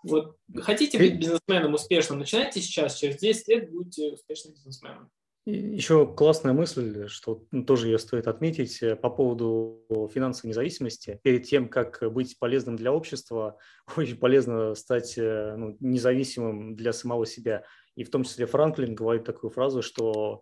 Вот 0.03 0.38
хотите 0.61 0.99
быть 0.99 1.17
бизнесменом 1.17 1.73
успешным, 1.73 2.19
начинайте 2.19 2.61
сейчас, 2.61 2.95
через 2.95 3.17
10 3.17 3.47
лет 3.47 3.71
будете 3.71 4.13
успешным 4.13 4.53
бизнесменом. 4.53 5.09
Еще 5.46 6.12
классная 6.12 6.54
мысль, 6.54 7.08
что 7.08 7.46
тоже 7.68 7.89
ее 7.89 8.00
стоит 8.00 8.28
отметить 8.28 8.82
э, 8.82 8.96
по 8.96 9.12
поводу 9.12 9.86
финансовой 10.12 10.50
независимости. 10.50 11.20
Перед 11.22 11.43
тем, 11.43 11.70
как 11.70 12.02
быть 12.12 12.39
полезным 12.39 12.76
для 12.76 12.91
общества, 12.91 13.60
очень 13.96 14.18
полезно 14.18 14.74
стать 14.74 15.16
э, 15.20 15.56
ну, 15.56 15.78
независимым 15.80 16.76
для 16.76 16.93
самого 16.93 17.28
себя. 17.28 17.64
И 17.96 18.04
в 18.04 18.10
том 18.10 18.24
числе 18.24 18.48
Франклин 18.48 18.96
говорит 18.96 19.24
такую 19.24 19.52
фразу, 19.52 19.84
что 19.84 20.41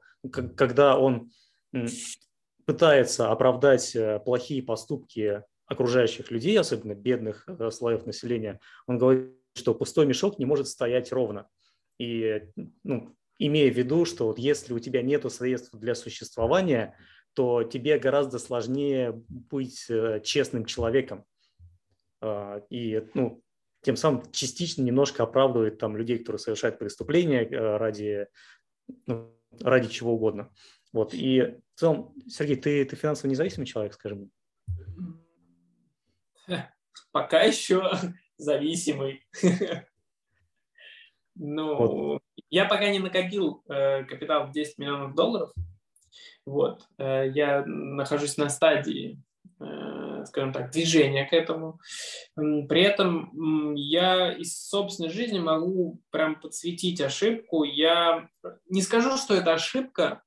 когда 0.56 0.97
он 0.97 1.32
пытается 2.66 3.30
оправдать 3.30 3.93
э, 3.97 4.22
плохие 4.24 4.64
поступки 4.64 5.43
окружающих 5.66 6.32
людей, 6.32 6.58
особенно 6.58 6.95
бедных 6.95 7.45
слоев 7.72 8.06
населения, 8.06 8.62
он 8.88 8.99
говорит, 8.99 9.34
что 9.54 9.76
пустой 9.76 10.06
мешок 10.06 10.39
не 10.39 10.45
может 10.45 10.70
стоять 10.70 11.12
ровно. 11.12 11.49
И 11.99 12.41
ну, 12.84 13.16
имея 13.47 13.71
в 13.71 13.77
виду, 13.77 14.05
что 14.05 14.27
вот 14.27 14.39
если 14.39 14.73
у 14.73 14.79
тебя 14.79 15.01
нет 15.01 15.31
средств 15.31 15.73
для 15.73 15.95
существования, 15.95 16.97
то 17.33 17.63
тебе 17.63 17.97
гораздо 17.97 18.39
сложнее 18.39 19.11
быть 19.27 19.85
э, 19.89 20.21
честным 20.23 20.65
человеком. 20.65 21.25
А, 22.21 22.61
и 22.69 23.07
ну, 23.13 23.43
тем 23.81 23.95
самым 23.95 24.31
частично 24.31 24.81
немножко 24.81 25.23
оправдывает 25.23 25.77
там, 25.77 25.97
людей, 25.97 26.19
которые 26.19 26.39
совершают 26.39 26.79
преступления 26.79 27.43
э, 27.43 27.77
ради, 27.77 28.27
ну, 29.07 29.35
ради 29.59 29.89
чего 29.89 30.13
угодно. 30.13 30.51
Вот. 30.91 31.13
И 31.13 31.57
в 31.75 31.79
целом, 31.79 32.13
Сергей, 32.27 32.55
ты, 32.55 32.85
ты 32.85 32.95
финансово 32.95 33.29
независимый 33.29 33.65
человек, 33.65 33.93
скажем? 33.93 34.31
Пока 37.11 37.41
еще 37.41 37.91
зависимый. 38.37 39.25
Ну, 41.36 41.75
вот. 41.75 42.21
я 42.49 42.65
пока 42.65 42.89
не 42.89 42.99
накопил 42.99 43.63
э, 43.67 44.03
капитал 44.03 44.47
в 44.47 44.51
10 44.51 44.77
миллионов 44.77 45.15
долларов. 45.15 45.51
Вот. 46.45 46.84
Э, 46.97 47.29
я 47.34 47.63
нахожусь 47.65 48.38
на 48.38 48.49
стадии, 48.49 49.19
э, 49.59 50.25
скажем 50.25 50.53
так, 50.53 50.71
движения 50.71 51.25
к 51.25 51.34
этому. 51.34 51.79
При 52.36 52.81
этом 52.81 53.73
я 53.75 54.31
из 54.31 54.67
собственной 54.67 55.09
жизни 55.09 55.39
могу 55.39 55.99
прям 56.11 56.39
подсветить 56.39 57.01
ошибку. 57.01 57.63
Я 57.63 58.29
не 58.69 58.81
скажу, 58.81 59.17
что 59.17 59.34
это 59.34 59.53
ошибка, 59.53 60.21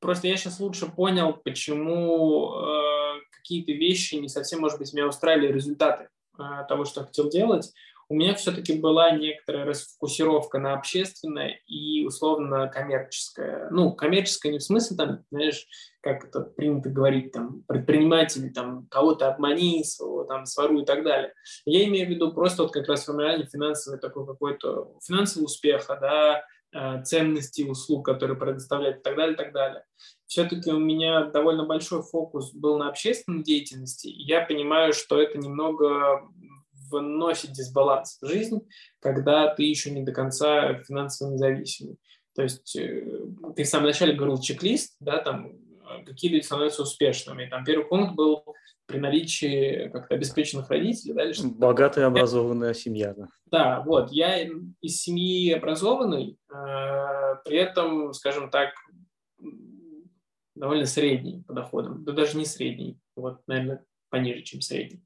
просто 0.00 0.28
я 0.28 0.36
сейчас 0.36 0.60
лучше 0.60 0.86
понял, 0.86 1.34
почему 1.34 2.52
э, 2.54 3.20
какие-то 3.30 3.72
вещи 3.72 4.16
не 4.16 4.28
совсем, 4.28 4.60
может 4.60 4.78
быть, 4.78 4.92
меня 4.92 5.06
устраивали 5.06 5.52
результаты 5.52 6.08
э, 6.38 6.42
того, 6.68 6.84
что 6.84 7.00
я 7.00 7.06
хотел 7.06 7.28
делать 7.28 7.72
у 8.10 8.14
меня 8.14 8.34
все-таки 8.34 8.78
была 8.78 9.10
некоторая 9.10 9.66
расфокусировка 9.66 10.58
на 10.58 10.74
общественное 10.74 11.60
и 11.66 12.04
условно 12.06 12.68
коммерческое. 12.68 13.68
Ну, 13.70 13.92
коммерческое 13.92 14.52
не 14.52 14.58
в 14.58 14.62
смысле, 14.62 14.96
там, 14.96 15.24
знаешь, 15.30 15.66
как 16.00 16.24
это 16.24 16.40
принято 16.40 16.88
говорить, 16.88 17.32
там, 17.32 17.64
предприниматели, 17.68 18.48
там, 18.48 18.86
кого-то 18.90 19.28
обмани, 19.28 19.84
своего, 19.84 20.24
там, 20.24 20.46
своруй 20.46 20.82
и 20.82 20.86
так 20.86 21.04
далее. 21.04 21.34
Я 21.66 21.84
имею 21.84 22.06
в 22.06 22.10
виду 22.10 22.32
просто 22.32 22.62
вот 22.62 22.72
как 22.72 22.88
раз 22.88 23.04
формирование 23.04 23.46
финансового 23.46 24.00
такой 24.00 24.26
какой-то, 24.26 24.94
финансового 25.04 25.46
успеха, 25.46 25.98
да, 26.00 26.44
э, 26.72 27.02
ценности 27.04 27.62
услуг, 27.62 28.06
которые 28.06 28.38
предоставляют 28.38 29.00
и 29.00 29.02
так 29.02 29.16
далее, 29.16 29.34
и 29.34 29.36
так 29.36 29.52
далее. 29.52 29.84
Все-таки 30.26 30.70
у 30.70 30.78
меня 30.78 31.24
довольно 31.24 31.64
большой 31.64 32.02
фокус 32.02 32.52
был 32.54 32.78
на 32.78 32.88
общественной 32.88 33.42
деятельности, 33.42 34.08
и 34.08 34.22
я 34.22 34.42
понимаю, 34.42 34.92
что 34.92 35.20
это 35.20 35.38
немного 35.38 36.22
вносит 36.90 37.52
дисбаланс 37.52 38.18
в 38.20 38.26
жизнь, 38.26 38.60
когда 39.00 39.54
ты 39.54 39.64
еще 39.64 39.90
не 39.90 40.02
до 40.02 40.12
конца 40.12 40.82
финансово 40.82 41.32
независимый. 41.32 41.96
То 42.34 42.42
есть 42.42 42.76
э, 42.76 43.04
ты 43.56 43.64
в 43.64 43.66
самом 43.66 43.86
начале 43.86 44.14
говорил 44.14 44.38
чек-лист, 44.38 44.96
да, 45.00 45.18
там 45.18 45.46
э, 45.46 46.04
какие 46.04 46.30
люди 46.30 46.44
становятся 46.44 46.82
успешными. 46.82 47.46
Там 47.46 47.64
первый 47.64 47.86
пункт 47.86 48.14
был 48.14 48.44
при 48.86 48.98
наличии 48.98 49.90
как-то 49.92 50.14
обеспеченных 50.14 50.70
родителей. 50.70 51.14
Да, 51.14 51.24
или 51.24 51.34
Богатая 51.48 52.06
образованная 52.06 52.74
семья. 52.74 53.12
Да. 53.14 53.26
да, 53.46 53.82
вот. 53.84 54.12
Я 54.12 54.40
из 54.80 55.02
семьи 55.02 55.52
образованной, 55.52 56.38
э, 56.48 57.34
при 57.44 57.56
этом, 57.58 58.12
скажем 58.14 58.50
так, 58.50 58.70
довольно 60.54 60.86
средний 60.86 61.42
по 61.42 61.52
доходам. 61.52 62.04
Да 62.04 62.12
даже 62.12 62.36
не 62.36 62.46
средний. 62.46 62.98
Вот, 63.16 63.40
наверное, 63.46 63.84
пониже, 64.10 64.42
чем 64.42 64.60
средний. 64.60 65.02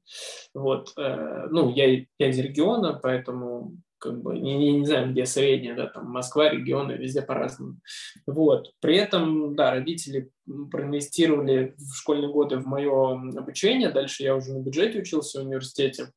Вот. 0.53 0.93
Э, 0.97 1.47
ну, 1.49 1.73
я, 1.73 2.05
я 2.19 2.29
из 2.29 2.39
региона, 2.39 2.99
поэтому 3.01 3.77
как 3.97 4.21
бы 4.21 4.37
не, 4.37 4.57
не, 4.57 4.79
не 4.79 4.85
знаю, 4.85 5.11
где 5.11 5.25
средняя, 5.25 5.75
да, 5.75 5.87
там 5.87 6.07
Москва, 6.07 6.49
регионы, 6.49 6.93
везде 6.93 7.21
по-разному. 7.21 7.79
Вот. 8.27 8.73
При 8.81 8.97
этом, 8.97 9.55
да, 9.55 9.71
родители 9.71 10.29
проинвестировали 10.71 11.73
в 11.77 11.95
школьные 11.95 12.29
годы 12.29 12.57
в 12.57 12.65
мое 12.65 13.13
обучение, 13.37 13.89
дальше 13.89 14.23
я 14.23 14.35
уже 14.35 14.53
на 14.53 14.61
бюджете 14.61 14.99
учился 14.99 15.39
в 15.39 15.45
университете, 15.45 16.11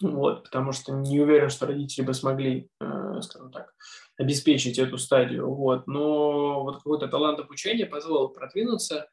вот, 0.00 0.44
потому 0.44 0.72
что 0.72 0.92
не 0.92 1.20
уверен, 1.20 1.50
что 1.50 1.66
родители 1.66 2.04
бы 2.04 2.14
смогли 2.14 2.68
э, 2.80 2.96
скажем 3.22 3.50
так, 3.50 3.74
обеспечить 4.18 4.78
эту 4.78 4.98
стадию. 4.98 5.52
Вот. 5.52 5.86
Но 5.86 6.62
вот 6.62 6.76
какой-то 6.76 7.08
талант 7.08 7.40
обучения 7.40 7.86
позволил 7.86 8.28
продвинуться. 8.28 9.08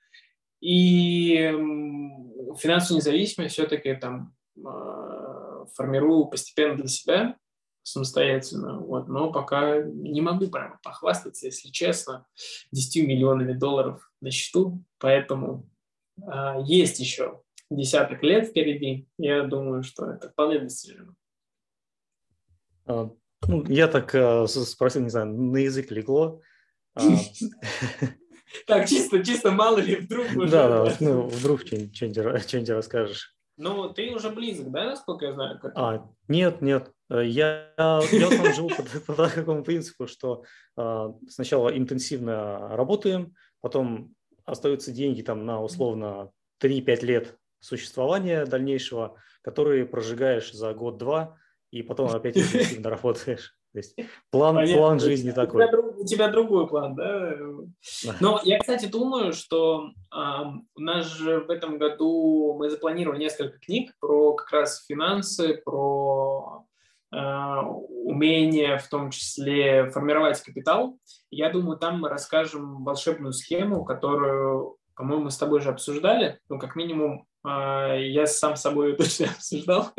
И 0.63 1.35
финансовую 2.57 2.99
независимость 2.99 3.53
все-таки 3.53 3.93
там 3.95 4.33
а, 4.65 5.65
формирую 5.75 6.27
постепенно 6.27 6.77
для 6.77 6.87
себя 6.87 7.37
самостоятельно, 7.81 8.79
вот, 8.79 9.09
но 9.09 9.29
пока 9.33 9.81
не 9.81 10.21
могу 10.21 10.47
прямо 10.47 10.79
похвастаться, 10.81 11.47
если 11.47 11.67
честно, 11.67 12.25
10 12.71 13.05
миллионами 13.05 13.51
долларов 13.51 14.09
на 14.21 14.31
счету, 14.31 14.81
поэтому 14.99 15.69
а, 16.25 16.61
есть 16.61 17.01
еще 17.01 17.41
десяток 17.69 18.23
лет 18.23 18.47
впереди, 18.47 19.09
я 19.17 19.43
думаю, 19.43 19.83
что 19.83 20.11
это 20.11 20.29
вполне 20.29 20.59
достижимо. 20.59 21.13
А, 22.85 23.09
ну, 23.49 23.65
я 23.65 23.89
так 23.89 24.15
а, 24.15 24.47
спросил, 24.47 25.01
не 25.01 25.09
знаю, 25.09 25.27
на 25.27 25.57
язык 25.57 25.91
легло. 25.91 26.41
Так, 28.67 28.87
чисто, 28.87 29.23
чисто 29.23 29.51
мало 29.51 29.79
ли, 29.79 29.95
вдруг 29.95 30.27
Да, 30.49 30.85
да, 30.85 30.95
ну, 30.99 31.27
вдруг 31.27 31.61
что-нибудь 31.61 32.69
расскажешь. 32.69 33.35
Ну, 33.57 33.89
ты 33.89 34.13
уже 34.15 34.29
близок, 34.29 34.71
да, 34.71 34.85
насколько 34.85 35.25
я 35.25 35.33
знаю? 35.33 35.59
А, 35.75 36.09
нет, 36.27 36.61
нет. 36.61 36.91
Я, 37.09 37.71
я 37.77 38.29
там 38.29 38.53
живу 38.53 38.69
по, 38.69 38.83
по 39.13 39.29
такому 39.29 39.63
принципу, 39.63 40.07
что 40.07 40.43
сначала 41.29 41.69
интенсивно 41.77 42.75
работаем, 42.75 43.35
потом 43.61 44.15
остаются 44.45 44.91
деньги 44.91 45.21
там 45.21 45.45
на 45.45 45.61
условно 45.61 46.31
3-5 46.61 47.05
лет 47.05 47.37
существования 47.59 48.45
дальнейшего, 48.45 49.15
которые 49.41 49.85
прожигаешь 49.85 50.51
за 50.51 50.73
год-два, 50.73 51.37
и 51.71 51.83
потом 51.83 52.09
опять 52.09 52.37
интенсивно 52.37 52.89
работаешь. 52.89 53.55
То 53.73 53.79
есть 53.79 53.95
план, 54.29 54.67
план 54.71 54.99
жизни 54.99 55.31
такой. 55.31 55.65
У 56.03 56.05
тебя 56.05 56.27
другой 56.27 56.67
план, 56.67 56.95
да? 56.95 57.33
Но 58.19 58.41
я, 58.43 58.59
кстати, 58.59 58.87
думаю, 58.87 59.31
что 59.31 59.91
э, 60.13 60.17
у 60.75 60.81
нас 60.81 61.05
же 61.05 61.39
в 61.39 61.49
этом 61.49 61.77
году 61.77 62.57
мы 62.59 62.69
запланировали 62.69 63.19
несколько 63.19 63.57
книг 63.57 63.95
про 64.01 64.33
как 64.33 64.51
раз 64.51 64.85
финансы, 64.85 65.61
про 65.63 66.65
э, 67.13 67.17
умение 68.03 68.79
в 68.79 68.89
том 68.89 69.11
числе 69.11 69.89
формировать 69.91 70.41
капитал. 70.41 70.97
Я 71.31 71.49
думаю, 71.49 71.77
там 71.77 72.01
мы 72.01 72.09
расскажем 72.09 72.83
волшебную 72.83 73.31
схему, 73.31 73.85
которую, 73.85 74.75
по-моему, 74.95 75.23
мы 75.23 75.31
с 75.31 75.37
тобой 75.37 75.61
же 75.61 75.69
обсуждали. 75.69 76.37
Ну, 76.49 76.59
как 76.59 76.75
минимум, 76.75 77.25
а, 77.45 77.95
я 77.95 78.27
сам 78.27 78.57
с 78.57 78.61
собой 78.61 78.97
точно 78.97 79.27
обсуждал. 79.27 79.91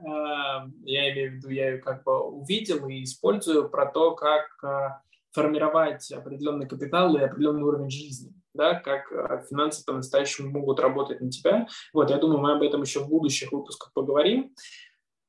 Я 0.00 1.12
имею 1.12 1.32
в 1.32 1.34
виду, 1.34 1.48
я 1.48 1.70
ее 1.72 1.78
как 1.78 2.04
бы 2.04 2.20
увидел 2.20 2.86
и 2.88 3.02
использую 3.02 3.68
про 3.68 3.86
то, 3.86 4.14
как 4.14 5.02
формировать 5.36 6.10
определенный 6.10 6.66
капитал 6.66 7.14
и 7.16 7.20
определенный 7.20 7.62
уровень 7.62 7.90
жизни, 7.90 8.32
да, 8.54 8.74
как 8.80 9.10
финансы 9.48 9.84
по-настоящему 9.84 10.50
могут 10.50 10.80
работать 10.80 11.20
на 11.20 11.30
тебя. 11.30 11.68
Вот, 11.92 12.10
я 12.10 12.16
думаю, 12.16 12.40
мы 12.40 12.54
об 12.54 12.62
этом 12.62 12.80
еще 12.80 13.00
в 13.00 13.08
будущих 13.08 13.52
выпусках 13.52 13.92
поговорим. 13.92 14.54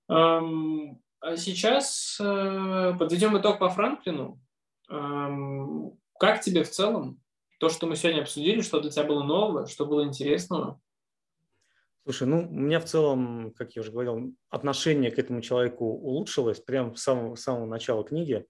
А 0.07 1.35
сейчас 1.35 2.15
подведем 2.19 3.37
итог 3.37 3.59
по 3.59 3.69
Франклину. 3.69 4.39
Как 6.17 6.41
тебе 6.41 6.63
в 6.63 6.69
целом 6.69 7.21
то, 7.59 7.67
что 7.69 7.85
мы 7.87 7.95
сегодня 7.97 8.21
обсудили, 8.21 8.61
что 8.61 8.79
для 8.79 8.91
тебя 8.91 9.03
было 9.03 9.23
нового, 9.23 9.67
что 9.67 9.85
было 9.85 10.05
интересного? 10.05 10.79
Слушай, 12.03 12.27
ну, 12.29 12.47
у 12.47 12.53
меня 12.53 12.79
в 12.79 12.85
целом, 12.85 13.51
как 13.57 13.75
я 13.75 13.81
уже 13.81 13.91
говорил, 13.91 14.33
отношение 14.49 15.11
к 15.11 15.19
этому 15.19 15.41
человеку 15.41 15.85
улучшилось 15.85 16.61
прямо 16.61 16.95
с 16.95 17.03
самого, 17.03 17.35
с 17.35 17.41
самого 17.41 17.65
начала 17.65 18.05
книги. 18.05 18.45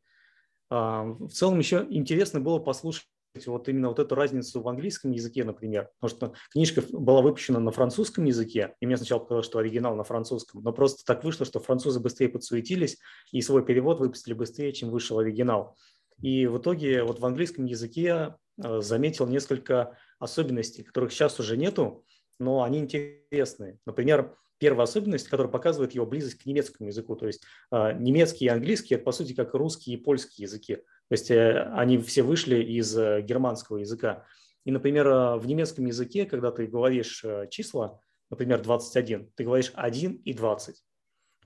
А, 0.69 1.03
в 1.03 1.29
целом 1.29 1.59
еще 1.59 1.85
интересно 1.89 2.39
было 2.39 2.59
послушать 2.59 3.07
вот 3.45 3.69
именно 3.69 3.89
вот 3.89 3.99
эту 3.99 4.15
разницу 4.15 4.61
в 4.61 4.67
английском 4.67 5.11
языке, 5.11 5.43
например, 5.43 5.89
потому 5.99 6.17
что 6.17 6.33
книжка 6.51 6.81
была 6.91 7.21
выпущена 7.21 7.59
на 7.59 7.71
французском 7.71 8.25
языке, 8.25 8.73
и 8.79 8.87
мне 8.87 8.97
сначала 8.97 9.19
показалось, 9.19 9.45
что 9.45 9.59
оригинал 9.59 9.95
на 9.95 10.03
французском, 10.03 10.63
но 10.63 10.73
просто 10.73 11.03
так 11.05 11.23
вышло, 11.23 11.45
что 11.45 11.59
французы 11.59 11.99
быстрее 11.99 12.29
подсуетились 12.29 12.97
и 13.31 13.41
свой 13.41 13.63
перевод 13.63 13.99
выпустили 13.99 14.33
быстрее, 14.33 14.73
чем 14.73 14.89
вышел 14.89 15.19
оригинал. 15.19 15.77
И 16.21 16.47
в 16.47 16.57
итоге 16.57 17.03
вот 17.03 17.19
в 17.19 17.25
английском 17.25 17.65
языке 17.65 18.35
а, 18.59 18.81
заметил 18.81 19.27
несколько 19.27 19.97
особенностей, 20.19 20.83
которых 20.83 21.11
сейчас 21.11 21.39
уже 21.39 21.57
нету, 21.57 22.03
но 22.39 22.63
они 22.63 22.79
интересные. 22.79 23.77
Например, 23.85 24.35
первая 24.59 24.83
особенность, 24.83 25.27
которая 25.27 25.51
показывает 25.51 25.93
его 25.93 26.05
близость 26.05 26.41
к 26.41 26.45
немецкому 26.45 26.89
языку. 26.89 27.15
То 27.15 27.27
есть 27.27 27.43
э, 27.71 27.93
немецкий 27.93 28.45
и 28.45 28.49
английский– 28.49 28.95
это, 28.95 29.03
по 29.03 29.11
сути, 29.11 29.33
как 29.33 29.53
русский 29.53 29.93
и 29.93 29.97
польский 29.97 30.43
языки. 30.43 30.75
То 30.75 31.13
есть 31.13 31.31
э, 31.31 31.71
они 31.73 31.97
все 31.99 32.21
вышли 32.21 32.61
из 32.61 32.97
э, 32.97 33.21
германского 33.21 33.77
языка. 33.77 34.25
И, 34.65 34.71
например, 34.71 35.07
э, 35.07 35.37
в 35.37 35.47
немецком 35.47 35.85
языке, 35.85 36.25
когда 36.25 36.51
ты 36.51 36.67
говоришь 36.67 37.23
числа, 37.49 37.99
например, 38.29 38.61
21, 38.61 39.31
ты 39.35 39.43
говоришь 39.43 39.71
1 39.73 40.13
и 40.25 40.33
20. 40.33 40.83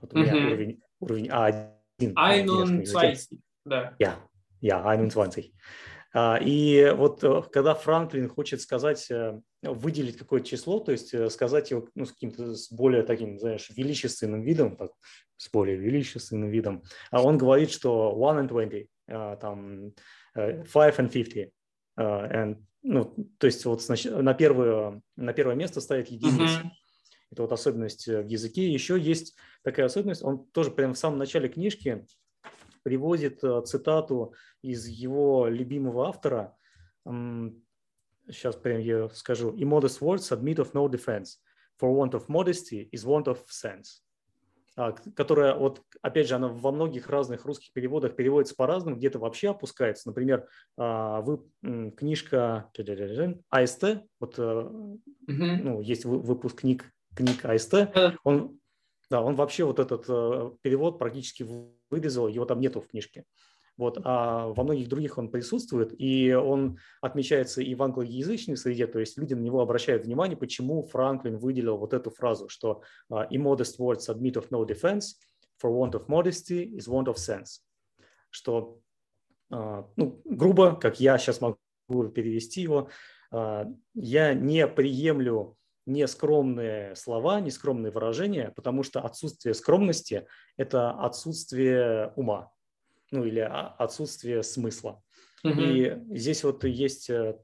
Вот 0.00 0.14
у 0.14 0.18
меня 0.18 0.32
mm-hmm. 0.32 0.46
уровень, 0.46 0.80
уровень 0.98 1.28
А1. 1.28 2.12
21, 2.90 3.40
да. 3.64 3.94
Я, 4.00 4.18
я, 4.60 4.82
21. 5.10 5.52
А, 6.14 6.38
и 6.38 6.92
вот 6.94 7.24
э, 7.24 7.42
когда 7.50 7.74
Франклин 7.74 8.28
хочет 8.28 8.60
сказать, 8.60 9.10
э, 9.10 9.40
выделить 9.62 10.18
какое-то 10.18 10.46
число, 10.46 10.78
то 10.78 10.92
есть 10.92 11.14
э, 11.14 11.30
сказать 11.30 11.70
его 11.70 11.88
ну, 11.94 12.04
с 12.04 12.12
каким-то 12.12 12.54
с 12.54 12.70
более 12.70 13.02
таким, 13.02 13.38
знаешь, 13.38 13.70
величественным 13.70 14.42
видом, 14.42 14.76
так, 14.76 14.92
с 15.38 15.50
более 15.50 15.76
величественным 15.76 16.50
видом, 16.50 16.82
а 17.10 17.22
он 17.22 17.38
говорит, 17.38 17.70
что 17.70 18.14
one 18.16 18.46
and 18.46 18.48
twenty, 18.48 18.88
там, 19.38 19.92
five 20.36 20.96
and 20.98 21.10
fifty, 21.10 21.50
and, 21.98 22.62
ну, 22.82 23.14
то 23.38 23.46
есть 23.46 23.64
вот 23.64 23.82
на 23.88 24.34
первое, 24.34 25.00
на 25.16 25.32
первое 25.32 25.54
место 25.54 25.80
ставит 25.80 26.08
единицу. 26.08 26.60
Mm-hmm. 26.60 26.70
Это 27.30 27.42
вот 27.42 27.52
особенность 27.52 28.06
в 28.06 28.26
языке. 28.26 28.70
Еще 28.70 29.00
есть 29.00 29.34
такая 29.62 29.86
особенность, 29.86 30.22
он 30.22 30.44
тоже 30.52 30.70
прямо 30.70 30.92
в 30.92 30.98
самом 30.98 31.18
начале 31.18 31.48
книжки 31.48 32.04
приводит 32.82 33.42
э, 33.44 33.62
цитату 33.64 34.34
из 34.62 34.86
его 34.86 35.46
любимого 35.48 36.08
автора. 36.08 36.56
Сейчас 37.04 38.56
прям 38.56 38.80
я 38.80 39.08
скажу. 39.10 39.50
"И 39.50 39.64
modest 39.64 40.00
words 40.00 40.30
admit 40.30 40.56
of 40.56 40.72
no 40.72 40.88
defense. 40.88 41.38
For 41.80 41.92
want 41.92 42.12
of 42.12 42.28
modesty 42.28 42.88
is 42.90 43.04
want 43.04 43.24
of 43.24 43.38
sense». 43.48 44.02
А, 44.74 44.92
которая, 44.92 45.54
вот, 45.54 45.82
опять 46.00 46.28
же, 46.28 46.34
она 46.34 46.48
во 46.48 46.72
многих 46.72 47.10
разных 47.10 47.44
русских 47.44 47.72
переводах 47.74 48.16
переводится 48.16 48.54
по-разному, 48.54 48.96
где-то 48.96 49.18
вообще 49.18 49.50
опускается. 49.50 50.08
Например, 50.08 50.48
а, 50.78 51.20
вы, 51.20 51.42
книжка 51.62 52.70
АСТ, 53.50 53.84
вот, 54.18 54.38
mm-hmm. 54.38 54.96
ну, 55.28 55.80
есть 55.82 56.06
выпуск 56.06 56.60
книг, 56.60 56.90
книг 57.14 57.44
АСТ, 57.44 57.74
он 58.24 58.58
да, 59.12 59.20
он 59.20 59.34
вообще 59.34 59.64
вот 59.64 59.78
этот 59.78 60.06
э, 60.08 60.52
перевод 60.62 60.98
практически 60.98 61.46
вырезал, 61.90 62.28
его 62.28 62.46
там 62.46 62.60
нету 62.60 62.80
в 62.80 62.86
книжке. 62.86 63.24
Вот, 63.76 64.00
а 64.04 64.48
во 64.48 64.64
многих 64.64 64.88
других 64.88 65.18
он 65.18 65.30
присутствует, 65.30 65.94
и 65.98 66.32
он 66.32 66.78
отмечается 67.02 67.60
и 67.60 67.74
в 67.74 67.82
англоязычной 67.82 68.56
среде, 68.56 68.86
то 68.86 69.00
есть 69.00 69.18
люди 69.18 69.34
на 69.34 69.40
него 69.40 69.60
обращают 69.60 70.06
внимание, 70.06 70.34
почему 70.34 70.82
Франклин 70.84 71.36
выделил 71.36 71.76
вот 71.76 71.92
эту 71.92 72.10
фразу, 72.10 72.48
что 72.48 72.80
uh, 73.10 73.28
immodest 73.30 73.78
words 73.78 74.08
admit 74.08 74.36
of 74.36 74.46
no 74.50 74.64
defense, 74.64 75.18
for 75.62 75.70
want 75.70 75.92
of 75.92 76.08
modesty 76.08 76.74
is 76.74 76.88
want 76.88 77.04
of 77.04 77.16
sense. 77.16 77.60
Что, 78.30 78.78
uh, 79.52 79.84
ну, 79.96 80.22
грубо, 80.24 80.74
как 80.74 81.00
я 81.00 81.18
сейчас 81.18 81.42
могу 81.42 81.58
перевести 82.14 82.62
его, 82.62 82.88
uh, 83.30 83.70
я 83.94 84.32
не 84.32 84.66
приемлю 84.66 85.58
нескромные 85.86 86.94
слова, 86.96 87.40
нескромные 87.40 87.90
выражения, 87.90 88.52
потому 88.54 88.82
что 88.82 89.00
отсутствие 89.00 89.54
скромности– 89.54 90.26
это 90.56 90.90
отсутствие 90.90 92.12
ума, 92.16 92.50
ну 93.10 93.24
или 93.24 93.40
отсутствие 93.40 94.42
смысла. 94.42 95.02
Mm-hmm. 95.44 96.08
И 96.10 96.16
здесь 96.18 96.44
вот 96.44 96.62
есть 96.64 97.10
э, 97.10 97.36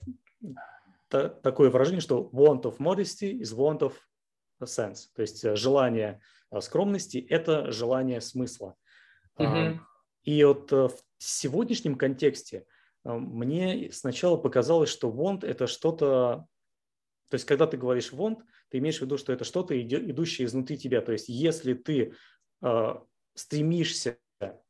такое 1.09 1.71
выражение, 1.71 2.01
что 2.01 2.31
want 2.33 2.63
of 2.63 2.79
modesty 2.79 3.41
is 3.41 3.55
want 3.57 3.81
of 3.81 3.95
sense, 4.63 5.09
то 5.15 5.23
есть 5.23 5.45
э, 5.45 5.57
желание 5.57 6.21
э, 6.53 6.61
скромности– 6.61 7.19
это 7.29 7.73
желание 7.73 8.21
смысла. 8.21 8.77
Mm-hmm. 9.39 9.79
И 10.25 10.45
вот 10.45 10.71
в 10.71 10.99
сегодняшнем 11.19 11.97
контексте 11.97 12.67
мне 13.05 13.91
сначала 13.93 14.37
показалось, 14.37 14.91
что 14.91 15.11
want– 15.11 15.45
это 15.47 15.67
что-то 15.67 16.47
то 17.29 17.35
есть, 17.35 17.45
когда 17.45 17.67
ты 17.67 17.77
говоришь 17.77 18.13
want, 18.13 18.39
ты 18.71 18.79
имеешь 18.79 18.99
в 18.99 19.03
виду, 19.03 19.19
что 19.19 19.33
это 19.33 19.45
что-то, 19.45 19.81
идущее 19.81 20.47
изнутри 20.47 20.79
тебя. 20.79 21.01
То 21.01 21.13
есть, 21.13 21.29
если 21.29 21.75
ты 21.75 22.15
э, 22.63 22.95
стремишься 23.35 24.19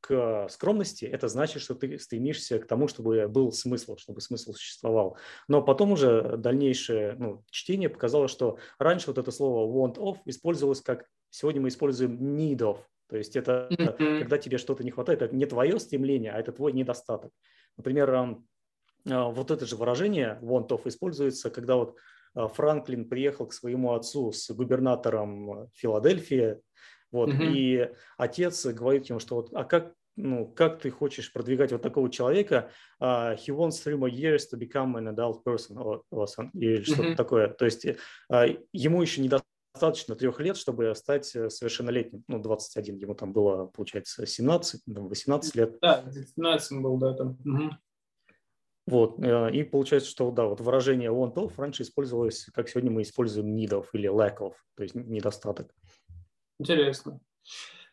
к 0.01 0.49
скромности, 0.49 1.05
это 1.05 1.29
значит, 1.29 1.63
что 1.63 1.75
ты 1.75 1.99
стремишься 1.99 2.59
к 2.59 2.67
тому, 2.67 2.89
чтобы 2.89 3.29
был 3.29 3.53
смысл, 3.53 3.97
чтобы 3.97 4.21
смысл 4.21 4.53
существовал. 4.53 5.19
Но 5.47 5.63
потом 5.63 5.93
уже 5.93 6.37
дальнейшее 6.37 7.15
ну, 7.19 7.45
чтение 7.51 7.89
показало, 7.89 8.29
что 8.29 8.59
раньше 8.79 9.09
вот 9.09 9.19
это 9.19 9.31
слово 9.31 9.69
want 9.71 9.97
of 9.97 10.19
использовалось 10.25 10.81
как 10.81 11.07
сегодня 11.31 11.61
мы 11.61 11.69
используем 11.69 12.19
need 12.37 12.59
of. 12.59 12.79
То 13.09 13.17
есть 13.17 13.37
это 13.37 13.69
mm-hmm. 13.71 14.19
когда 14.21 14.39
тебе 14.39 14.59
что-то 14.59 14.85
не 14.85 14.91
хватает, 14.91 15.23
это 15.23 15.35
не 15.35 15.47
твое 15.47 15.79
стремление, 15.79 16.33
а 16.33 16.39
это 16.39 16.53
твой 16.53 16.73
недостаток. 16.73 17.31
Например, 17.77 18.39
а, 19.11 19.29
вот 19.29 19.51
это 19.51 19.67
же 19.67 19.77
выражение 19.77 20.39
want 20.43 20.69
of 20.69 20.83
используется, 20.87 21.51
когда 21.51 21.77
вот 21.77 21.97
Франклин 22.35 23.09
приехал 23.09 23.47
к 23.47 23.53
своему 23.53 23.93
отцу 23.93 24.33
с 24.33 24.51
губернатором 24.51 25.69
Филадельфии, 25.75 26.61
вот, 27.11 27.31
mm-hmm. 27.31 27.53
и 27.53 27.91
отец 28.17 28.67
говорит 28.67 29.07
ему, 29.07 29.19
что 29.19 29.37
вот, 29.37 29.51
а 29.55 29.65
как 29.65 29.95
ну, 30.21 30.47
как 30.47 30.81
ты 30.81 30.91
хочешь 30.91 31.33
продвигать 31.33 31.71
вот 31.71 31.81
такого 31.81 32.11
человека, 32.11 32.71
uh, 33.01 33.37
he 33.37 33.55
wants 33.55 33.81
three 33.85 33.97
more 33.97 34.11
years 34.11 34.49
to 34.53 34.59
become 34.59 34.97
an 34.97 35.15
adult 35.15 35.45
person, 35.45 35.77
or, 35.79 36.03
or 36.11 36.27
или 36.55 36.83
что-то 36.83 37.11
mm-hmm. 37.11 37.15
такое. 37.15 37.49
То 37.49 37.65
есть 37.65 37.87
uh, 37.87 38.67
ему 38.73 39.01
еще 39.01 39.23
недостаточно 39.23 40.17
трех 40.17 40.41
лет, 40.41 40.57
чтобы 40.57 40.93
стать 40.97 41.35
э, 41.37 41.51
совершеннолетним. 41.51 42.25
Ну, 42.27 42.41
21, 42.41 42.97
ему 42.97 43.15
там 43.15 43.33
было, 43.33 43.67
получается, 43.67 44.27
17, 44.27 44.83
18 44.87 45.55
лет. 45.55 45.79
Да, 45.81 46.05
17 46.11 46.83
был, 46.83 46.97
да, 46.99 47.15
там. 47.15 47.39
Угу. 47.45 47.71
Вот, 48.89 49.23
э, 49.23 49.51
и 49.53 49.65
получается, 49.65 50.09
что, 50.09 50.31
да, 50.31 50.45
вот 50.47 50.63
выражение 50.63 51.11
want 51.11 51.35
of 51.35 51.53
раньше 51.59 51.83
использовалось, 51.83 52.47
как 52.55 52.71
сегодня 52.71 52.91
мы 52.91 53.03
используем 53.03 53.55
need 53.55 53.69
of 53.71 53.85
или 53.93 54.09
lack 54.09 54.39
of, 54.39 54.55
то 54.77 54.83
есть 54.83 54.95
недостаток. 54.95 55.75
Интересно. 56.59 57.21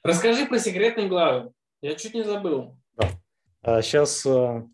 Расскажи 0.04 0.46
про 0.46 0.58
секретные 0.58 1.10
главы. 1.10 1.52
Я 1.82 1.96
чуть 1.96 2.14
не 2.14 2.24
забыл. 2.24 2.78
Да. 2.96 3.82
Сейчас 3.82 4.26
а, 4.26 4.66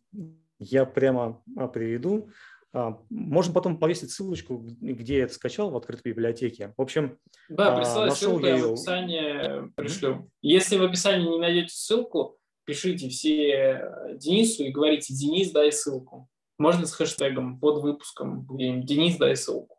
я 0.59 0.85
прямо 0.85 1.41
а, 1.57 1.67
приведу. 1.67 2.29
А, 2.71 2.99
Можно 3.09 3.53
потом 3.55 3.79
повесить 3.79 4.11
ссылочку, 4.11 4.57
где 4.59 5.17
я 5.17 5.23
это 5.23 5.33
скачал 5.33 5.71
в 5.71 5.75
открытой 5.75 6.11
библиотеке. 6.11 6.75
В 6.77 6.81
общем, 6.83 7.17
да, 7.49 7.75
присылай 7.75 8.11
ссылку, 8.11 8.45
я 8.45 8.57
в 8.57 8.73
описании 8.73 9.71
пришлю. 9.75 10.29
Если 10.43 10.77
в 10.77 10.83
описании 10.83 11.27
не 11.27 11.39
найдете 11.39 11.73
ссылку, 11.73 12.37
пишите 12.65 13.09
все 13.09 13.83
Денису 14.15 14.63
и 14.63 14.71
говорите, 14.71 15.13
Денис, 15.13 15.51
дай 15.51 15.71
ссылку. 15.71 16.29
Можно 16.57 16.85
с 16.85 16.93
хэштегом 16.93 17.59
под 17.59 17.81
выпуском 17.81 18.47
Денис, 18.57 19.17
дай 19.17 19.35
ссылку. 19.35 19.77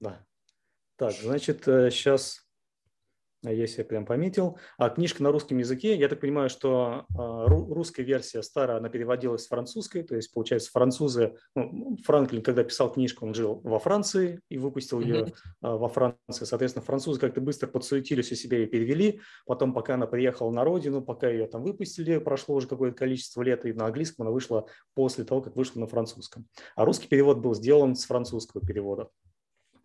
Да. 0.00 0.24
Так, 0.96 1.12
значит, 1.12 1.64
сейчас 1.64 2.47
а 3.44 3.52
если 3.52 3.82
я 3.82 3.84
прям 3.84 4.04
пометил. 4.04 4.58
А 4.78 4.88
книжка 4.90 5.22
на 5.22 5.30
русском 5.30 5.58
языке, 5.58 5.96
я 5.96 6.08
так 6.08 6.20
понимаю, 6.20 6.50
что 6.50 7.06
а, 7.16 7.46
русская 7.46 8.02
версия 8.02 8.42
старая, 8.42 8.78
она 8.78 8.88
переводилась 8.88 9.44
с 9.44 9.48
французской, 9.48 10.02
то 10.02 10.16
есть, 10.16 10.32
получается, 10.32 10.70
французы, 10.70 11.34
ну, 11.54 11.96
Франклин, 12.04 12.42
когда 12.42 12.64
писал 12.64 12.92
книжку, 12.92 13.26
он 13.26 13.34
жил 13.34 13.60
во 13.62 13.78
Франции 13.78 14.40
и 14.48 14.58
выпустил 14.58 15.00
ее 15.00 15.26
mm-hmm. 15.26 15.76
во 15.78 15.88
Франции. 15.88 16.44
Соответственно, 16.44 16.84
французы 16.84 17.20
как-то 17.20 17.40
быстро 17.40 17.68
подсуетились 17.68 18.32
у 18.32 18.34
себя 18.34 18.62
и 18.62 18.66
перевели. 18.66 19.20
Потом, 19.46 19.72
пока 19.72 19.94
она 19.94 20.06
приехала 20.06 20.50
на 20.50 20.64
родину, 20.64 21.02
пока 21.02 21.28
ее 21.28 21.46
там 21.46 21.62
выпустили, 21.62 22.18
прошло 22.18 22.56
уже 22.56 22.66
какое-то 22.66 22.96
количество 22.96 23.42
лет, 23.42 23.64
и 23.66 23.72
на 23.72 23.86
английском 23.86 24.26
она 24.26 24.32
вышла 24.32 24.66
после 24.94 25.24
того, 25.24 25.42
как 25.42 25.56
вышла 25.56 25.80
на 25.80 25.86
французском. 25.86 26.46
А 26.74 26.84
русский 26.84 27.08
перевод 27.08 27.38
был 27.38 27.54
сделан 27.54 27.94
с 27.94 28.04
французского 28.04 28.66
перевода. 28.66 29.08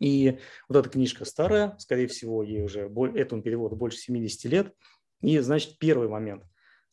И 0.03 0.37
вот 0.67 0.77
эта 0.77 0.89
книжка 0.89 1.23
старая, 1.23 1.77
скорее 1.79 2.07
всего, 2.07 2.43
ей 2.43 2.61
уже 2.61 2.91
этому 3.15 3.41
переводу 3.41 3.77
больше 3.77 3.99
70 3.99 4.51
лет. 4.51 4.73
И, 5.21 5.39
значит, 5.39 5.79
первый 5.79 6.09
момент, 6.09 6.43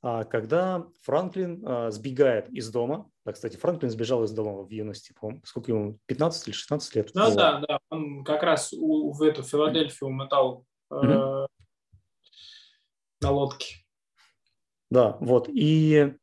а, 0.00 0.22
когда 0.22 0.86
Франклин 1.02 1.61
а, 1.66 1.90
сбегает 1.90 2.48
из 2.50 2.70
дома, 2.70 3.11
да, 3.24 3.32
кстати, 3.32 3.56
Франклин 3.56 3.90
сбежал 3.90 4.22
из 4.22 4.30
дома 4.30 4.62
в 4.62 4.70
юности, 4.70 5.12
по 5.18 5.32
сколько 5.44 5.72
ему, 5.72 5.98
15 6.06 6.46
или 6.46 6.54
16 6.54 6.94
лет? 6.94 7.11
Ну 7.14 7.34
да, 7.34 7.61
да, 7.66 7.80
он 7.90 8.22
как 8.22 8.44
раз 8.44 8.72
у, 8.72 9.11
в 9.12 9.22
эту 9.22 9.42
Филадельфию 9.42 10.11
умотал 10.11 10.64
э, 10.92 10.94
mm-hmm. 10.94 11.46
на 13.22 13.30
лодке. 13.32 13.74
Да, 14.88 15.16
вот, 15.20 15.48
и 15.48 16.14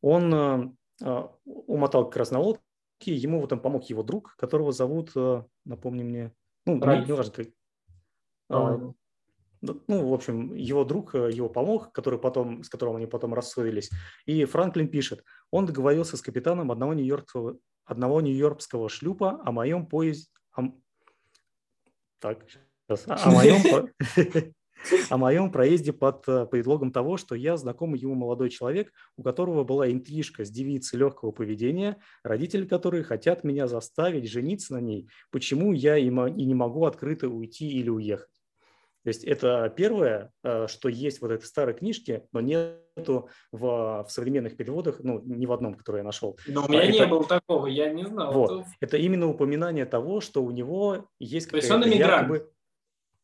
он 0.00 0.74
э, 1.00 1.28
умотал 1.44 2.06
как 2.06 2.16
раз 2.16 2.32
на 2.32 2.40
лодке, 2.40 2.62
ему 3.06 3.40
в 3.40 3.44
этом 3.44 3.60
помог 3.60 3.84
его 3.84 4.02
друг, 4.02 4.34
которого 4.36 4.72
зовут, 4.72 5.12
э, 5.14 5.44
напомни 5.64 6.02
мне, 6.02 6.32
ну, 6.66 6.74
не, 6.76 7.06
не 7.06 7.12
важно, 7.12 7.32
как, 7.32 7.48
а, 8.50 8.92
ну, 9.60 10.08
в 10.08 10.12
общем, 10.12 10.54
его 10.54 10.84
друг 10.84 11.14
э, 11.14 11.30
его 11.32 11.48
помог, 11.48 11.92
который 11.92 12.18
потом, 12.18 12.62
с 12.62 12.68
которым 12.68 12.96
они 12.96 13.06
потом 13.06 13.34
рассорились. 13.34 13.90
И 14.26 14.44
Франклин 14.44 14.88
пишет, 14.88 15.24
он 15.50 15.66
договорился 15.66 16.16
с 16.16 16.22
капитаном 16.22 16.70
одного 16.70 16.94
нью-йоркского, 16.94 17.58
одного 17.84 18.20
нью-йоркского 18.20 18.88
шлюпа 18.88 19.40
о 19.44 19.52
моем 19.52 19.86
поезде... 19.86 20.28
О... 20.56 20.64
Так, 22.18 22.44
сейчас, 22.48 23.04
о 23.06 23.30
моем... 23.30 23.90
о 25.10 25.16
моем 25.16 25.50
проезде 25.50 25.92
под 25.92 26.28
э, 26.28 26.46
предлогом 26.46 26.92
того, 26.92 27.16
что 27.16 27.34
я 27.34 27.56
знакомый 27.56 28.00
ему 28.00 28.14
молодой 28.14 28.50
человек, 28.50 28.92
у 29.16 29.22
которого 29.22 29.64
была 29.64 29.90
интрижка 29.90 30.44
с 30.44 30.50
девицей 30.50 30.98
легкого 30.98 31.30
поведения, 31.30 31.98
родители 32.22 32.66
которой 32.66 33.02
хотят 33.02 33.44
меня 33.44 33.66
заставить 33.66 34.30
жениться 34.30 34.74
на 34.74 34.80
ней, 34.80 35.08
почему 35.30 35.72
я 35.72 35.96
и 35.96 36.08
не 36.08 36.54
могу 36.54 36.84
открыто 36.84 37.28
уйти 37.28 37.68
или 37.68 37.88
уехать. 37.88 38.28
То 39.04 39.08
есть 39.08 39.22
это 39.24 39.72
первое, 39.76 40.32
э, 40.42 40.66
что 40.66 40.88
есть 40.88 41.20
в 41.20 41.26
этой 41.26 41.44
старой 41.44 41.74
книжке, 41.74 42.26
но 42.32 42.40
нету 42.40 43.28
в, 43.52 44.04
в 44.04 44.06
современных 44.08 44.56
переводах, 44.56 45.00
ну, 45.00 45.20
ни 45.22 45.44
в 45.44 45.52
одном, 45.52 45.74
который 45.74 45.98
я 45.98 46.04
нашел. 46.04 46.38
Но 46.46 46.64
у 46.64 46.68
меня 46.68 46.84
это, 46.84 46.92
не 46.92 47.06
было 47.06 47.24
такого, 47.24 47.66
я 47.66 47.92
не 47.92 48.06
знал. 48.06 48.32
Вот. 48.32 48.64
Это 48.80 48.96
именно 48.96 49.28
упоминание 49.28 49.84
того, 49.84 50.22
что 50.22 50.42
у 50.42 50.50
него 50.50 51.06
есть. 51.18 51.50
То 51.50 51.56
есть 51.56 51.70
он 51.70 51.84
иммигрант. 51.84 52.32
Якобы, 52.32 52.50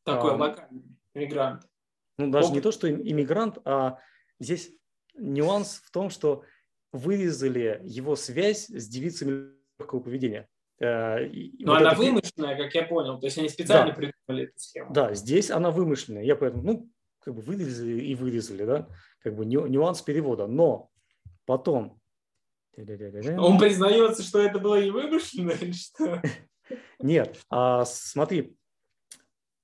такой 0.04 0.32
а, 0.32 0.36
локальный 0.36 0.99
иммигрант. 1.14 1.62
Ну, 2.18 2.30
даже 2.30 2.48
Оп. 2.48 2.54
не 2.54 2.60
то, 2.60 2.72
что 2.72 2.90
иммигрант, 2.90 3.58
а 3.64 3.98
здесь 4.38 4.72
нюанс 5.14 5.82
в 5.84 5.90
том, 5.90 6.10
что 6.10 6.44
вырезали 6.92 7.80
его 7.84 8.16
связь 8.16 8.66
с 8.66 8.88
девицами 8.88 9.52
легкого 9.78 10.00
поведения. 10.00 10.48
Э, 10.80 11.26
Но 11.58 11.72
вот 11.72 11.80
она 11.80 11.92
это... 11.92 11.98
вымышленная, 11.98 12.56
как 12.56 12.74
я 12.74 12.84
понял. 12.84 13.18
То 13.20 13.26
есть 13.26 13.38
они 13.38 13.48
специально 13.48 13.92
да. 13.92 13.96
придумали 13.96 14.48
эту 14.48 14.58
схему. 14.58 14.92
Да, 14.92 15.14
здесь 15.14 15.50
она 15.50 15.70
вымышленная. 15.70 16.22
Я 16.22 16.36
поэтому, 16.36 16.62
ну, 16.62 16.90
как 17.20 17.34
бы 17.34 17.42
вырезали 17.42 18.00
и 18.00 18.14
вырезали, 18.14 18.64
да, 18.64 18.88
как 19.20 19.36
бы 19.36 19.44
нюанс 19.44 20.02
перевода. 20.02 20.46
Но 20.46 20.90
потом... 21.44 22.00
Он 22.76 23.58
признается, 23.58 24.22
что 24.22 24.40
это 24.40 24.58
было 24.58 24.82
не 24.82 24.90
вымышленно 24.90 25.52
или 25.52 25.72
что? 25.72 26.22
Нет, 26.98 27.38
а 27.50 27.84
смотри, 27.84 28.56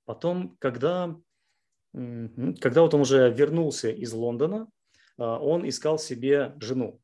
потом, 0.05 0.55
когда 0.59 1.15
когда 1.93 2.81
вот 2.81 2.93
он 2.93 3.01
уже 3.01 3.31
вернулся 3.31 3.89
из 3.89 4.13
Лондона, 4.13 4.69
а, 5.17 5.39
он 5.39 5.67
искал 5.67 5.97
себе 5.97 6.53
жену. 6.59 7.01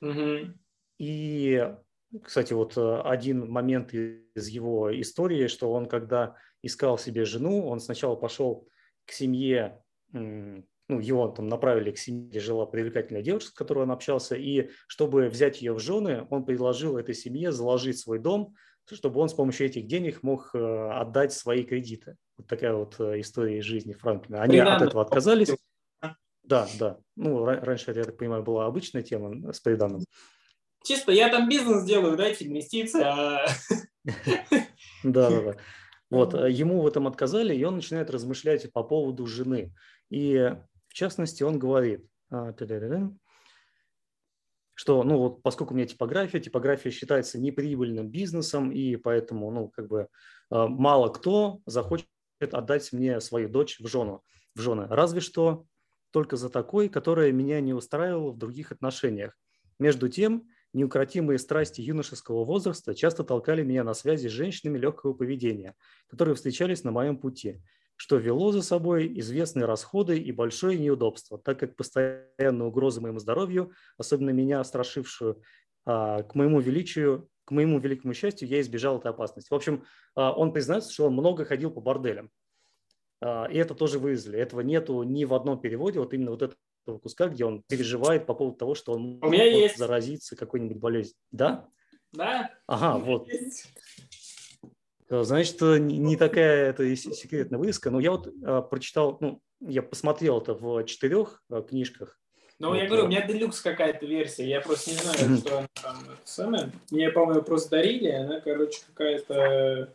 Угу. 0.00 0.54
И, 0.98 1.74
кстати, 2.22 2.52
вот 2.52 2.76
э, 2.76 3.00
один 3.04 3.50
момент 3.50 3.94
из 3.94 4.48
его 4.48 5.00
истории, 5.00 5.46
что 5.46 5.72
он, 5.72 5.86
когда 5.86 6.36
искал 6.62 6.98
себе 6.98 7.24
жену, 7.24 7.66
он 7.66 7.80
сначала 7.80 8.16
пошел 8.16 8.68
к 9.06 9.12
семье, 9.12 9.82
ну, 10.12 11.00
его 11.00 11.28
там 11.28 11.48
направили 11.48 11.90
к 11.90 11.98
семье, 11.98 12.28
где 12.28 12.40
жила 12.40 12.66
привлекательная 12.66 13.22
девушка, 13.22 13.50
с 13.50 13.54
которой 13.54 13.80
он 13.80 13.90
общался, 13.90 14.34
и 14.36 14.70
чтобы 14.86 15.28
взять 15.28 15.60
ее 15.60 15.72
в 15.74 15.78
жены, 15.78 16.26
он 16.30 16.44
предложил 16.44 16.96
этой 16.96 17.14
семье 17.14 17.52
заложить 17.52 17.98
свой 17.98 18.18
дом, 18.18 18.54
чтобы 18.96 19.20
он 19.20 19.28
с 19.28 19.34
помощью 19.34 19.66
этих 19.66 19.86
денег 19.86 20.22
мог 20.22 20.50
э, 20.54 20.90
отдать 20.92 21.32
свои 21.32 21.64
кредиты. 21.64 22.16
Вот 22.36 22.46
такая 22.46 22.74
вот 22.74 22.96
э, 23.00 23.20
история 23.20 23.58
из 23.58 23.64
жизни 23.64 23.92
Франклина. 23.92 24.42
Они 24.42 24.52
Приданно. 24.58 24.76
от 24.76 24.82
этого 24.82 25.02
отказались. 25.02 25.50
Да, 26.42 26.66
да. 26.78 26.98
Ну, 27.16 27.44
раньше, 27.44 27.92
я 27.92 28.04
так 28.04 28.16
понимаю, 28.16 28.42
была 28.42 28.66
обычная 28.66 29.02
тема 29.02 29.52
с 29.52 29.60
приданным. 29.60 30.04
Чисто 30.82 31.12
я 31.12 31.28
там 31.28 31.48
бизнес 31.48 31.84
делаю, 31.84 32.16
дайте 32.16 32.46
инвестиции. 32.46 33.02
А 33.02 33.46
да, 35.04 35.30
да, 35.30 35.40
да. 35.42 35.56
Вот, 36.10 36.32
ему 36.32 36.80
в 36.80 36.86
этом 36.86 37.06
отказали, 37.06 37.54
и 37.54 37.62
он 37.64 37.74
начинает 37.74 38.08
размышлять 38.08 38.72
по 38.72 38.82
поводу 38.82 39.26
жены. 39.26 39.74
И, 40.08 40.54
в 40.86 40.94
частности, 40.94 41.42
он 41.42 41.58
говорит, 41.58 42.06
а, 42.30 42.52
что, 44.78 45.02
ну 45.02 45.18
вот, 45.18 45.42
поскольку 45.42 45.74
у 45.74 45.76
меня 45.76 45.88
типография, 45.88 46.38
типография 46.38 46.92
считается 46.92 47.36
неприбыльным 47.36 48.08
бизнесом, 48.08 48.70
и 48.70 48.94
поэтому, 48.94 49.50
ну, 49.50 49.68
как 49.70 49.88
бы 49.88 50.02
э, 50.02 50.06
мало 50.50 51.08
кто 51.08 51.58
захочет 51.66 52.06
отдать 52.40 52.92
мне 52.92 53.20
свою 53.20 53.48
дочь 53.48 53.80
в 53.80 53.88
жену, 53.88 54.22
в 54.54 54.60
жены. 54.60 54.86
Разве 54.88 55.18
что 55.18 55.64
только 56.12 56.36
за 56.36 56.48
такой, 56.48 56.88
которая 56.88 57.32
меня 57.32 57.60
не 57.60 57.74
устраивала 57.74 58.30
в 58.30 58.38
других 58.38 58.70
отношениях. 58.70 59.36
Между 59.80 60.08
тем, 60.08 60.46
неукротимые 60.72 61.40
страсти 61.40 61.80
юношеского 61.80 62.44
возраста 62.44 62.94
часто 62.94 63.24
толкали 63.24 63.64
меня 63.64 63.82
на 63.82 63.94
связи 63.94 64.28
с 64.28 64.30
женщинами 64.30 64.78
легкого 64.78 65.12
поведения, 65.12 65.74
которые 66.06 66.36
встречались 66.36 66.84
на 66.84 66.92
моем 66.92 67.18
пути– 67.18 67.60
что 67.98 68.16
вело 68.16 68.52
за 68.52 68.62
собой 68.62 69.12
известные 69.18 69.66
расходы 69.66 70.18
и 70.18 70.30
большое 70.30 70.78
неудобство, 70.78 71.36
так 71.36 71.58
как 71.58 71.74
постоянная 71.74 72.66
угроза 72.68 73.00
моему 73.00 73.18
здоровью, 73.18 73.72
особенно 73.98 74.30
меня 74.30 74.62
страшившую, 74.62 75.42
а, 75.84 76.22
к 76.22 76.36
моему 76.36 76.60
величию, 76.60 77.28
к 77.44 77.50
моему 77.50 77.80
великому 77.80 78.14
счастью, 78.14 78.46
я 78.48 78.60
избежал 78.60 78.98
этой 78.98 79.10
опасности. 79.10 79.48
В 79.50 79.54
общем, 79.54 79.84
а, 80.14 80.32
он 80.32 80.52
признается, 80.52 80.92
что 80.92 81.06
он 81.06 81.14
много 81.14 81.44
ходил 81.44 81.72
по 81.72 81.80
борделям. 81.80 82.30
И 83.20 83.56
это 83.56 83.74
тоже 83.74 83.98
вывезли. 83.98 84.38
Этого 84.38 84.60
нету 84.60 85.02
ни 85.02 85.24
в 85.24 85.34
одном 85.34 85.60
переводе, 85.60 85.98
вот 85.98 86.14
именно 86.14 86.30
вот 86.30 86.42
этого 86.42 86.98
куска, 87.00 87.26
где 87.26 87.44
он 87.44 87.64
переживает 87.66 88.26
по 88.26 88.34
поводу 88.34 88.56
того, 88.56 88.76
что 88.76 88.92
он 88.92 89.18
У 89.20 89.28
меня 89.28 89.44
может 89.46 89.58
есть. 89.58 89.76
заразиться 89.76 90.36
какой-нибудь 90.36 90.76
болезнью. 90.76 91.16
Да? 91.32 91.68
Да? 92.12 92.48
Ага, 92.68 92.96
вот. 93.04 93.26
Есть. 93.26 93.66
Э, 95.10 95.22
Значит, 95.22 95.60
э, 95.62 95.78
не 95.78 96.16
такая 96.16 96.70
это 96.70 96.94
секретная 96.96 97.58
вывеска. 97.58 97.90
Но 97.90 98.00
я 98.00 98.12
вот 98.12 98.26
э, 98.26 98.62
прочитал, 98.68 99.18
ну, 99.20 99.40
я 99.60 99.82
посмотрел 99.82 100.40
это 100.40 100.54
в 100.54 100.84
четырех 100.84 101.42
э, 101.50 101.62
книжках. 101.68 102.18
Ну, 102.58 102.74
я 102.74 102.82
Вот, 102.82 102.88
говорю, 102.88 103.02
э. 103.02 103.06
у 103.06 103.08
меня 103.08 103.26
делюкс 103.26 103.60
какая-то 103.60 104.04
версия, 104.06 104.48
я 104.48 104.60
просто 104.60 104.90
не 104.90 104.96
знаю, 104.96 105.38
что 105.38 105.58
она 105.58 105.68
там 105.80 105.96
самое. 106.24 106.72
Мне, 106.90 107.10
по-моему, 107.10 107.42
просто 107.42 107.70
дарили, 107.70 108.10
она, 108.10 108.40
короче, 108.40 108.80
какая-то... 108.86 109.94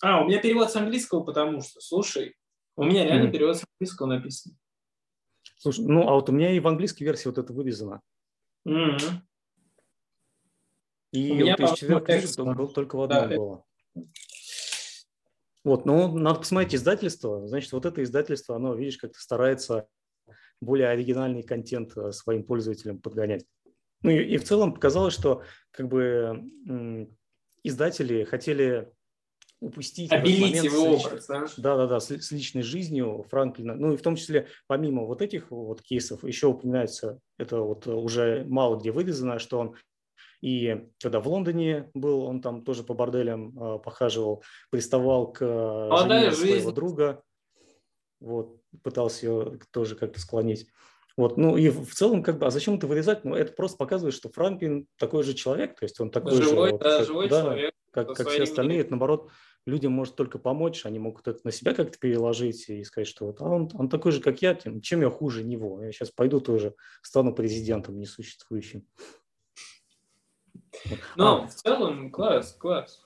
А, 0.00 0.22
у 0.22 0.28
меня 0.28 0.40
перевод 0.40 0.70
с 0.70 0.76
английского, 0.76 1.24
потому 1.24 1.60
что, 1.60 1.80
слушай, 1.80 2.36
у 2.76 2.84
меня 2.84 3.04
реально 3.04 3.32
перевод 3.32 3.56
с 3.56 3.64
английского 3.74 4.06
написан. 4.06 4.56
Слушай, 5.56 5.84
ну, 5.86 6.08
а 6.08 6.12
вот 6.12 6.28
у 6.28 6.32
меня 6.32 6.52
и 6.52 6.60
в 6.60 6.68
английской 6.68 7.02
версии 7.02 7.26
вот 7.26 7.38
это 7.38 7.52
вывезено. 7.52 8.00
Мгм. 8.64 9.27
И 11.12 11.32
меня, 11.32 11.56
вот 11.58 11.72
из 11.72 11.78
книжек 11.78 12.04
кажется, 12.04 12.44
был 12.44 12.68
только 12.68 12.96
в 12.96 13.08
да, 13.08 13.22
одной 13.22 13.34
это- 13.34 13.40
было. 13.40 13.64
Вот, 15.64 15.84
ну, 15.86 16.16
надо 16.16 16.38
посмотреть 16.40 16.74
издательство. 16.74 17.46
Значит, 17.46 17.72
вот 17.72 17.84
это 17.84 18.02
издательство, 18.02 18.56
оно, 18.56 18.74
видишь, 18.74 18.96
как-то 18.96 19.18
старается 19.20 19.86
более 20.60 20.88
оригинальный 20.88 21.42
контент 21.42 21.96
э, 21.96 22.12
своим 22.12 22.44
пользователям 22.44 22.98
подгонять. 23.00 23.44
Ну 24.02 24.10
и, 24.10 24.22
и 24.22 24.36
в 24.38 24.44
целом 24.44 24.72
показалось, 24.72 25.14
что 25.14 25.42
как 25.70 25.88
бы 25.88 26.48
издатели 27.62 28.24
хотели 28.24 28.92
упустить 29.60 30.12
Обелить 30.12 30.40
момент 30.40 30.64
его 30.64 30.76
с 30.76 31.00
лич- 31.02 31.06
образ, 31.06 31.26
да? 31.26 31.46
да-да-да, 31.56 32.00
с, 32.00 32.10
с 32.10 32.30
личной 32.30 32.62
жизнью 32.62 33.26
Франклина. 33.28 33.74
Ну 33.74 33.92
и 33.92 33.96
в 33.96 34.02
том 34.02 34.14
числе, 34.14 34.46
помимо 34.68 35.04
вот 35.04 35.20
этих 35.20 35.50
вот 35.50 35.82
кейсов, 35.82 36.22
еще 36.24 36.46
упоминается, 36.46 37.18
это 37.38 37.60
вот 37.60 37.86
уже 37.88 38.44
мало 38.48 38.78
где 38.78 38.92
вырезано, 38.92 39.38
что 39.40 39.58
он 39.58 39.76
и 40.40 40.88
когда 41.02 41.20
в 41.20 41.28
Лондоне 41.28 41.90
был, 41.94 42.22
он 42.22 42.40
там 42.40 42.62
тоже 42.62 42.84
по 42.84 42.94
борделям 42.94 43.58
э, 43.58 43.78
похаживал, 43.78 44.42
приставал 44.70 45.32
к 45.32 45.42
э, 45.42 46.08
жене 46.08 46.32
своего 46.32 46.72
друга, 46.72 47.22
вот, 48.20 48.60
пытался 48.82 49.26
ее 49.26 49.58
тоже 49.72 49.96
как-то 49.96 50.20
склонить. 50.20 50.68
Вот, 51.16 51.36
ну 51.36 51.56
и 51.56 51.68
в 51.68 51.92
целом, 51.94 52.22
как 52.22 52.38
бы, 52.38 52.46
а 52.46 52.50
зачем 52.50 52.76
это 52.76 52.86
вырезать? 52.86 53.24
Ну, 53.24 53.34
это 53.34 53.52
просто 53.52 53.76
показывает, 53.76 54.14
что 54.14 54.30
Франклин 54.30 54.86
такой 54.98 55.24
же 55.24 55.34
человек, 55.34 55.76
то 55.76 55.84
есть 55.84 55.98
он 55.98 56.12
такой 56.12 56.40
живой, 56.40 56.68
же, 56.68 56.72
вот, 56.72 56.80
да, 56.80 56.98
как- 56.98 57.06
живой 57.06 57.28
да, 57.28 57.42
человек. 57.42 57.74
как, 57.90 58.14
как 58.14 58.28
все 58.28 58.44
остальные, 58.44 58.80
это 58.82 58.90
наоборот, 58.90 59.30
людям 59.66 59.90
может 59.90 60.14
только 60.14 60.38
помочь, 60.38 60.86
они 60.86 61.00
могут 61.00 61.26
это 61.26 61.40
на 61.42 61.50
себя 61.50 61.74
как-то 61.74 61.98
переложить 61.98 62.68
и 62.68 62.84
сказать, 62.84 63.08
что 63.08 63.26
вот 63.26 63.40
а 63.40 63.48
он, 63.48 63.68
он 63.74 63.88
такой 63.88 64.12
же, 64.12 64.20
как 64.20 64.40
я, 64.42 64.54
чем 64.54 65.00
я 65.00 65.10
хуже 65.10 65.42
него, 65.42 65.82
я 65.82 65.90
сейчас 65.90 66.12
пойду 66.12 66.40
тоже 66.40 66.76
стану 67.02 67.34
президентом 67.34 67.98
несуществующим. 67.98 68.86
Вот. 70.86 70.98
Ну, 71.16 71.24
А, 71.26 71.46
в 71.46 71.54
целом, 71.54 72.10
класс, 72.10 72.56
класс. 72.58 73.04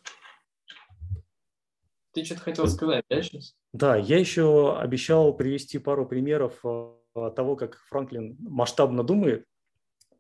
Ты 2.13 2.25
что-то 2.25 2.43
хотел 2.43 2.69
сказать, 2.69 3.05
да, 3.09 3.23
сейчас? 3.23 3.57
да, 3.73 3.97
я 3.97 4.19
еще 4.19 4.77
обещал 4.79 5.35
привести 5.35 5.79
пару 5.79 6.07
примеров 6.07 6.61
э, 6.65 7.31
того, 7.35 7.57
как 7.57 7.79
Франклин 7.89 8.37
масштабно 8.41 9.03
думает. 9.03 9.47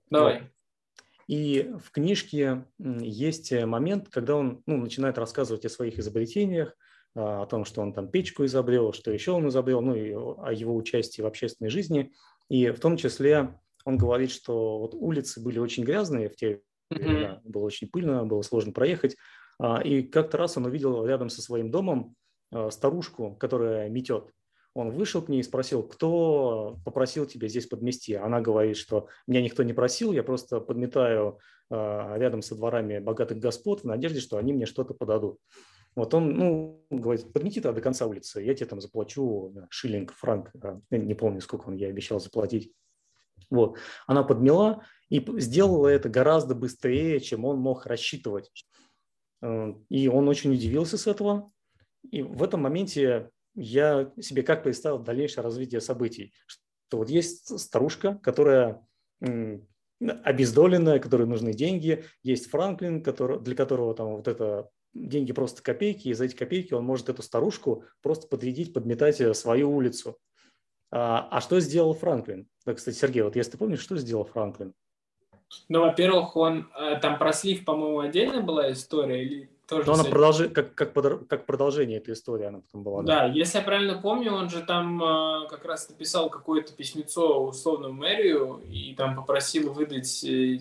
Давай. 0.08 0.50
И 1.28 1.70
в 1.82 1.90
книжке 1.90 2.66
есть 2.78 3.52
э, 3.52 3.66
момент, 3.66 4.08
когда 4.08 4.36
он 4.36 4.62
ну, 4.66 4.78
начинает 4.78 5.18
рассказывать 5.18 5.64
о 5.64 5.70
своих 5.70 5.98
изобретениях, 5.98 6.74
а, 7.14 7.42
о 7.42 7.46
том, 7.46 7.64
что 7.64 7.82
он 7.82 7.92
там 7.92 8.08
печку 8.08 8.44
изобрел, 8.44 8.92
что 8.92 9.10
еще 9.12 9.32
он 9.32 9.48
изобрел, 9.48 9.82
ну 9.82 9.94
и 9.94 10.12
о 10.12 10.36
о 10.44 10.52
его 10.52 10.74
участии 10.74 11.22
в 11.22 11.26
общественной 11.26 11.70
жизни. 11.70 12.12
И 12.48 12.70
в 12.70 12.80
том 12.80 12.96
числе 12.96 13.58
он 13.84 13.98
говорит, 13.98 14.30
что 14.30 14.78
вот 14.78 14.94
улицы 14.94 15.42
были 15.42 15.58
очень 15.58 15.84
грязные 15.84 16.28
в 16.28 16.36
те 16.36 16.62
Времена, 16.94 17.40
было 17.44 17.64
очень 17.64 17.88
пыльно, 17.88 18.24
было 18.24 18.42
сложно 18.42 18.72
проехать. 18.72 19.16
А, 19.58 19.80
И 19.80 20.02
как-то 20.02 20.38
раз 20.38 20.56
он 20.56 20.66
увидел 20.66 21.04
рядом 21.06 21.28
со 21.28 21.42
своим 21.42 21.70
домом 21.70 22.14
а, 22.50 22.70
старушку, 22.70 23.36
которая 23.36 23.88
метет. 23.88 24.30
Он 24.74 24.90
вышел 24.90 25.20
к 25.20 25.28
ней 25.28 25.40
и 25.40 25.44
спросил, 25.44 25.82
кто 25.82 26.78
попросил 26.84 27.26
тебя 27.26 27.46
здесь 27.48 27.66
подмести. 27.66 28.14
Она 28.14 28.40
говорит, 28.40 28.76
что 28.76 29.08
меня 29.26 29.42
никто 29.42 29.62
не 29.62 29.74
просил, 29.74 30.12
я 30.12 30.22
просто 30.22 30.60
подметаю 30.60 31.38
а, 31.70 32.16
рядом 32.16 32.42
со 32.42 32.54
дворами 32.54 32.98
богатых 32.98 33.38
господ 33.38 33.82
в 33.82 33.86
надежде, 33.86 34.20
что 34.20 34.38
они 34.38 34.52
мне 34.52 34.66
что-то 34.66 34.94
подадут. 34.94 35.38
Вот 35.94 36.14
он, 36.14 36.34
ну, 36.36 36.86
говорит, 36.88 37.30
подмети 37.34 37.60
тогда 37.60 37.76
до 37.76 37.82
конца 37.82 38.06
улицы, 38.06 38.40
я 38.40 38.54
тебе 38.54 38.66
там 38.66 38.80
заплачу 38.80 39.54
шиллинг, 39.68 40.14
франк, 40.14 40.50
не 40.90 41.14
помню, 41.14 41.42
сколько 41.42 41.68
он 41.68 41.74
я 41.74 41.88
обещал 41.88 42.18
заплатить. 42.18 42.72
Вот. 43.50 43.78
Она 44.06 44.22
подмела 44.22 44.84
и 45.08 45.24
сделала 45.40 45.88
это 45.88 46.08
гораздо 46.08 46.54
быстрее, 46.54 47.20
чем 47.20 47.44
он 47.44 47.58
мог 47.58 47.86
рассчитывать. 47.86 48.50
Э, 49.42 49.74
И 49.88 50.08
он 50.08 50.28
очень 50.28 50.52
удивился 50.52 50.98
с 50.98 51.06
этого. 51.06 51.52
И 52.10 52.22
в 52.22 52.42
этом 52.42 52.62
моменте 52.62 53.30
я 53.54 54.12
себе 54.20 54.42
как 54.42 54.62
представил 54.62 54.98
дальнейшее 54.98 55.44
развитие 55.44 55.80
событий. 55.80 56.32
Что 56.46 56.98
вот 56.98 57.10
есть 57.10 57.58
старушка, 57.58 58.18
которая 58.22 58.84
обездоленная, 60.24 60.98
которой 60.98 61.26
нужны 61.26 61.52
деньги. 61.52 62.04
Есть 62.22 62.50
Франклин, 62.50 63.02
который, 63.02 63.40
для 63.40 63.54
которого 63.54 63.94
там 63.94 64.16
вот 64.16 64.28
это 64.28 64.68
деньги 64.94 65.32
просто 65.32 65.62
копейки, 65.62 66.08
и 66.08 66.12
за 66.12 66.26
эти 66.26 66.36
копейки 66.36 66.74
он 66.74 66.84
может 66.84 67.08
эту 67.08 67.22
старушку 67.22 67.84
просто 68.02 68.28
подрядить, 68.28 68.74
подметать 68.74 69.20
э, 69.20 69.32
свою 69.32 69.74
улицу. 69.74 70.18
А, 70.92 71.26
а 71.30 71.40
что 71.40 71.58
сделал 71.58 71.94
Франклин? 71.94 72.46
Да, 72.66 72.74
кстати, 72.74 72.96
Сергей, 72.96 73.22
вот 73.22 73.34
если 73.34 73.52
ты 73.52 73.58
помнишь, 73.58 73.80
что 73.80 73.96
сделал 73.96 74.24
Франклин? 74.24 74.74
Ну, 75.68 75.80
во-первых, 75.80 76.36
он 76.36 76.70
э, 76.78 76.96
там 77.00 77.18
про 77.18 77.32
слив, 77.32 77.64
по-моему, 77.64 78.00
отдельно 78.00 78.42
была 78.42 78.70
история 78.72 79.24
или 79.24 79.50
тоже. 79.66 79.86
Но 79.86 79.94
она 79.94 80.04
продолжи, 80.04 80.48
как, 80.50 80.74
как, 80.74 80.92
как 81.28 81.46
продолжение 81.46 81.98
этой 81.98 82.12
истории 82.12 82.44
она 82.46 82.60
потом 82.60 82.82
была. 82.82 83.02
Да, 83.02 83.24
если 83.24 83.58
я 83.58 83.64
правильно 83.64 83.98
помню, 84.00 84.32
он 84.32 84.50
же 84.50 84.60
там 84.62 85.02
э, 85.02 85.48
как 85.48 85.64
раз 85.64 85.88
написал 85.88 86.28
какое-то 86.28 86.74
письмецо 86.74 87.42
условно 87.42 87.88
мэрию 87.88 88.62
и 88.70 88.94
там 88.94 89.16
попросил 89.16 89.72
выдать 89.72 90.24
э, 90.24 90.60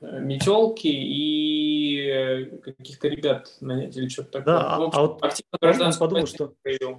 метелки 0.00 0.88
и 0.88 2.58
каких-то 2.64 3.08
ребят 3.08 3.56
нанять 3.60 3.96
или 3.96 4.08
что-то 4.08 4.40
такое. 4.40 4.54
Да, 4.54 4.74
а- 4.74 4.78
В 4.78 4.82
общем, 4.82 4.98
а 4.98 5.02
вот 5.06 5.22
активно 5.22 5.86
он 5.86 5.94
подумал, 5.98 6.26
что 6.26 6.52
провел. 6.62 6.98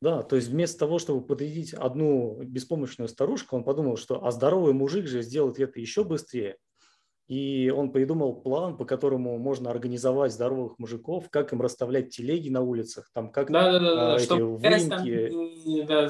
Да, 0.00 0.22
то 0.22 0.36
есть 0.36 0.48
вместо 0.48 0.78
того, 0.78 0.98
чтобы 0.98 1.26
подрядить 1.26 1.72
одну 1.72 2.42
беспомощную 2.42 3.08
старушку, 3.08 3.56
он 3.56 3.64
подумал, 3.64 3.96
что 3.96 4.24
а 4.24 4.30
здоровый 4.30 4.74
мужик 4.74 5.06
же 5.06 5.22
сделает 5.22 5.58
это 5.58 5.80
еще 5.80 6.04
быстрее. 6.04 6.58
И 7.28 7.72
он 7.74 7.90
придумал 7.90 8.40
план, 8.40 8.76
по 8.76 8.84
которому 8.84 9.36
можно 9.38 9.70
организовать 9.70 10.32
здоровых 10.32 10.78
мужиков, 10.78 11.28
как 11.30 11.52
им 11.52 11.60
расставлять 11.60 12.10
телеги 12.10 12.50
на 12.50 12.60
улицах, 12.60 13.10
там 13.12 13.32
как 13.32 13.50
Да, 13.50 13.72
да, 13.72 13.80
да, 13.80 14.14
а, 14.14 14.16
эти 14.16 14.24
чтобы 14.24 14.60
там 14.60 14.60
да, 15.86 16.08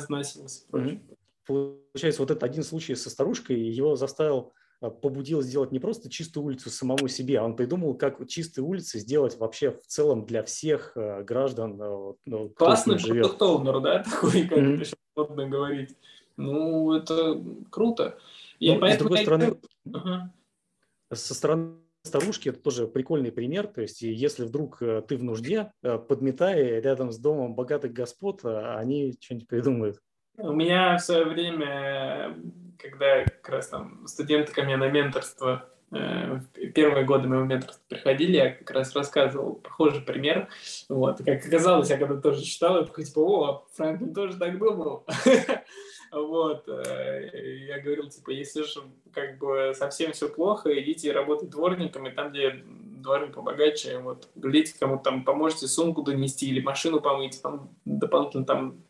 прочее. 0.69 1.03
Получается, 1.47 2.23
вот 2.23 2.31
этот 2.33 2.43
один 2.43 2.65
случай 2.65 2.95
со 2.97 3.09
старушкой 3.09 3.59
его 3.59 3.95
заставил, 3.95 4.37
а, 4.37 4.66
побудил 4.81 5.43
сделать 5.43 5.73
не 5.73 5.79
просто 5.79 6.11
чистую 6.11 6.45
улицу 6.45 6.71
самому 6.71 7.09
себе, 7.09 7.39
а 7.39 7.45
он 7.45 7.57
придумал, 7.57 7.95
как 7.95 8.27
чистые 8.29 8.65
улицы 8.65 8.99
сделать 8.99 9.39
вообще 9.39 9.71
в 9.71 9.87
целом 9.87 10.27
для 10.27 10.43
всех 10.43 10.93
э, 10.97 11.23
граждан, 11.23 11.81
э, 11.81 12.13
ну, 12.27 12.49
с 12.51 12.55
Классный 12.55 12.97
ним 12.97 12.99
живет. 12.99 13.23
продукт 13.39 13.43
оунер, 13.43 13.81
да, 13.81 14.03
такой, 14.11 14.43
как 14.47 14.59
сейчас 14.59 14.95
модно 15.15 15.49
говорить. 15.49 15.97
Ну, 16.37 16.93
это 16.93 17.43
круто. 17.71 18.19
И 18.59 18.71
Ну, 18.71 18.77
с 18.77 18.81
поэтому 18.81 19.09
другой 19.09 19.19
я 19.19 19.25
стороны, 19.25 19.61
Ага. 19.93 20.33
со 21.13 21.35
стороны 21.35 21.77
старушки 22.03 22.51
это 22.51 22.59
тоже 22.59 22.87
прикольный 22.87 23.33
пример. 23.33 23.67
То 23.67 23.81
есть, 23.81 24.03
если 24.03 24.45
вдруг 24.45 24.83
э, 24.83 25.03
ты 25.09 25.17
в 25.17 25.25
нужде, 25.25 25.73
э, 25.83 25.99
подметай 25.99 26.81
рядом 26.81 27.13
с 27.13 27.19
домом 27.19 27.55
богатых 27.55 27.93
господ, 27.93 28.45
они 28.45 29.17
что-нибудь 29.21 29.49
придумают. 29.49 30.01
У 30.39 30.53
меня 30.53 30.97
в 30.97 31.01
свое 31.01 31.25
время, 31.25 32.37
когда 32.79 33.25
как 33.25 33.49
раз 33.49 33.69
там 33.69 34.07
студенты 34.07 34.53
ко 34.53 34.63
мне 34.63 34.77
на 34.77 34.89
менторство, 34.89 35.67
э, 35.93 36.41
первые 36.75 37.07
годы 37.07 37.27
моего 37.29 37.45
менторства 37.45 37.83
приходили, 37.89 38.37
я 38.37 38.51
как 38.51 38.71
раз 38.71 38.95
рассказывал 38.95 39.55
похожий 39.55 40.03
пример. 40.03 40.49
Вот. 40.89 41.19
Как 41.25 41.45
оказалось, 41.47 41.89
я 41.89 41.97
когда 41.97 42.21
тоже 42.21 42.43
читал, 42.43 42.79
я 42.79 42.85
такой, 42.85 43.05
типа, 43.05 43.21
о, 43.21 43.67
Франклин 43.75 44.15
тоже 44.15 44.37
так 44.39 44.59
думал. 44.59 45.07
Вот. 46.13 46.69
э, 46.69 47.67
Я 47.67 47.81
говорил, 47.81 48.09
типа, 48.09 48.31
если 48.31 48.63
же 48.63 48.81
как 49.13 49.39
бы 49.39 49.73
совсем 49.75 50.13
все 50.13 50.29
плохо, 50.29 50.71
идите 50.81 51.13
работать 51.13 51.51
дворником, 51.51 52.07
и 52.07 52.11
там, 52.11 52.31
где 52.31 52.63
дворы 53.07 53.27
побогаче, 53.29 53.99
вот, 53.99 54.29
глядите, 54.35 54.75
кому 54.79 54.99
там 54.99 55.25
поможете 55.25 55.67
сумку 55.67 56.03
донести 56.03 56.49
или 56.49 56.61
машину 56.61 57.01
помыть, 57.01 57.41
там 57.43 57.71
дополнительно 57.85 58.45
там 58.45 58.85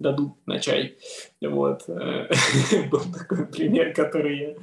дадут 0.00 0.34
на 0.46 0.58
чай. 0.58 0.98
Вот. 1.40 1.84
э, 1.88 2.28
Был 2.90 3.02
такой 3.12 3.46
пример, 3.46 3.94
который 3.94 4.38
я 4.38 4.54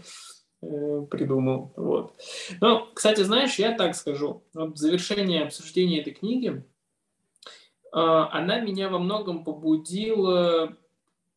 э, 0.61 1.05
придумал. 1.09 1.71
Вот. 1.77 2.13
Но, 2.59 2.89
кстати, 2.93 3.21
знаешь, 3.21 3.57
я 3.57 3.77
так 3.77 3.95
скажу. 3.95 4.43
Вот 4.53 4.73
в 4.73 4.77
завершении 4.77 5.41
обсуждения 5.41 6.01
этой 6.01 6.13
книги 6.13 6.63
она 7.93 8.59
меня 8.59 8.89
во 8.89 8.99
многом 8.99 9.45
побудила 9.45 10.75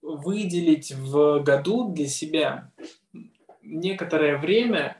выделить 0.02 0.92
в 0.92 1.40
году 1.42 1.92
для 1.92 2.06
себя 2.08 2.72
некоторое 3.62 4.36
время, 4.36 4.96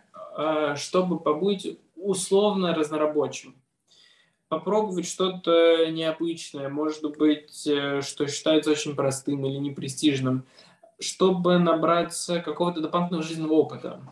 чтобы 0.77 1.19
побыть 1.19 1.77
условно 1.97 2.73
разнорабочим 2.73 3.61
попробовать 4.51 5.07
что-то 5.07 5.87
необычное, 5.91 6.69
может 6.69 7.05
быть, 7.17 7.67
э, 7.69 8.03
что 8.03 8.27
считается 8.27 8.73
очень 8.73 8.97
простым 8.97 9.47
или 9.47 9.57
непрестижным, 9.57 10.45
чтобы 10.99 11.59
набраться 11.59 12.41
какого-то 12.41 12.81
дополнительного 12.81 13.23
жизненного 13.23 13.53
опыта. 13.53 14.03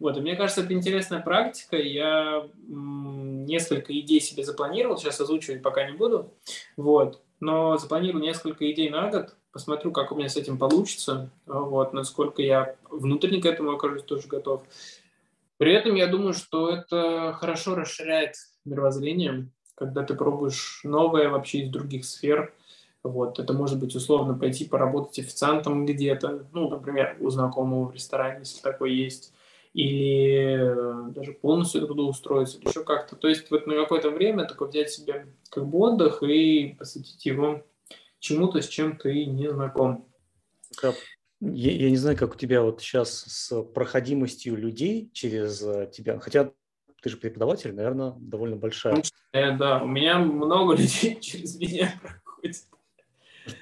Вот, 0.00 0.16
и 0.16 0.20
мне 0.20 0.34
кажется, 0.34 0.62
это 0.62 0.74
интересная 0.74 1.20
практика. 1.20 1.76
Я 1.76 2.48
несколько 2.66 3.98
идей 3.98 4.20
себе 4.20 4.44
запланировал, 4.44 4.98
сейчас 4.98 5.20
озвучивать 5.20 5.62
пока 5.62 5.88
не 5.88 5.96
буду. 5.96 6.34
Вот, 6.76 7.22
но 7.38 7.76
запланирую 7.78 8.22
несколько 8.22 8.70
идей 8.72 8.90
на 8.90 9.08
год, 9.10 9.36
посмотрю, 9.52 9.92
как 9.92 10.10
у 10.10 10.16
меня 10.16 10.28
с 10.28 10.36
этим 10.36 10.58
получится, 10.58 11.30
вот, 11.46 11.92
насколько 11.92 12.42
я 12.42 12.74
внутренне 12.90 13.40
к 13.40 13.46
этому 13.46 13.70
окажусь 13.70 14.02
тоже 14.02 14.26
готов. 14.26 14.64
При 15.56 15.72
этом 15.72 15.94
я 15.94 16.08
думаю, 16.08 16.34
что 16.34 16.68
это 16.68 17.32
хорошо 17.38 17.76
расширяет 17.76 18.34
мировоззрение, 18.64 19.50
когда 19.78 20.02
ты 20.02 20.14
пробуешь 20.14 20.80
новое 20.82 21.28
вообще 21.28 21.60
из 21.60 21.70
других 21.70 22.04
сфер. 22.04 22.52
Вот. 23.04 23.38
Это 23.38 23.52
может 23.52 23.78
быть 23.78 23.94
условно 23.94 24.34
пойти 24.34 24.64
поработать 24.64 25.20
официантом 25.20 25.86
где-то, 25.86 26.48
ну, 26.52 26.68
например, 26.68 27.16
у 27.20 27.30
знакомого 27.30 27.88
в 27.88 27.94
ресторане, 27.94 28.40
если 28.40 28.60
такой 28.60 28.92
есть, 28.92 29.32
или 29.74 31.08
э, 31.08 31.12
даже 31.12 31.32
полностью 31.32 31.86
трудоустроиться, 31.86 32.58
или 32.58 32.68
еще 32.68 32.82
как-то. 32.82 33.14
То 33.14 33.28
есть 33.28 33.50
вот 33.52 33.68
на 33.68 33.74
какое-то 33.76 34.10
время 34.10 34.46
такое 34.46 34.68
взять 34.68 34.90
себе 34.90 35.28
как 35.48 35.66
бы 35.68 35.78
отдых 35.78 36.24
и 36.24 36.74
посвятить 36.76 37.24
его 37.24 37.62
чему-то, 38.18 38.60
с 38.60 38.66
чем 38.66 38.96
ты 38.96 39.26
не 39.26 39.48
знаком. 39.48 40.08
Я, 41.40 41.70
я 41.70 41.88
не 41.88 41.96
знаю, 41.96 42.18
как 42.18 42.34
у 42.34 42.36
тебя 42.36 42.62
вот 42.62 42.80
сейчас 42.80 43.10
с 43.28 43.62
проходимостью 43.62 44.56
людей 44.56 45.08
через 45.12 45.62
э, 45.62 45.88
тебя, 45.92 46.18
хотя 46.18 46.50
ты 47.02 47.10
же 47.10 47.16
преподаватель, 47.16 47.74
наверное, 47.74 48.14
довольно 48.18 48.56
большая. 48.56 49.02
Э, 49.32 49.56
да, 49.56 49.82
у 49.82 49.86
меня 49.86 50.18
много 50.18 50.74
людей 50.76 51.20
через 51.20 51.58
меня 51.58 51.92
проходит. 52.02 52.56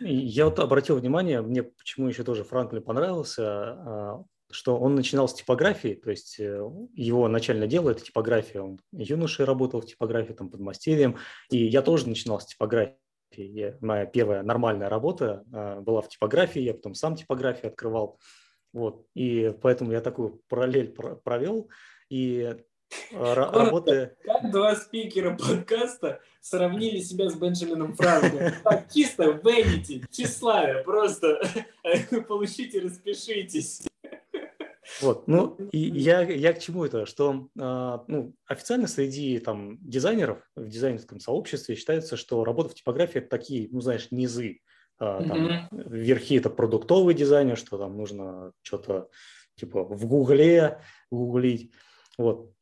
Я 0.00 0.46
вот 0.46 0.58
обратил 0.58 0.98
внимание, 0.98 1.42
мне 1.42 1.62
почему 1.62 2.08
еще 2.08 2.24
тоже 2.24 2.42
Франклин 2.44 2.82
понравился, 2.82 3.44
а, 3.44 4.24
что 4.50 4.78
он 4.78 4.94
начинал 4.94 5.28
с 5.28 5.34
типографии, 5.34 5.94
то 5.94 6.10
есть 6.10 6.40
э, 6.40 6.70
его 6.94 7.28
начальное 7.28 7.68
дело– 7.68 7.90
это 7.90 8.02
типография. 8.02 8.60
Он 8.60 8.80
юношей 8.92 9.44
работал 9.44 9.80
в 9.80 9.86
типографии, 9.86 10.32
там, 10.32 10.50
под 10.50 10.60
мастерием, 10.60 11.16
и 11.50 11.58
я 11.58 11.82
тоже 11.82 12.08
начинал 12.08 12.40
с 12.40 12.46
типографии. 12.46 12.96
Я, 13.36 13.76
моя 13.80 14.06
первая 14.06 14.42
нормальная 14.42 14.88
работа 14.88 15.44
а, 15.52 15.80
была 15.80 16.00
в 16.00 16.08
типографии, 16.08 16.60
я 16.60 16.74
потом 16.74 16.94
сам 16.94 17.16
типографию 17.16 17.68
открывал. 17.68 18.18
Вот. 18.72 19.06
И 19.14 19.54
поэтому 19.62 19.92
я 19.92 20.00
такую 20.00 20.42
параллель 20.48 20.94
провел. 21.24 21.70
И 22.10 22.56
работы... 23.12 24.16
Как 24.24 24.50
два 24.50 24.74
спикера 24.76 25.36
подкаста 25.36 26.20
сравнили 26.40 27.00
себя 27.00 27.28
с 27.28 27.34
Бенджамином 27.34 27.94
Франклином. 27.94 28.52
Так, 28.62 28.92
чисто 28.92 29.24
венити, 29.24 30.04
тщеславие, 30.10 30.82
просто 30.84 31.40
получите, 32.28 32.80
распишитесь. 32.80 33.82
Вот, 35.02 35.26
ну, 35.26 35.56
и 35.72 35.78
я, 35.78 36.22
я 36.22 36.52
к 36.52 36.60
чему 36.60 36.84
это, 36.84 37.06
что 37.06 37.48
э, 37.58 37.98
ну, 38.06 38.34
официально 38.46 38.86
среди 38.86 39.38
там 39.40 39.78
дизайнеров 39.80 40.38
в 40.54 40.68
дизайнерском 40.68 41.20
сообществе 41.20 41.74
считается, 41.74 42.16
что 42.16 42.44
работа 42.44 42.70
в 42.70 42.74
типографии 42.74 43.18
это 43.18 43.28
такие, 43.28 43.68
ну, 43.72 43.80
знаешь, 43.80 44.08
низы. 44.10 44.60
Э, 44.98 45.22
там, 45.26 45.48
mm-hmm. 45.48 45.90
Верхи 45.90 46.36
это 46.36 46.50
продуктовый 46.50 47.14
дизайнер, 47.14 47.58
что 47.58 47.78
там 47.78 47.96
нужно 47.96 48.52
что-то 48.62 49.10
типа 49.56 49.84
в 49.84 50.06
Гугле 50.06 50.80
гуглить. 51.10 51.72
Вот. 52.16 52.52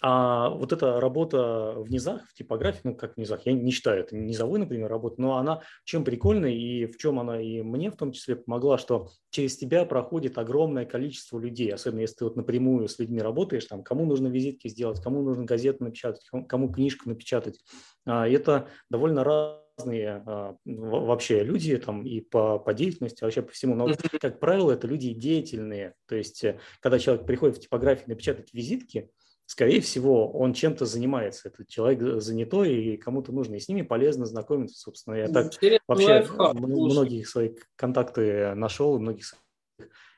А 0.00 0.48
вот 0.48 0.72
эта 0.72 1.00
работа 1.00 1.74
в 1.76 1.90
низах, 1.90 2.28
в 2.28 2.34
типографии, 2.34 2.80
ну 2.84 2.96
как 2.96 3.14
в 3.14 3.16
низах, 3.18 3.46
я 3.46 3.52
не 3.52 3.70
считаю 3.70 4.00
это 4.00 4.16
низовой, 4.16 4.58
например, 4.58 4.88
работа, 4.88 5.20
но 5.20 5.36
она 5.36 5.62
чем 5.84 6.04
прикольная 6.04 6.50
и 6.50 6.86
в 6.86 6.96
чем 6.96 7.20
она 7.20 7.40
и 7.40 7.62
мне 7.62 7.90
в 7.90 7.96
том 7.96 8.12
числе 8.12 8.36
помогла, 8.36 8.78
что 8.78 9.10
через 9.30 9.56
тебя 9.56 9.84
проходит 9.84 10.38
огромное 10.38 10.86
количество 10.86 11.38
людей, 11.38 11.72
особенно 11.72 12.00
если 12.00 12.16
ты 12.16 12.24
вот 12.24 12.36
напрямую 12.36 12.88
с 12.88 12.98
людьми 12.98 13.20
работаешь, 13.20 13.66
там, 13.66 13.82
кому 13.82 14.04
нужно 14.06 14.28
визитки 14.28 14.68
сделать, 14.68 15.00
кому 15.00 15.22
нужно 15.22 15.44
газету 15.44 15.84
напечатать, 15.84 16.28
кому 16.48 16.72
книжку 16.72 17.08
напечатать. 17.08 17.60
А, 18.04 18.26
это 18.26 18.68
довольно 18.90 19.22
разные 19.22 20.22
а, 20.26 20.56
вообще 20.64 21.44
люди 21.44 21.76
там 21.76 22.04
и 22.04 22.20
по, 22.20 22.58
по 22.58 22.74
деятельности, 22.74 23.22
вообще 23.22 23.42
по 23.42 23.52
всему. 23.52 23.74
Но, 23.74 23.88
как 24.20 24.40
правило, 24.40 24.72
это 24.72 24.86
люди 24.86 25.12
деятельные. 25.12 25.94
То 26.06 26.16
есть, 26.16 26.44
э, 26.44 26.58
когда 26.80 26.98
человек 26.98 27.26
приходит 27.26 27.56
в 27.56 27.60
типографию 27.60 28.08
напечатать 28.08 28.52
визитки, 28.52 29.10
скорее 29.52 29.82
всего, 29.82 30.32
он 30.32 30.54
чем-то 30.54 30.86
занимается. 30.86 31.50
Этот 31.50 31.68
человек 31.68 32.22
занятой, 32.22 32.74
и 32.74 32.96
кому-то 32.96 33.32
нужно, 33.32 33.56
и 33.56 33.60
с 33.60 33.68
ними 33.68 33.82
полезно 33.82 34.24
знакомиться, 34.24 34.78
собственно. 34.78 35.16
Я 35.16 35.28
так 35.28 35.52
вообще 35.86 36.06
лайфхак, 36.06 36.54
многие 36.54 37.22
свои 37.24 37.50
контакты 37.76 38.54
нашел, 38.54 38.96
и 38.96 38.98
многих 38.98 39.26
своих, 39.26 39.42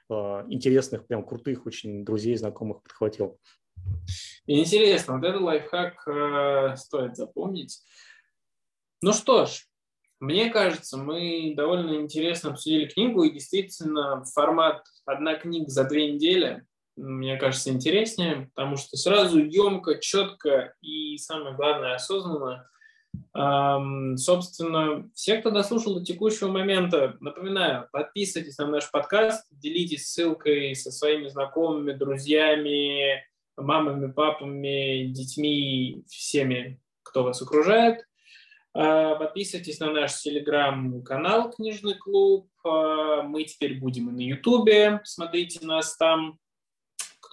э, 0.08 0.44
интересных, 0.50 1.08
прям 1.08 1.24
крутых 1.24 1.66
очень 1.66 2.04
друзей, 2.04 2.36
знакомых 2.36 2.84
подхватил. 2.84 3.40
Интересно, 4.46 5.16
вот 5.16 5.24
этот 5.24 5.42
лайфхак 5.42 6.06
э, 6.06 6.76
стоит 6.76 7.16
запомнить. 7.16 7.82
Ну 9.02 9.12
что 9.12 9.46
ж, 9.46 9.66
мне 10.20 10.48
кажется, 10.48 10.96
мы 10.96 11.54
довольно 11.56 11.96
интересно 11.96 12.50
обсудили 12.50 12.86
книгу, 12.86 13.24
и 13.24 13.32
действительно 13.32 14.24
формат 14.26 14.86
«одна 15.04 15.34
книга 15.34 15.68
за 15.68 15.82
две 15.82 16.12
недели» 16.12 16.64
мне 16.96 17.36
кажется, 17.36 17.70
интереснее, 17.70 18.50
потому 18.54 18.76
что 18.76 18.96
сразу 18.96 19.38
емко, 19.38 19.98
четко 19.98 20.74
и, 20.80 21.16
самое 21.18 21.54
главное, 21.54 21.94
осознанно. 21.94 22.68
Эм, 23.36 24.16
собственно, 24.16 25.10
все, 25.14 25.38
кто 25.38 25.50
дослушал 25.50 25.98
до 25.98 26.04
текущего 26.04 26.48
момента, 26.48 27.16
напоминаю, 27.20 27.88
подписывайтесь 27.92 28.58
на 28.58 28.66
наш 28.66 28.90
подкаст, 28.90 29.46
делитесь 29.50 30.08
ссылкой 30.08 30.74
со 30.74 30.90
своими 30.90 31.28
знакомыми, 31.28 31.92
друзьями, 31.92 33.24
мамами, 33.56 34.10
папами, 34.10 35.06
детьми, 35.06 36.04
всеми, 36.08 36.80
кто 37.02 37.24
вас 37.24 37.42
окружает. 37.42 38.04
Э, 38.76 39.14
подписывайтесь 39.18 39.78
на 39.78 39.92
наш 39.92 40.20
телеграм-канал 40.20 41.50
«Книжный 41.50 41.94
клуб». 41.94 42.48
Э, 42.64 43.22
мы 43.22 43.44
теперь 43.44 43.78
будем 43.78 44.10
и 44.10 44.12
на 44.12 44.20
ютубе, 44.20 45.00
смотрите 45.04 45.64
нас 45.64 45.96
там. 45.96 46.38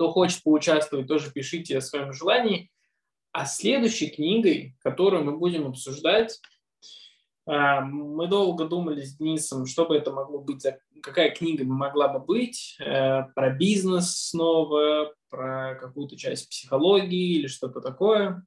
Кто 0.02 0.10
хочет 0.10 0.42
поучаствовать, 0.42 1.08
тоже 1.08 1.32
пишите 1.32 1.78
о 1.78 1.82
своем 1.82 2.12
желании. 2.12 2.72
А 3.32 3.46
следующей 3.46 4.10
книгой, 4.10 4.76
которую 4.80 5.24
мы 5.24 5.38
будем 5.38 5.68
обсуждать, 5.68 6.42
а, 7.46 7.82
мы 7.82 8.26
долго 8.26 8.66
думали 8.66 9.04
с 9.04 9.16
Денисом, 9.16 9.68
что 9.68 9.86
бы 9.86 9.96
это 9.96 10.12
могло 10.12 10.40
быть, 10.40 10.66
какая 11.04 11.30
книга 11.30 11.66
могла 11.66 12.08
бы 12.08 12.20
быть, 12.20 12.78
э, 12.80 13.26
про 13.36 13.52
бизнес 13.52 14.30
снова, 14.30 15.14
про 15.30 15.76
какую-то 15.76 16.18
часть 16.18 16.50
психологии 16.50 17.38
или 17.38 17.46
что-то 17.46 17.80
такое. 17.80 18.44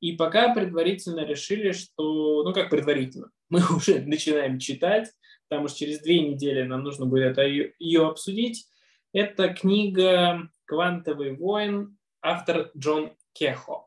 И 0.00 0.12
пока 0.12 0.52
предварительно 0.52 1.20
решили, 1.20 1.72
что, 1.72 2.44
ну 2.44 2.52
как 2.52 2.68
предварительно, 2.68 3.30
мы 3.48 3.62
уже 3.74 4.02
начинаем 4.02 4.58
читать, 4.58 5.08
потому 5.48 5.68
что 5.68 5.78
через 5.78 6.00
две 6.00 6.20
недели 6.20 6.64
нам 6.64 6.84
нужно 6.84 7.06
будет 7.06 7.38
ее, 7.38 7.72
ее 7.78 8.08
обсудить. 8.08 8.66
Это 9.14 9.48
книга 9.54 10.50
«Квантовый 10.68 11.34
воин», 11.34 11.96
автор 12.20 12.70
Джон 12.76 13.16
Кехо. 13.32 13.86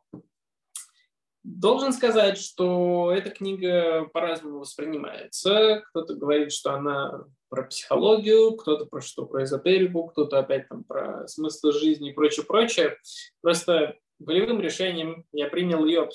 Должен 1.44 1.94
сказать, 1.94 2.40
что 2.40 3.12
эта 3.12 3.30
книга 3.30 4.06
по-разному 4.14 4.60
воспринимается. 4.60 5.84
Кто-то 5.90 6.16
говорит, 6.16 6.52
что 6.52 6.74
она 6.74 7.26
про 7.50 7.64
психологию, 7.64 8.56
кто-то 8.56 8.86
про 8.86 9.02
что 9.02 9.28
про 9.28 9.44
эзотерику, 9.44 10.08
кто-то 10.08 10.40
опять 10.40 10.68
там 10.70 10.84
про 10.84 11.28
смысл 11.28 11.72
жизни 11.72 12.10
и 12.10 12.14
прочее, 12.14 12.46
прочее. 12.46 12.98
Просто 13.42 13.96
волевым 14.18 14.60
решением 14.60 15.26
я 15.32 15.48
принял 15.48 15.86
ее, 15.86 16.10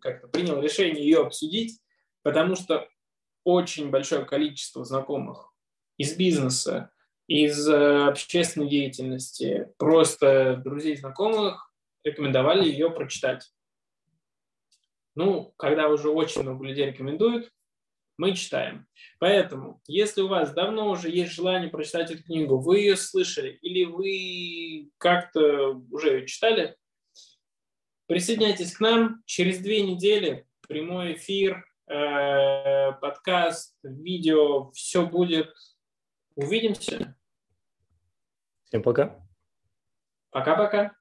как-то 0.00 0.26
принял 0.26 0.60
решение 0.60 1.04
ее 1.04 1.20
обсудить, 1.20 1.80
потому 2.22 2.56
что 2.56 2.88
очень 3.44 3.90
большое 3.90 4.24
количество 4.24 4.84
знакомых 4.84 5.52
из 5.98 6.16
бизнеса, 6.16 6.90
из 7.30 7.68
э, 7.68 8.08
общественной 8.08 8.68
деятельности, 8.68 9.68
просто 9.78 10.56
друзей, 10.56 10.96
знакомых 10.96 11.72
рекомендовали 12.02 12.68
ее 12.68 12.90
прочитать. 12.90 13.52
Ну, 15.14 15.54
когда 15.56 15.88
уже 15.88 16.10
очень 16.10 16.42
много 16.42 16.64
людей 16.64 16.86
рекомендуют, 16.86 17.52
мы 18.16 18.34
читаем. 18.34 18.88
Поэтому, 19.20 19.80
если 19.86 20.22
у 20.22 20.26
вас 20.26 20.52
давно 20.52 20.90
уже 20.90 21.08
есть 21.08 21.30
желание 21.30 21.70
прочитать 21.70 22.10
эту 22.10 22.24
книгу, 22.24 22.58
вы 22.58 22.80
ее 22.80 22.96
слышали 22.96 23.50
или 23.62 23.84
вы 23.84 24.90
как-то 24.98 25.80
уже 25.92 26.14
ее 26.14 26.26
читали, 26.26 26.76
присоединяйтесь 28.08 28.76
к 28.76 28.80
нам. 28.80 29.22
Через 29.24 29.60
две 29.60 29.82
недели 29.82 30.48
прямой 30.66 31.12
эфир 31.12 31.64
э, 31.86 32.90
подкаст, 33.00 33.78
видео, 33.84 34.72
все 34.72 35.06
будет. 35.06 35.54
Увидимся. 36.34 37.14
Tempo 38.70 38.90
acá. 38.90 39.08
cá. 39.08 39.20
Para 40.30 40.44
cá, 40.44 40.54
para 40.54 40.68
cá. 40.68 40.99